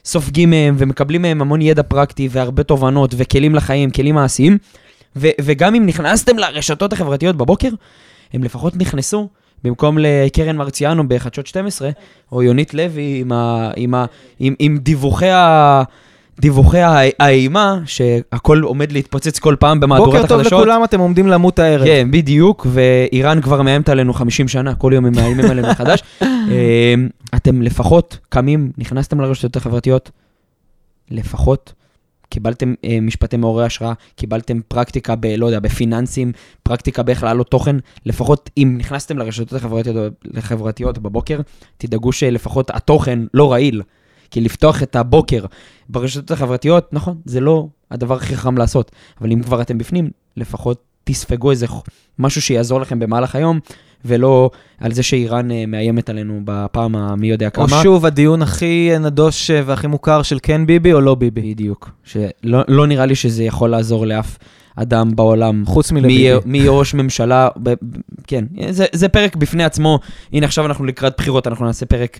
סופגים 0.04 0.50
מהם 0.50 0.74
ומקבלים 0.78 1.22
מהם 1.22 1.40
המון 1.40 1.62
ידע 1.62 1.82
פרקטי 1.82 2.28
והרבה 2.30 2.62
תובנות 2.62 3.14
וכלים 3.16 3.54
לחיים, 3.54 3.90
כלים 3.90 4.14
מעשיים. 4.14 4.58
ו- 5.16 5.28
וגם 5.40 5.74
אם 5.74 5.86
נכנסתם 5.86 6.38
לרשתות 6.38 6.92
החברתיות 6.92 7.36
בבוקר, 7.36 7.70
הם 8.32 8.44
לפחות 8.44 8.76
נכנסו, 8.76 9.28
במקום 9.64 9.98
לקרן 10.00 10.56
מרציאנו 10.56 11.08
בחדשות 11.08 11.46
12, 11.46 11.90
או 12.32 12.42
יונית 12.42 12.74
לוי 12.74 13.18
עם, 13.20 13.32
ה- 13.32 13.70
עם, 13.76 13.94
ה- 13.94 14.04
עם, 14.38 14.54
עם 14.58 14.78
דיווחי, 14.78 15.30
ה- 15.30 15.82
דיווחי 16.40 16.80
האימה, 17.18 17.80
שהכל 17.86 18.60
עומד 18.60 18.92
להתפוצץ 18.92 19.38
כל 19.38 19.56
פעם 19.58 19.80
במהדורת 19.80 20.08
בוקר 20.08 20.34
החדשות. 20.34 20.50
טוב 20.50 20.60
לכולם, 20.60 20.84
אתם 20.84 21.00
עומדים 21.00 21.26
למות 21.26 21.58
הערב. 21.58 21.86
כן, 21.86 22.08
בדיוק, 22.10 22.66
ואיראן 22.70 23.40
כבר 23.40 23.62
מאיימת 23.62 23.88
עלינו 23.88 24.12
50 24.12 24.48
שנה, 24.48 24.74
כל 24.74 24.92
יום 24.94 25.06
הם 25.06 25.12
מאיימים 25.16 25.50
עלינו 25.50 25.68
מחדש. 25.68 26.02
אה, 26.22 26.94
אתם 27.36 27.62
לפחות 27.62 28.18
קמים, 28.28 28.72
נכנסתם 28.78 29.20
לרשתות 29.20 29.56
החברתיות, 29.56 30.10
לפחות 31.10 31.72
קיבלתם 32.30 32.74
אה, 32.84 32.98
משפטי 33.02 33.36
מעוררי 33.36 33.66
השראה, 33.66 33.92
קיבלתם 34.16 34.60
פרקטיקה 34.68 35.16
ב, 35.16 35.26
לא 35.26 35.46
יודע, 35.46 35.60
בפיננסים, 35.60 36.32
פרקטיקה 36.62 37.02
באיך 37.02 37.22
להעלות 37.22 37.50
תוכן, 37.50 37.76
לפחות 38.06 38.50
אם 38.56 38.74
נכנסתם 38.78 39.18
לרשתות 39.18 39.52
החברתיות, 39.52 40.12
החברתיות 40.36 40.98
בבוקר, 40.98 41.40
תדאגו 41.76 42.12
שלפחות 42.12 42.70
התוכן 42.70 43.18
לא 43.34 43.52
רעיל. 43.52 43.82
כי 44.30 44.40
לפתוח 44.40 44.82
את 44.82 44.96
הבוקר 44.96 45.44
ברשתות 45.88 46.30
החברתיות, 46.30 46.92
נכון, 46.92 47.16
זה 47.24 47.40
לא 47.40 47.66
הדבר 47.90 48.14
הכי 48.14 48.36
חכם 48.36 48.58
לעשות, 48.58 48.92
אבל 49.20 49.32
אם 49.32 49.42
כבר 49.42 49.62
אתם 49.62 49.78
בפנים, 49.78 50.10
לפחות 50.36 50.82
תספגו 51.04 51.50
איזה 51.50 51.66
משהו 52.18 52.42
שיעזור 52.42 52.80
לכם 52.80 52.98
במהלך 52.98 53.34
היום, 53.34 53.60
ולא 54.04 54.50
על 54.80 54.92
זה 54.92 55.02
שאיראן 55.02 55.50
אה, 55.50 55.64
מאיימת 55.66 56.10
עלינו 56.10 56.40
בפעם 56.44 56.96
המי 56.96 57.26
יודע 57.26 57.50
כמה. 57.50 57.64
או 57.64 57.82
שוב, 57.82 58.06
הדיון 58.06 58.42
הכי 58.42 58.90
נדוש 59.00 59.50
אה, 59.50 59.60
והכי 59.66 59.86
מוכר 59.86 60.22
של 60.22 60.38
כן 60.42 60.66
ביבי 60.66 60.92
או 60.92 61.00
לא 61.00 61.14
ביבי. 61.14 61.54
בדיוק. 61.54 61.90
שלא 62.04 62.62
לא 62.68 62.86
נראה 62.86 63.06
לי 63.06 63.14
שזה 63.14 63.44
יכול 63.44 63.70
לעזור 63.70 64.06
לאף 64.06 64.38
אדם 64.76 65.16
בעולם. 65.16 65.62
חוץ 65.66 65.92
מלביבי. 65.92 66.30
מי 66.44 66.58
יהיה 66.58 66.70
ראש 66.70 66.94
ממשלה, 66.94 67.48
ב, 67.56 67.70
ב, 67.70 67.74
כן, 68.26 68.44
זה, 68.70 68.86
זה 68.92 69.08
פרק 69.08 69.36
בפני 69.36 69.64
עצמו. 69.64 69.98
הנה 70.32 70.46
עכשיו 70.46 70.66
אנחנו 70.66 70.84
לקראת 70.84 71.14
בחירות, 71.18 71.46
אנחנו 71.46 71.66
נעשה 71.66 71.86
פרק, 71.86 72.18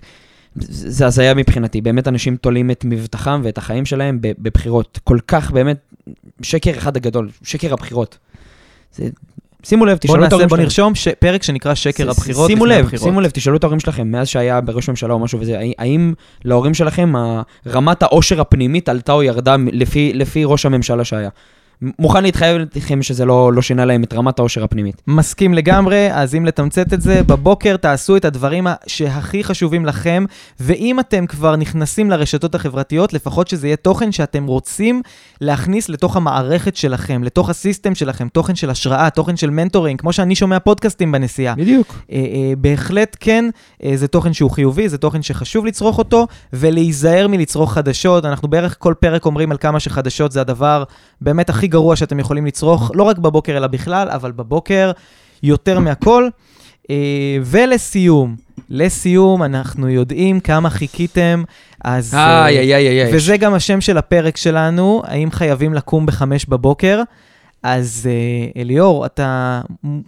זה 0.67 1.05
הזיה 1.05 1.33
מבחינתי. 1.33 1.81
באמת 1.81 2.07
אנשים 2.07 2.35
תולים 2.35 2.71
את 2.71 2.85
מבטחם 2.85 3.41
ואת 3.43 3.57
החיים 3.57 3.85
שלהם 3.85 4.17
בבחירות. 4.21 4.99
כל 5.03 5.17
כך, 5.27 5.51
באמת, 5.51 5.77
שקר 6.41 6.71
אחד 6.77 6.97
הגדול, 6.97 7.29
שקר 7.43 7.73
הבחירות. 7.73 8.17
זה, 8.95 9.09
שימו 9.63 9.85
לב, 9.85 9.91
בוא 9.91 9.97
תשאלו 9.99 10.25
את 10.25 10.31
ההורים 10.31 10.47
בוא 10.47 10.57
שלכם. 10.57 10.63
נרשום 10.63 10.95
ש- 10.95 11.07
פרק 11.07 11.43
שנקרא 11.43 11.75
שקר 11.75 12.13
ש- 12.13 12.17
הבחירות 12.17 12.49
שימו 12.49 12.65
לב, 12.65 12.79
הבחירות. 12.85 13.03
שימו 13.03 13.21
לב, 13.21 13.29
תשאלו 13.29 13.57
את 13.57 13.63
ההורים 13.63 13.79
שלכם, 13.79 14.11
מאז 14.11 14.27
שהיה 14.27 14.61
בראש 14.61 14.89
ממשלה 14.89 15.13
או 15.13 15.19
משהו 15.19 15.39
וזה, 15.39 15.59
האם- 15.77 16.13
להורים 16.45 16.73
שלכם 16.73 17.13
רמת 17.67 18.03
העושר 18.03 18.41
הפנימית 18.41 18.89
עלתה 18.89 19.11
או 19.11 19.23
ירדה 19.23 19.55
לפי, 19.71 20.11
לפי 20.13 20.43
ראש 20.45 20.65
הממשלה 20.65 21.03
שהיה? 21.03 21.29
מוכן 21.99 22.23
להתחייב 22.23 22.61
לכם 22.75 23.01
שזה 23.01 23.25
לא, 23.25 23.53
לא 23.53 23.61
שינה 23.61 23.85
להם 23.85 24.03
את 24.03 24.13
רמת 24.13 24.39
העושר 24.39 24.63
הפנימית. 24.63 25.01
מסכים 25.07 25.53
לגמרי, 25.53 26.07
אז 26.11 26.35
אם 26.35 26.45
לתמצת 26.45 26.93
את 26.93 27.01
זה, 27.01 27.23
בבוקר 27.23 27.77
תעשו 27.77 28.17
את 28.17 28.25
הדברים 28.25 28.67
שהכי 28.87 29.43
חשובים 29.43 29.85
לכם, 29.85 30.25
ואם 30.59 30.99
אתם 30.99 31.25
כבר 31.25 31.55
נכנסים 31.55 32.09
לרשתות 32.09 32.55
החברתיות, 32.55 33.13
לפחות 33.13 33.47
שזה 33.47 33.67
יהיה 33.67 33.75
תוכן 33.75 34.11
שאתם 34.11 34.45
רוצים 34.45 35.01
להכניס 35.41 35.89
לתוך 35.89 36.17
המערכת 36.17 36.75
שלכם, 36.75 37.23
לתוך 37.23 37.49
הסיסטם 37.49 37.95
שלכם, 37.95 38.27
תוכן 38.27 38.55
של 38.55 38.69
השראה, 38.69 39.09
תוכן 39.09 39.37
של 39.37 39.49
מנטורינג, 39.49 40.01
כמו 40.01 40.13
שאני 40.13 40.35
שומע 40.35 40.59
פודקאסטים 40.59 41.11
בנסיעה. 41.11 41.55
בדיוק. 41.55 41.95
אה, 42.11 42.17
אה, 42.17 42.53
בהחלט 42.57 43.17
כן, 43.19 43.45
אה, 43.83 43.91
זה 43.95 44.07
תוכן 44.07 44.33
שהוא 44.33 44.51
חיובי, 44.51 44.89
זה 44.89 44.97
תוכן 44.97 45.21
שחשוב 45.21 45.65
לצרוך 45.65 45.97
אותו, 45.97 46.27
ולהיזהר 46.53 47.27
מלצרוך 47.27 47.73
חדשות. 47.73 48.25
אנחנו 48.25 48.47
בערך 48.47 48.75
כל 48.79 48.93
פרק 48.99 49.25
אומרים 49.25 49.51
על 49.51 49.57
כמה 49.57 49.79
שחדשות 49.79 50.31
זה 50.31 50.41
הדבר 50.41 50.83
באמת 51.21 51.49
הכי 51.49 51.68
גרוע 51.69 51.95
שאתם 51.95 52.19
יכולים 52.19 52.45
לצרוך, 52.45 52.91
לא 52.95 53.03
רק 53.03 53.17
בבוקר 53.17 53.57
אלא 53.57 53.67
בכלל, 53.67 54.09
אבל 54.09 54.31
בבוקר 54.31 54.91
יותר 55.43 55.79
מהכל. 55.79 56.29
אה, 56.89 57.37
ולסיום, 57.45 58.35
לסיום, 58.69 59.43
אנחנו 59.43 59.89
יודעים 59.89 60.39
כמה 60.39 60.69
חיכיתם, 60.69 61.43
אז... 61.83 62.13
אה, 62.13 62.45
איי, 62.45 62.59
איי, 62.59 62.75
איי, 62.75 63.03
איי. 63.03 63.15
וזה 63.15 63.37
גם 63.37 63.53
השם 63.53 63.81
של 63.81 63.97
הפרק 63.97 64.37
שלנו, 64.37 65.01
האם 65.05 65.31
חייבים 65.31 65.73
לקום 65.73 66.05
בחמש 66.05 66.45
בבוקר. 66.45 67.01
אז 67.63 68.09
אה, 68.11 68.61
אליאור, 68.61 69.05
אתה 69.05 69.61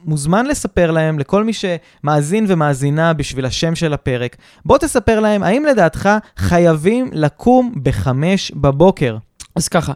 מוזמן 0.06 0.45
לספר 0.45 0.91
להם, 0.91 1.19
לכל 1.19 1.43
מי 1.43 1.52
שמאזין 1.54 2.45
ומאזינה 2.47 3.13
בשביל 3.13 3.45
השם 3.45 3.76
של 3.76 3.93
הפרק, 3.93 4.36
בוא 4.65 4.78
תספר 4.78 5.19
להם, 5.19 5.43
האם 5.43 5.65
לדעתך 5.65 6.10
חייבים 6.38 7.10
לקום 7.13 7.74
בחמש 7.84 8.52
בבוקר? 8.56 9.17
אז 9.56 9.67
ככה, 9.67 9.93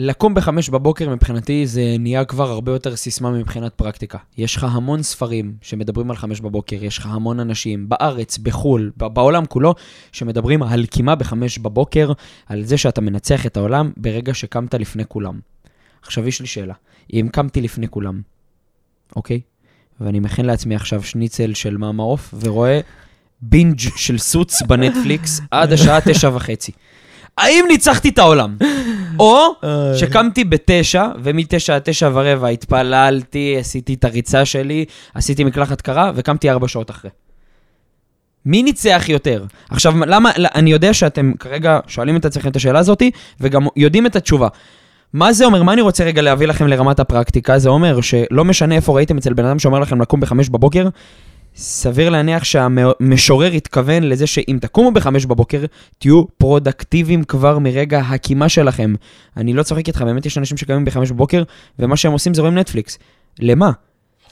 לקום 0.00 0.34
בחמש 0.34 0.70
בבוקר 0.70 1.08
מבחינתי 1.10 1.66
זה 1.66 1.96
נהיה 1.98 2.24
כבר 2.24 2.50
הרבה 2.50 2.72
יותר 2.72 2.96
סיסמה 2.96 3.30
מבחינת 3.30 3.74
פרקטיקה. 3.74 4.18
יש 4.36 4.56
לך 4.56 4.64
המון 4.64 5.02
ספרים 5.02 5.52
שמדברים 5.62 6.10
על 6.10 6.16
חמש 6.16 6.40
בבוקר, 6.40 6.84
יש 6.84 6.98
לך 6.98 7.06
המון 7.06 7.40
אנשים 7.40 7.88
בארץ, 7.88 8.38
בחו"ל, 8.38 8.90
בעולם 8.96 9.46
כולו, 9.46 9.74
שמדברים 10.12 10.62
על 10.62 10.86
קימה 10.86 11.14
בחמש 11.14 11.58
בבוקר, 11.58 12.12
על 12.46 12.64
זה 12.64 12.78
שאתה 12.78 13.00
מנצח 13.00 13.46
את 13.46 13.56
העולם 13.56 13.92
ברגע 13.96 14.34
שקמת 14.34 14.74
לפני 14.74 15.04
כולם. 15.08 15.40
עכשיו 16.02 16.28
יש 16.28 16.40
לי 16.40 16.46
שאלה, 16.46 16.74
אם 17.12 17.28
קמתי 17.32 17.60
לפני 17.60 17.88
כולם, 17.88 18.20
אוקיי? 19.16 19.40
ואני 20.00 20.20
מכין 20.20 20.46
לעצמי 20.46 20.74
עכשיו 20.74 21.02
שניצל 21.02 21.54
של 21.54 21.76
מאמה 21.76 22.02
עוף, 22.02 22.34
ורואה 22.40 22.80
בינג' 23.42 23.80
של 23.96 24.18
סוץ 24.18 24.62
בנטפליקס 24.62 25.40
עד 25.50 25.72
השעה 25.72 26.00
תשע 26.00 26.30
וחצי. 26.34 26.72
האם 27.38 27.64
ניצחתי 27.68 28.08
את 28.08 28.18
העולם? 28.18 28.56
או 29.18 29.54
שקמתי 29.96 30.44
בתשע, 30.44 31.06
ומתשע 31.22 31.74
עד 31.74 31.82
תשע 31.84 32.10
ורבע 32.12 32.48
התפללתי, 32.48 33.56
עשיתי 33.58 33.94
את 33.94 34.04
הריצה 34.04 34.44
שלי, 34.44 34.84
עשיתי 35.14 35.44
מקלחת 35.44 35.80
קרה, 35.80 36.12
וקמתי 36.14 36.50
ארבע 36.50 36.68
שעות 36.68 36.90
אחרי. 36.90 37.10
מי 38.46 38.62
ניצח 38.62 39.04
יותר? 39.08 39.44
עכשיו, 39.70 39.94
למה, 40.06 40.30
אני 40.54 40.70
יודע 40.70 40.94
שאתם 40.94 41.32
כרגע 41.38 41.78
שואלים 41.86 42.16
את 42.16 42.24
עצמכם 42.24 42.48
את 42.48 42.56
השאלה 42.56 42.78
הזאת, 42.78 43.02
וגם 43.40 43.66
יודעים 43.76 44.06
את 44.06 44.16
התשובה. 44.16 44.48
מה 45.12 45.32
זה 45.32 45.44
אומר? 45.44 45.62
מה 45.62 45.72
אני 45.72 45.80
רוצה 45.80 46.04
רגע 46.04 46.22
להביא 46.22 46.46
לכם 46.46 46.66
לרמת 46.66 47.00
הפרקטיקה? 47.00 47.58
זה 47.58 47.68
אומר 47.68 48.00
שלא 48.00 48.44
משנה 48.44 48.74
איפה 48.74 48.92
ראיתם 48.96 49.18
אצל 49.18 49.32
בן 49.32 49.44
אדם 49.44 49.58
שאומר 49.58 49.78
לכם 49.78 50.00
לקום 50.00 50.20
בחמש 50.20 50.48
בבוקר, 50.48 50.88
סביר 51.60 52.10
להניח 52.10 52.44
שהמשורר 52.44 53.52
התכוון 53.52 54.02
לזה 54.02 54.26
שאם 54.26 54.58
תקומו 54.60 54.90
בחמש 54.90 55.26
בבוקר, 55.26 55.64
תהיו 55.98 56.24
פרודקטיביים 56.38 57.24
כבר 57.24 57.58
מרגע 57.58 58.00
הקימה 58.00 58.48
שלכם. 58.48 58.94
אני 59.36 59.52
לא 59.52 59.62
צוחק 59.62 59.88
איתך, 59.88 60.02
באמת 60.02 60.26
יש 60.26 60.38
אנשים 60.38 60.56
שקמים 60.56 60.84
בחמש 60.84 61.10
בבוקר, 61.10 61.42
ומה 61.78 61.96
שהם 61.96 62.12
עושים 62.12 62.34
זה 62.34 62.42
רואים 62.42 62.58
נטפליקס. 62.58 62.98
למה? 63.38 63.70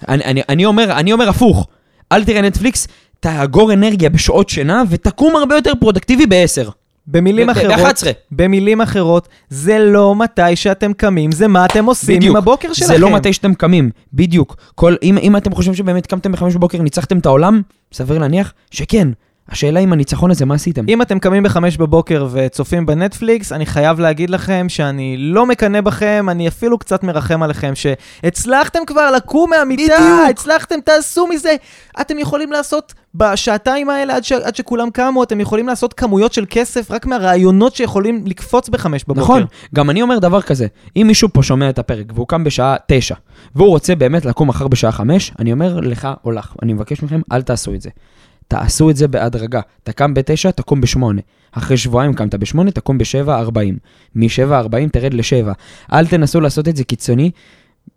אני, 0.08 0.24
אני, 0.24 0.42
אני, 0.48 0.64
אומר, 0.64 0.92
אני 0.92 1.12
אומר 1.12 1.28
הפוך, 1.28 1.66
אל 2.12 2.24
תראה 2.24 2.42
נטפליקס, 2.42 2.88
תאגור 3.20 3.72
אנרגיה 3.72 4.10
בשעות 4.10 4.48
שינה, 4.48 4.82
ותקום 4.90 5.36
הרבה 5.36 5.54
יותר 5.54 5.72
פרודקטיבי 5.80 6.26
בעשר. 6.26 6.68
במילים 7.08 7.50
אחרות, 7.50 7.78
ב-11. 7.78 8.06
במילים 8.30 8.80
אחרות, 8.80 9.28
זה 9.48 9.78
לא 9.78 10.14
מתי 10.14 10.56
שאתם 10.56 10.92
קמים, 10.92 11.32
זה 11.32 11.48
מה 11.48 11.64
אתם 11.64 11.84
עושים 11.84 12.16
בדיוק. 12.16 12.30
עם 12.30 12.36
הבוקר 12.36 12.72
שלכם. 12.72 12.86
זה 12.92 12.98
לא 12.98 13.10
מתי 13.10 13.32
שאתם 13.32 13.54
קמים, 13.54 13.90
בדיוק. 14.12 14.56
כל, 14.74 14.94
אם, 15.02 15.18
אם 15.18 15.36
אתם 15.36 15.54
חושבים 15.54 15.74
שבאמת 15.74 16.06
קמתם 16.06 16.32
בחמש 16.32 16.54
בבוקר, 16.54 16.82
ניצחתם 16.82 17.18
את 17.18 17.26
העולם, 17.26 17.62
סביר 17.92 18.18
להניח 18.18 18.52
שכן. 18.70 19.08
השאלה 19.48 19.80
אם 19.80 19.92
הניצחון 19.92 20.30
הזה, 20.30 20.44
מה 20.44 20.54
עשיתם? 20.54 20.84
אם 20.88 21.02
אתם 21.02 21.18
קמים 21.18 21.42
בחמש 21.42 21.76
בבוקר 21.76 22.26
וצופים 22.32 22.86
בנטפליקס, 22.86 23.52
אני 23.52 23.66
חייב 23.66 24.00
להגיד 24.00 24.30
לכם 24.30 24.66
שאני 24.68 25.16
לא 25.18 25.46
מקנא 25.46 25.80
בכם, 25.80 26.26
אני 26.30 26.48
אפילו 26.48 26.78
קצת 26.78 27.04
מרחם 27.04 27.42
עליכם, 27.42 27.72
שהצלחתם 27.74 28.78
כבר 28.86 29.10
לקום 29.10 29.50
מהמיטה, 29.50 29.82
בדיוק. 29.82 30.30
הצלחתם, 30.30 30.80
תעשו 30.84 31.26
מזה. 31.26 31.56
אתם 32.00 32.18
יכולים 32.18 32.52
לעשות, 32.52 32.94
בשעתיים 33.14 33.90
האלה, 33.90 34.16
עד, 34.16 34.24
ש, 34.24 34.32
עד 34.32 34.56
שכולם 34.56 34.90
קמו, 34.90 35.22
אתם 35.22 35.40
יכולים 35.40 35.66
לעשות 35.66 35.92
כמויות 35.92 36.32
של 36.32 36.44
כסף 36.50 36.90
רק 36.90 37.06
מהרעיונות 37.06 37.74
שיכולים 37.74 38.24
לקפוץ 38.26 38.68
בחמש 38.68 39.04
בבוקר. 39.04 39.22
נכון, 39.22 39.44
גם 39.74 39.90
אני 39.90 40.02
אומר 40.02 40.18
דבר 40.18 40.42
כזה, 40.42 40.66
אם 40.96 41.04
מישהו 41.06 41.28
פה 41.32 41.42
שומע 41.42 41.70
את 41.70 41.78
הפרק 41.78 42.06
והוא 42.14 42.28
קם 42.28 42.44
בשעה 42.44 42.76
תשע, 42.86 43.14
והוא 43.54 43.68
רוצה 43.68 43.94
באמת 43.94 44.24
לקום 44.24 44.48
מחר 44.48 44.68
בשעה 44.68 44.92
חמש, 44.92 45.32
אני 45.38 45.52
אומר 45.52 45.80
לך 45.80 46.08
או 46.24 46.30
לך, 46.30 46.54
אני 46.62 46.72
מבקש 46.72 47.02
מכם, 47.02 47.20
אל 47.32 47.42
תעשו 47.42 47.74
את 47.74 47.82
זה. 47.82 47.90
תעשו 48.48 48.90
את 48.90 48.96
זה 48.96 49.08
בהדרגה. 49.08 49.60
אתה 49.82 49.92
קם 49.92 50.14
בתשע, 50.14 50.50
תקום 50.50 50.80
בשמונה. 50.80 51.20
אחרי 51.52 51.76
שבועיים 51.76 52.14
קמת 52.14 52.34
בשמונה, 52.34 52.70
תקום 52.70 52.98
בשבע 52.98 53.38
ארבעים. 53.38 53.78
משבע 54.14 54.58
ארבעים 54.58 54.88
תרד 54.88 55.14
לשבע. 55.14 55.52
אל 55.92 56.06
תנסו 56.06 56.40
לעשות 56.40 56.68
את 56.68 56.76
זה 56.76 56.84
קיצוני. 56.84 57.30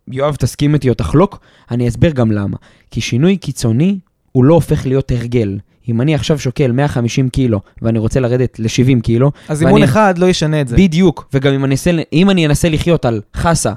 יואב, 0.08 0.36
תסכים 0.36 0.74
איתי 0.74 0.89
או 0.89 0.93
תחלוק, 0.93 1.39
אני 1.72 1.88
אסביר 1.88 2.12
גם 2.12 2.32
למה. 2.32 2.58
כי 2.91 3.02
שינוי 3.02 3.38
קיצוני 3.38 4.00
הוא 4.32 4.43
לא 4.45 4.54
הופך 4.54 4.86
להיות 4.86 5.12
הרגל. 5.12 5.60
אם 5.89 6.02
אני 6.02 6.16
עכשיו 6.16 6.39
שוקל 6.39 6.72
150 6.72 7.30
קילו 7.30 7.60
ואני 7.82 8.00
רוצה 8.00 8.20
לרדת 8.20 8.60
ל-70 8.60 9.02
קילו, 9.02 9.32
אז 9.50 9.60
ואני- 9.62 9.70
אימון 9.70 9.84
אחד 9.84 10.18
לא 10.18 10.26
ישנה 10.26 10.62
את 10.62 10.68
זה. 10.68 10.76
בדיוק, 10.78 11.30
וגם 11.34 11.54
אם 11.54 11.66
אני, 11.66 11.72
אנסה, 11.74 11.91
אם 12.14 12.30
אני 12.30 12.45
אנסה 12.45 12.70
לחיות 12.70 13.06
על 13.06 13.22
חסה 13.36 13.74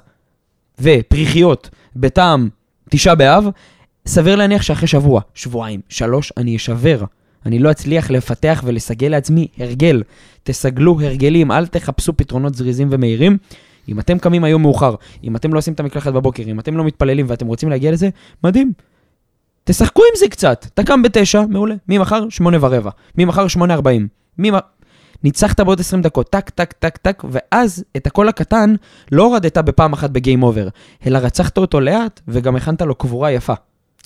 ופריחיות 0.81 1.71
בטעם 1.97 2.49
תשעה 2.91 3.15
באב, 3.15 3.45
סביר 4.07 4.37
להניח 4.37 4.63
שאחרי 4.63 4.89
שבוע, 4.89 5.21
שבועיים, 5.35 5.81
שלוש, 5.89 6.33
אני 6.37 6.57
אשבר. 6.57 7.05
אני 7.47 7.59
לא 7.59 7.71
אצליח 7.71 8.11
לפתח 8.11 8.63
ולסגל 8.67 9.09
לעצמי 9.09 9.47
הרגל. 9.59 10.03
תסגלו 10.43 11.01
הרגלים, 11.01 11.53
אל 11.53 11.67
תחפשו 11.67 12.17
פתרונות 12.17 12.55
זריזים 12.55 12.89
ומהירים. 12.91 13.39
אם 13.89 14.01
אתם 14.01 14.19
קמים 14.19 14.45
היום 14.45 14.63
מאוחר, 14.63 14.95
אם 15.25 15.37
אתם 15.37 15.53
לא 15.53 15.59
עושים 15.59 15.75
את 15.75 15.81
המקלחת 15.81 16.13
בבוקר, 16.13 16.43
אם 16.43 16.61
אתם 16.61 16.77
לא 16.77 16.85
מתפללים 16.85 17.27
ואתם 17.29 17.47
רוצים 17.47 17.69
להגיע 17.69 17.93
לזה, 17.93 18.09
מדהים. 18.45 18.73
תשחקו 19.65 20.03
עם 20.03 20.19
זה 20.19 20.29
קצת. 20.29 20.67
אתה 20.75 20.85
קם 20.85 21.03
בתשע, 21.03 21.43
מעולה. 21.49 21.75
ממחר, 21.89 22.29
שמונה 22.29 22.57
ורבע. 22.61 22.91
ממחר, 23.19 23.49
שמונה 23.49 23.75
ארבעים. 23.75 24.09
ממ... 24.39 24.59
ניצחת 25.25 25.61
בעוד 25.61 25.81
20 25.81 26.03
דקות, 26.03 26.31
טק, 26.31 26.51
טק, 26.51 26.73
טק, 26.73 26.97
טק, 26.97 27.23
ואז 27.31 27.85
את 27.97 28.07
הקול 28.07 28.29
הקטן 28.29 28.75
לא 29.13 29.23
הורדת 29.23 29.59
בפעם 29.59 29.93
אחת 29.93 30.11
בגיים 30.11 30.43
אובר, 30.43 30.69
אלא 31.07 31.19
רצחת 31.19 31.59
אותו 31.59 31.81
לאט, 31.81 32.21
וגם 32.29 32.57
הכנת 32.57 32.83
לו 32.83 32.95
קבורה 32.95 33.31
יפה. 33.31 33.55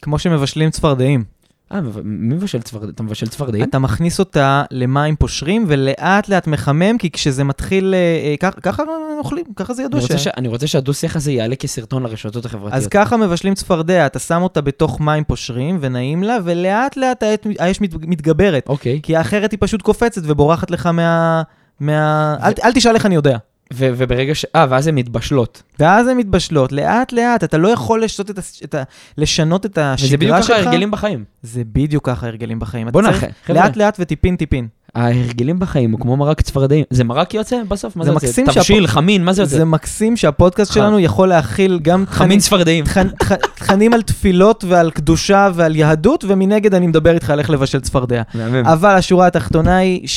כמו 0.02 0.18
שמבשלים 0.18 0.70
צפרדעים. 0.70 1.24
אה, 1.72 1.80
מי 2.04 2.34
מבשל 2.34 2.62
צפרדעים? 2.62 2.90
אתה 2.94 3.02
מבשל 3.02 3.26
צפרדעים? 3.28 3.64
אתה 3.64 3.78
מכניס 3.78 4.18
אותה 4.18 4.62
למים 4.70 5.16
פושרים, 5.16 5.64
ולאט 5.68 6.28
לאט 6.28 6.46
מחמם, 6.46 6.98
כי 6.98 7.10
כשזה 7.10 7.44
מתחיל... 7.44 7.94
אה, 7.94 7.98
אה, 8.30 8.34
ככה- 8.40 8.60
ככה 8.60 8.82
אוכלים, 9.18 9.44
ככה 9.56 9.74
זה 9.74 9.82
אני 9.82 9.86
ידוע 9.86 10.00
רוצה, 10.00 10.18
ש... 10.18 10.24
ש... 10.24 10.28
אני 10.36 10.48
רוצה 10.48 10.66
שהדו-שיח 10.66 11.16
הזה 11.16 11.32
יעלה 11.32 11.56
כסרטון 11.56 12.02
לרשתות 12.02 12.44
החברתיות. 12.44 12.72
אז 12.74 12.86
ככה 12.86 13.16
מבשלים 13.16 13.54
צפרדע, 13.54 14.06
אתה 14.06 14.18
שם 14.18 14.42
אותה 14.42 14.60
בתוך 14.60 15.00
מים 15.00 15.24
פושרים, 15.24 15.78
ונעים 15.80 16.22
לה, 16.22 16.36
ולאט 16.44 16.96
לאט 16.96 17.22
האש- 17.22 17.56
האש 17.58 17.80
מת- 17.80 17.94
מתגברת. 18.06 18.68
אוקיי. 18.68 19.00
כי 19.02 19.16
האחרת 19.16 19.50
היא 19.52 19.58
פשוט 19.62 19.82
קופצת 19.82 20.22
ובורחת 20.24 20.70
לך 20.70 20.86
מה... 20.86 21.42
מה... 21.80 22.36
אל, 22.42 22.52
אל 22.64 22.72
תשאל 22.72 22.94
איך 22.94 23.06
אני 23.06 23.14
יודע. 23.14 23.36
ו- 23.72 23.90
וברגע 23.96 24.34
ש... 24.34 24.44
אה, 24.56 24.66
ואז 24.70 24.86
הן 24.86 24.94
מתבשלות. 24.94 25.62
ואז 25.80 26.06
הן 26.08 26.16
מתבשלות, 26.16 26.72
לאט 26.72 27.12
לאט, 27.12 27.44
אתה 27.44 27.58
לא 27.58 27.68
יכול 27.68 28.04
לשנות 28.04 28.30
את, 28.30 28.38
הס- 28.38 28.60
את 28.64 28.74
ה... 28.74 28.82
לשנות 29.18 29.66
את 29.66 29.78
השגרה 29.78 30.02
שלך. 30.02 30.06
וזה 30.06 30.16
בדיוק 30.16 30.60
ככה 30.60 30.70
הרגלים 30.70 30.90
בחיים. 30.90 31.24
זה 31.42 31.62
בדיוק 31.72 32.06
ככה 32.06 32.26
הרגלים 32.26 32.58
בחיים. 32.58 32.88
בוא'נה, 32.92 33.08
צריך 33.12 33.24
חבר'ה. 33.44 33.62
לאט 33.64 33.76
לאט 33.76 33.96
וטיפין 34.00 34.36
טיפין. 34.36 34.68
ההרגלים 34.94 35.58
בחיים 35.58 35.92
הוא 35.92 36.00
כמו 36.00 36.16
מרק 36.16 36.40
צפרדעים. 36.40 36.84
זה 36.90 37.04
מרק 37.04 37.34
יוצא 37.34 37.56
בסוף? 37.68 37.96
מה 37.96 38.04
זה 38.04 38.10
זה 38.20 38.26
יוצא? 38.26 38.42
תבשיל, 38.52 38.84
שהפ- 38.86 38.90
חמין, 38.90 39.24
מה 39.24 39.32
זה 39.32 39.42
יוצא? 39.42 39.56
זה 39.56 39.64
מקסים 39.64 40.16
שהפודקאסט 40.16 40.70
ח- 40.70 40.74
שלנו 40.74 40.98
יכול 41.00 41.28
להכיל 41.28 41.78
גם 41.82 42.04
חמין 42.08 42.38
צפרדעים. 42.38 42.84
תכנ- 42.84 43.24
תכ- 43.24 43.46
תכנים 43.54 43.94
על 43.94 44.02
תפילות 44.02 44.64
ועל 44.68 44.90
קדושה 44.90 45.48
ועל 45.54 45.76
יהדות, 45.76 46.24
ומנגד 46.28 46.74
אני 46.74 46.86
מדבר 46.86 47.14
איתך 47.14 47.30
על 47.30 47.38
איך 47.38 47.50
לבשל 47.50 47.80
צפרדע. 47.80 48.22
אבל 48.64 48.94
השורה 48.94 49.26
התחתונה 49.26 49.76
היא 49.76 50.08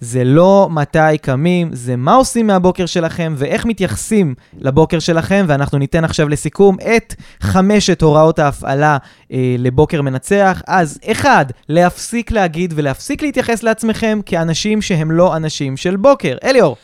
שזה 0.00 0.24
לא 0.24 0.68
מתי 0.70 1.18
קמים, 1.22 1.68
זה 1.72 1.96
מה 1.96 2.14
עושים 2.14 2.46
מהבוקר 2.46 2.86
שלכם 2.86 3.34
ואיך 3.36 3.66
מתייחסים 3.66 4.34
לבוקר 4.58 4.98
שלכם, 4.98 5.44
ואנחנו 5.48 5.78
ניתן 5.78 6.04
עכשיו 6.04 6.28
לסיכום 6.28 6.76
את 6.96 7.14
חמשת 7.40 8.02
הוראות 8.02 8.38
ההפעלה 8.38 8.96
אה, 9.32 9.56
לבוקר 9.58 10.02
מנצח. 10.02 10.62
אז 10.66 10.98
אחד, 11.06 11.46
להפסיק 11.68 12.30
להגיד 12.30 12.72
ולהפסיק 12.76 13.22
להתייחס 13.22 13.62
לעצמכם 13.62 14.20
כאנשים 14.26 14.82
שהם 14.82 15.10
לא 15.10 15.36
אנשים 15.36 15.76
של 15.76 15.96
בוקר. 15.96 16.36
אליאור. 16.44 16.76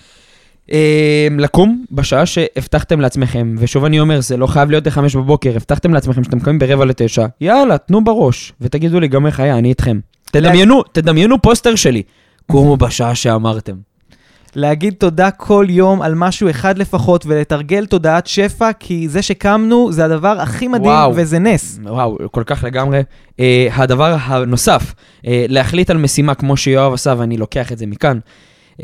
אה, 0.72 1.28
לקום 1.38 1.84
בשעה 1.90 2.26
שהבטחתם 2.26 3.00
לעצמכם, 3.00 3.54
ושוב 3.58 3.84
אני 3.84 4.00
אומר, 4.00 4.20
זה 4.20 4.36
לא 4.36 4.46
חייב 4.46 4.70
להיות 4.70 4.84
בחמש 4.84 5.16
בבוקר, 5.16 5.52
הבטחתם 5.56 5.94
לעצמכם 5.94 6.24
שאתם 6.24 6.40
קמים 6.40 6.58
ברבע 6.58 6.84
לתשע, 6.84 7.26
יאללה, 7.40 7.78
תנו 7.78 8.04
בראש, 8.04 8.52
ותגידו 8.60 9.00
לי 9.00 9.08
גם 9.08 9.26
איך 9.26 9.40
היה, 9.40 9.58
אני 9.58 9.68
איתכם. 9.68 9.98
תדמיינו, 10.24 10.82
תדמיינו 10.92 11.42
פוסטר 11.42 11.74
שלי. 11.74 12.02
קומו 12.46 12.76
בשעה 12.76 13.14
שאמרתם. 13.14 13.74
להגיד 14.56 14.94
תודה 14.98 15.30
כל 15.30 15.66
יום 15.68 16.02
על 16.02 16.14
משהו 16.14 16.50
אחד 16.50 16.78
לפחות 16.78 17.26
ולתרגל 17.26 17.86
תודעת 17.86 18.26
שפע, 18.26 18.72
כי 18.72 19.08
זה 19.08 19.22
שקמנו 19.22 19.92
זה 19.92 20.04
הדבר 20.04 20.40
הכי 20.40 20.68
מדהים 20.68 20.90
וואו. 20.90 21.12
וזה 21.16 21.38
נס. 21.38 21.78
וואו, 21.82 22.18
כל 22.30 22.42
כך 22.46 22.64
לגמרי. 22.64 23.02
Uh, 23.30 23.40
הדבר 23.72 24.16
הנוסף, 24.20 24.92
uh, 24.92 25.26
להחליט 25.28 25.90
על 25.90 25.96
משימה 25.96 26.34
כמו 26.34 26.56
שיואב 26.56 26.92
עשה, 26.92 27.14
ואני 27.18 27.36
לוקח 27.36 27.72
את 27.72 27.78
זה 27.78 27.86
מכאן, 27.86 28.18
uh, 28.72 28.82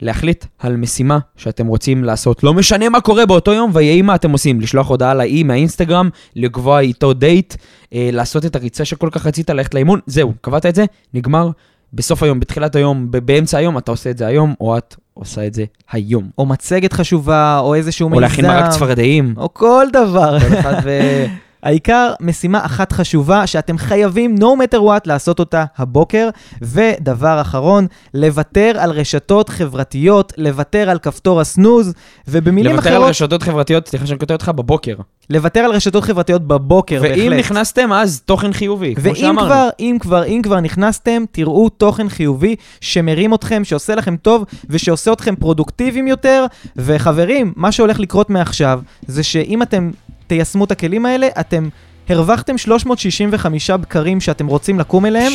להחליט 0.00 0.44
על 0.58 0.76
משימה 0.76 1.18
שאתם 1.36 1.66
רוצים 1.66 2.04
לעשות. 2.04 2.44
לא 2.44 2.54
משנה 2.54 2.88
מה 2.88 3.00
קורה 3.00 3.26
באותו 3.26 3.52
יום, 3.52 3.70
ויהי 3.74 4.02
מה 4.02 4.14
אתם 4.14 4.30
עושים. 4.30 4.60
לשלוח 4.60 4.88
הודעה 4.88 5.14
לאי 5.14 5.42
מהאינסטגרם, 5.42 6.08
לקבוע 6.36 6.80
איתו 6.80 7.12
דייט, 7.12 7.54
uh, 7.54 7.86
לעשות 7.92 8.46
את 8.46 8.56
הריצה 8.56 8.84
שכל 8.84 9.08
כך 9.12 9.26
רצית, 9.26 9.50
ללכת 9.50 9.74
לאימון, 9.74 10.00
זהו, 10.06 10.32
קבעת 10.40 10.66
את 10.66 10.74
זה, 10.74 10.84
נגמר. 11.14 11.50
בסוף 11.92 12.22
היום, 12.22 12.40
בתחילת 12.40 12.76
היום, 12.76 13.10
באמצע 13.10 13.58
היום, 13.58 13.78
אתה 13.78 13.90
עושה 13.90 14.10
את 14.10 14.18
זה 14.18 14.26
היום, 14.26 14.54
או 14.60 14.78
את 14.78 14.96
עושה 15.14 15.46
את 15.46 15.54
זה 15.54 15.64
היום. 15.92 16.30
או 16.38 16.46
מצגת 16.46 16.92
חשובה, 16.92 17.58
או 17.58 17.74
איזשהו 17.74 18.04
או 18.04 18.10
מיזם. 18.10 18.22
להכין 18.22 18.46
מרק 18.46 18.70
צפרדעים. 18.70 19.34
או 19.36 19.54
כל 19.54 19.86
דבר. 19.92 20.40
כל 20.40 20.54
אחד 20.58 20.80
ו... 20.84 20.90
העיקר, 21.68 22.12
משימה 22.20 22.64
אחת 22.64 22.92
חשובה 22.92 23.46
שאתם 23.46 23.78
חייבים, 23.78 24.36
no 24.38 24.42
matter 24.42 24.78
what, 24.78 25.00
לעשות 25.06 25.38
אותה 25.38 25.64
הבוקר. 25.76 26.28
ודבר 26.62 27.40
אחרון, 27.40 27.86
לוותר 28.14 28.72
על 28.78 28.90
רשתות 28.90 29.48
חברתיות, 29.48 30.32
לוותר 30.36 30.90
על 30.90 30.98
כפתור 30.98 31.40
הסנוז, 31.40 31.94
ובמילים 32.28 32.72
לוותר 32.72 32.88
על 32.88 32.96
אחרות, 32.96 33.10
רשתות 33.10 33.42
חברתיות, 33.42 33.88
סליחה 33.88 34.06
שאני 34.06 34.18
קוטע 34.18 34.34
אותך, 34.34 34.48
בבוקר. 34.48 34.94
לוותר 35.30 35.60
על 35.60 35.70
רשתות 35.70 36.04
חברתיות 36.04 36.42
בבוקר, 36.46 36.98
ואם 37.02 37.30
בהחלט. 37.30 37.38
נכנסתם, 37.38 37.92
אז 37.92 38.22
תוכן 38.24 38.52
חיובי, 38.52 38.94
כמו 38.94 39.04
ואם 39.04 39.14
שאמרנו. 39.14 39.40
כבר, 39.48 39.68
אם 39.80 39.96
כבר, 40.00 40.24
אם 40.24 40.40
כבר 40.44 40.60
נכנסתם, 40.60 41.24
תראו 41.30 41.68
תוכן 41.68 42.08
חיובי 42.08 42.56
שמרים 42.80 43.34
אתכם, 43.34 43.64
שעושה 43.64 43.94
לכם 43.94 44.16
טוב 44.16 44.44
ושעושה 44.68 45.12
אתכם 45.12 45.36
פרודוקטיביים 45.36 46.06
יותר. 46.06 46.46
וחברים, 46.76 47.52
מה 47.56 47.72
שהולך 47.72 48.00
לקרות 48.00 48.30
מעכשיו, 48.30 48.80
זה 49.06 49.22
שאם 49.22 49.62
אתם 49.62 49.90
תיישמו 50.28 50.64
את 50.64 50.70
הכלים 50.70 51.06
האלה, 51.06 51.28
אתם 51.40 51.68
הרווחתם 52.08 52.58
365 52.58 53.70
בקרים 53.70 54.20
שאתם 54.20 54.46
רוצים 54.46 54.78
לקום 54.80 55.06
אליהם, 55.06 55.32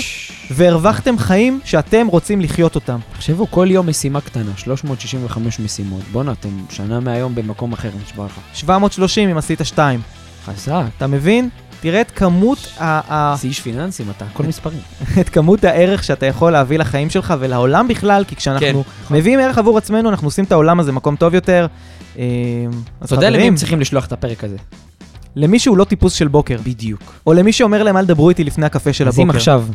והרווחתם 0.52 1.18
חיים 1.18 1.60
שאתם 1.66 2.08
רוצים 2.08 2.42
לחיות 2.42 2.76
אותם. 2.76 3.00
תחשבו, 3.14 3.48
כל 3.52 3.68
יום 3.72 3.90
משימה 3.90 4.22
קטנה, 4.22 4.52
365 4.58 5.60
משימות. 5.60 6.02
בואנה, 6.12 6.32
אתם 6.32 6.50
שנה 6.70 7.00
מהיום 7.00 7.36
במקום 7.36 7.74
אחר, 7.74 7.90
נשבע 8.04 8.26
לך. 8.26 8.40
730 8.54 9.30
אם 9.30 9.38
עשית 9.38 9.66
2. 9.66 10.02
חזק. 10.46 10.82
אתה 10.98 11.08
מבין? 11.08 11.50
תראה 11.82 12.02
את 12.02 12.12
כמות, 12.12 12.74
ה- 12.80 13.36
זה 13.38 13.48
איש 13.48 13.60
פיננסים, 13.60 14.06
אתה, 14.18 14.26
הכל 14.26 14.44
מספרים. 14.44 14.80
את 15.22 15.30
כמות 15.30 15.64
הערך 15.64 16.04
שאתה 16.04 16.26
יכול 16.26 16.52
להביא 16.52 16.80
לחיים 16.80 17.10
שלך 17.10 17.34
ולעולם 17.40 17.88
בכלל, 17.88 18.24
כי 18.28 18.36
כשאנחנו 18.36 18.84
כן. 18.84 19.16
מביאים 19.16 19.40
ערך 19.40 19.58
עבור 19.58 19.78
עצמנו, 19.78 20.10
אנחנו 20.10 20.28
עושים 20.28 20.46
את 20.46 20.52
העולם 20.52 20.80
הזה 20.80 20.92
מקום 20.92 21.16
טוב 21.16 21.34
יותר. 21.34 21.68
אה, 22.18 22.24
אתה 23.06 23.16
יודע 23.16 23.30
למי 23.30 23.44
הם 23.44 23.56
צריכים 23.56 23.80
לשלוח 23.80 24.06
את 24.06 24.12
הפרק 24.12 24.44
הזה. 24.44 24.56
למי 25.36 25.60
שהוא 25.60 25.78
לא 25.78 25.84
טיפוס 25.84 26.14
של 26.14 26.28
בוקר, 26.28 26.58
בדיוק. 26.64 27.22
או 27.28 27.34
למי 27.34 27.54
שאומר 27.54 27.84
להם 27.84 27.98
אל 27.98 28.06
תדברו 28.06 28.30
איתי 28.30 28.44
לפני 28.44 28.66
הקפה 28.66 28.94
של 28.94 29.08
אז 29.08 29.14
הבוקר. 29.14 29.32
אם 29.32 29.36
עכשיו, 29.36 29.66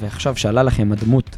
ועכשיו 0.00 0.36
שעלה 0.36 0.62
לכם 0.62 0.92
הדמות 0.92 1.36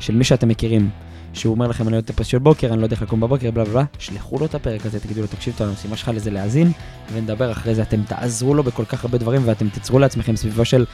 של 0.00 0.14
מי 0.14 0.24
שאתם 0.24 0.48
מכירים, 0.48 0.90
שהוא 1.32 1.54
אומר 1.54 1.66
לכם, 1.66 1.88
אני 1.88 1.96
לא 1.96 2.00
טיפוס 2.00 2.26
של 2.26 2.38
בוקר, 2.38 2.72
אני 2.72 2.80
לא 2.80 2.86
יודע 2.86 2.94
איך 2.94 3.02
לקום 3.02 3.20
בבוקר, 3.20 3.50
בלה 3.50 3.64
בלה 3.64 3.84
שלחו 3.98 4.38
לו 4.38 4.46
את 4.46 4.54
הפרק 4.54 4.86
הזה, 4.86 5.00
תגידו 5.00 5.20
לו, 5.20 5.26
תקשיב, 5.26 5.54
המשימה 5.60 5.96
שלך 5.96 6.10
לזה 6.14 6.30
להאזין, 6.30 6.72
ונדבר 7.12 7.52
אחרי 7.52 7.74
זה, 7.74 7.82
אתם 7.82 8.02
תעזרו 8.02 8.54
לו 8.54 8.62
בכל 8.62 8.84
כך 8.84 9.04
הרבה 9.04 9.18
דברים, 9.18 9.42
ואתם 9.44 9.68
תיצרו 9.68 9.98
לעצמכם 9.98 10.36
סביבה 10.36 10.64
של, 10.64 10.84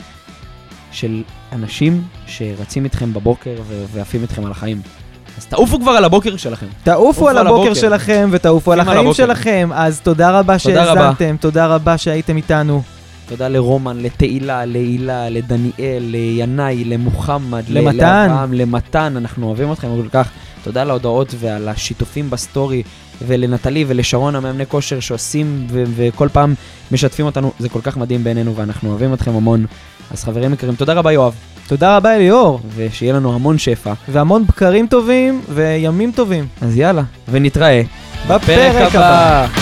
של 0.92 1.22
אנשים 1.52 2.02
שרצים 2.26 2.84
איתכם 2.84 3.12
בבוקר 3.12 3.54
ועפים 3.92 4.22
איתכם 4.22 4.44
על 4.44 4.50
החיים. 4.50 4.80
אז 5.42 5.46
תעופו 5.46 5.80
כבר 5.80 5.90
על 5.90 6.04
הבוקר 6.04 6.36
שלכם. 6.36 6.66
תעופו 6.84 7.28
על 7.28 7.38
הבוקר. 7.38 7.74
שלכם 7.74 8.28
ותעופו 8.32 8.72
על 8.72 8.80
החיים. 8.80 9.14
שלכם. 9.14 9.70
אז 9.74 10.00
תודה 10.00 10.38
רבה. 10.38 10.58
שהאזנתם, 10.58 11.36
תודה 11.40 11.66
רבה 11.66 11.98
שהייתם 11.98 12.36
איתנו. 12.36 12.82
תודה 13.28 13.48
לרומן, 13.48 13.98
לתהילה, 13.98 14.64
להילה, 14.64 15.28
לדניאל, 15.28 16.02
לינאי, 16.02 16.84
למוחמד, 16.84 17.62
למתן. 17.68 18.28
לאברהם, 18.28 18.52
למתן, 18.52 19.14
אנחנו 19.16 19.46
אוהבים 19.46 19.72
אתכם 19.72 19.88
כל 20.02 20.08
כך. 20.12 20.28
תודה 20.64 20.82
על 20.82 20.90
ההודעות 20.90 21.34
ועל 21.38 21.68
השיתופים 21.68 22.30
בסטורי, 22.30 22.82
ולנטלי 23.26 23.84
ולשרון 23.88 24.34
המאמני 24.34 24.66
כושר 24.66 25.00
שעושים 25.00 25.66
ו- 25.70 25.82
וכל 25.96 26.28
פעם 26.32 26.54
משתפים 26.92 27.26
אותנו, 27.26 27.52
זה 27.58 27.68
כל 27.68 27.80
כך 27.82 27.96
מדהים 27.96 28.24
בעינינו 28.24 28.56
ואנחנו 28.56 28.90
אוהבים 28.90 29.14
אתכם 29.14 29.36
המון. 29.36 29.66
אז 30.10 30.24
חברים 30.24 30.52
יקרים, 30.52 30.74
תודה 30.74 30.92
רבה 30.92 31.12
יואב, 31.12 31.34
תודה 31.66 31.96
רבה 31.96 32.16
אליאור, 32.16 32.60
ושיהיה 32.76 33.12
לנו 33.14 33.34
המון 33.34 33.58
שפע. 33.58 33.92
והמון 34.08 34.46
בקרים 34.46 34.86
טובים 34.86 35.40
וימים 35.48 36.12
טובים. 36.14 36.46
אז 36.60 36.76
יאללה, 36.76 37.02
ונתראה 37.30 37.82
בפרק 38.28 38.94
הבא. 38.94 39.61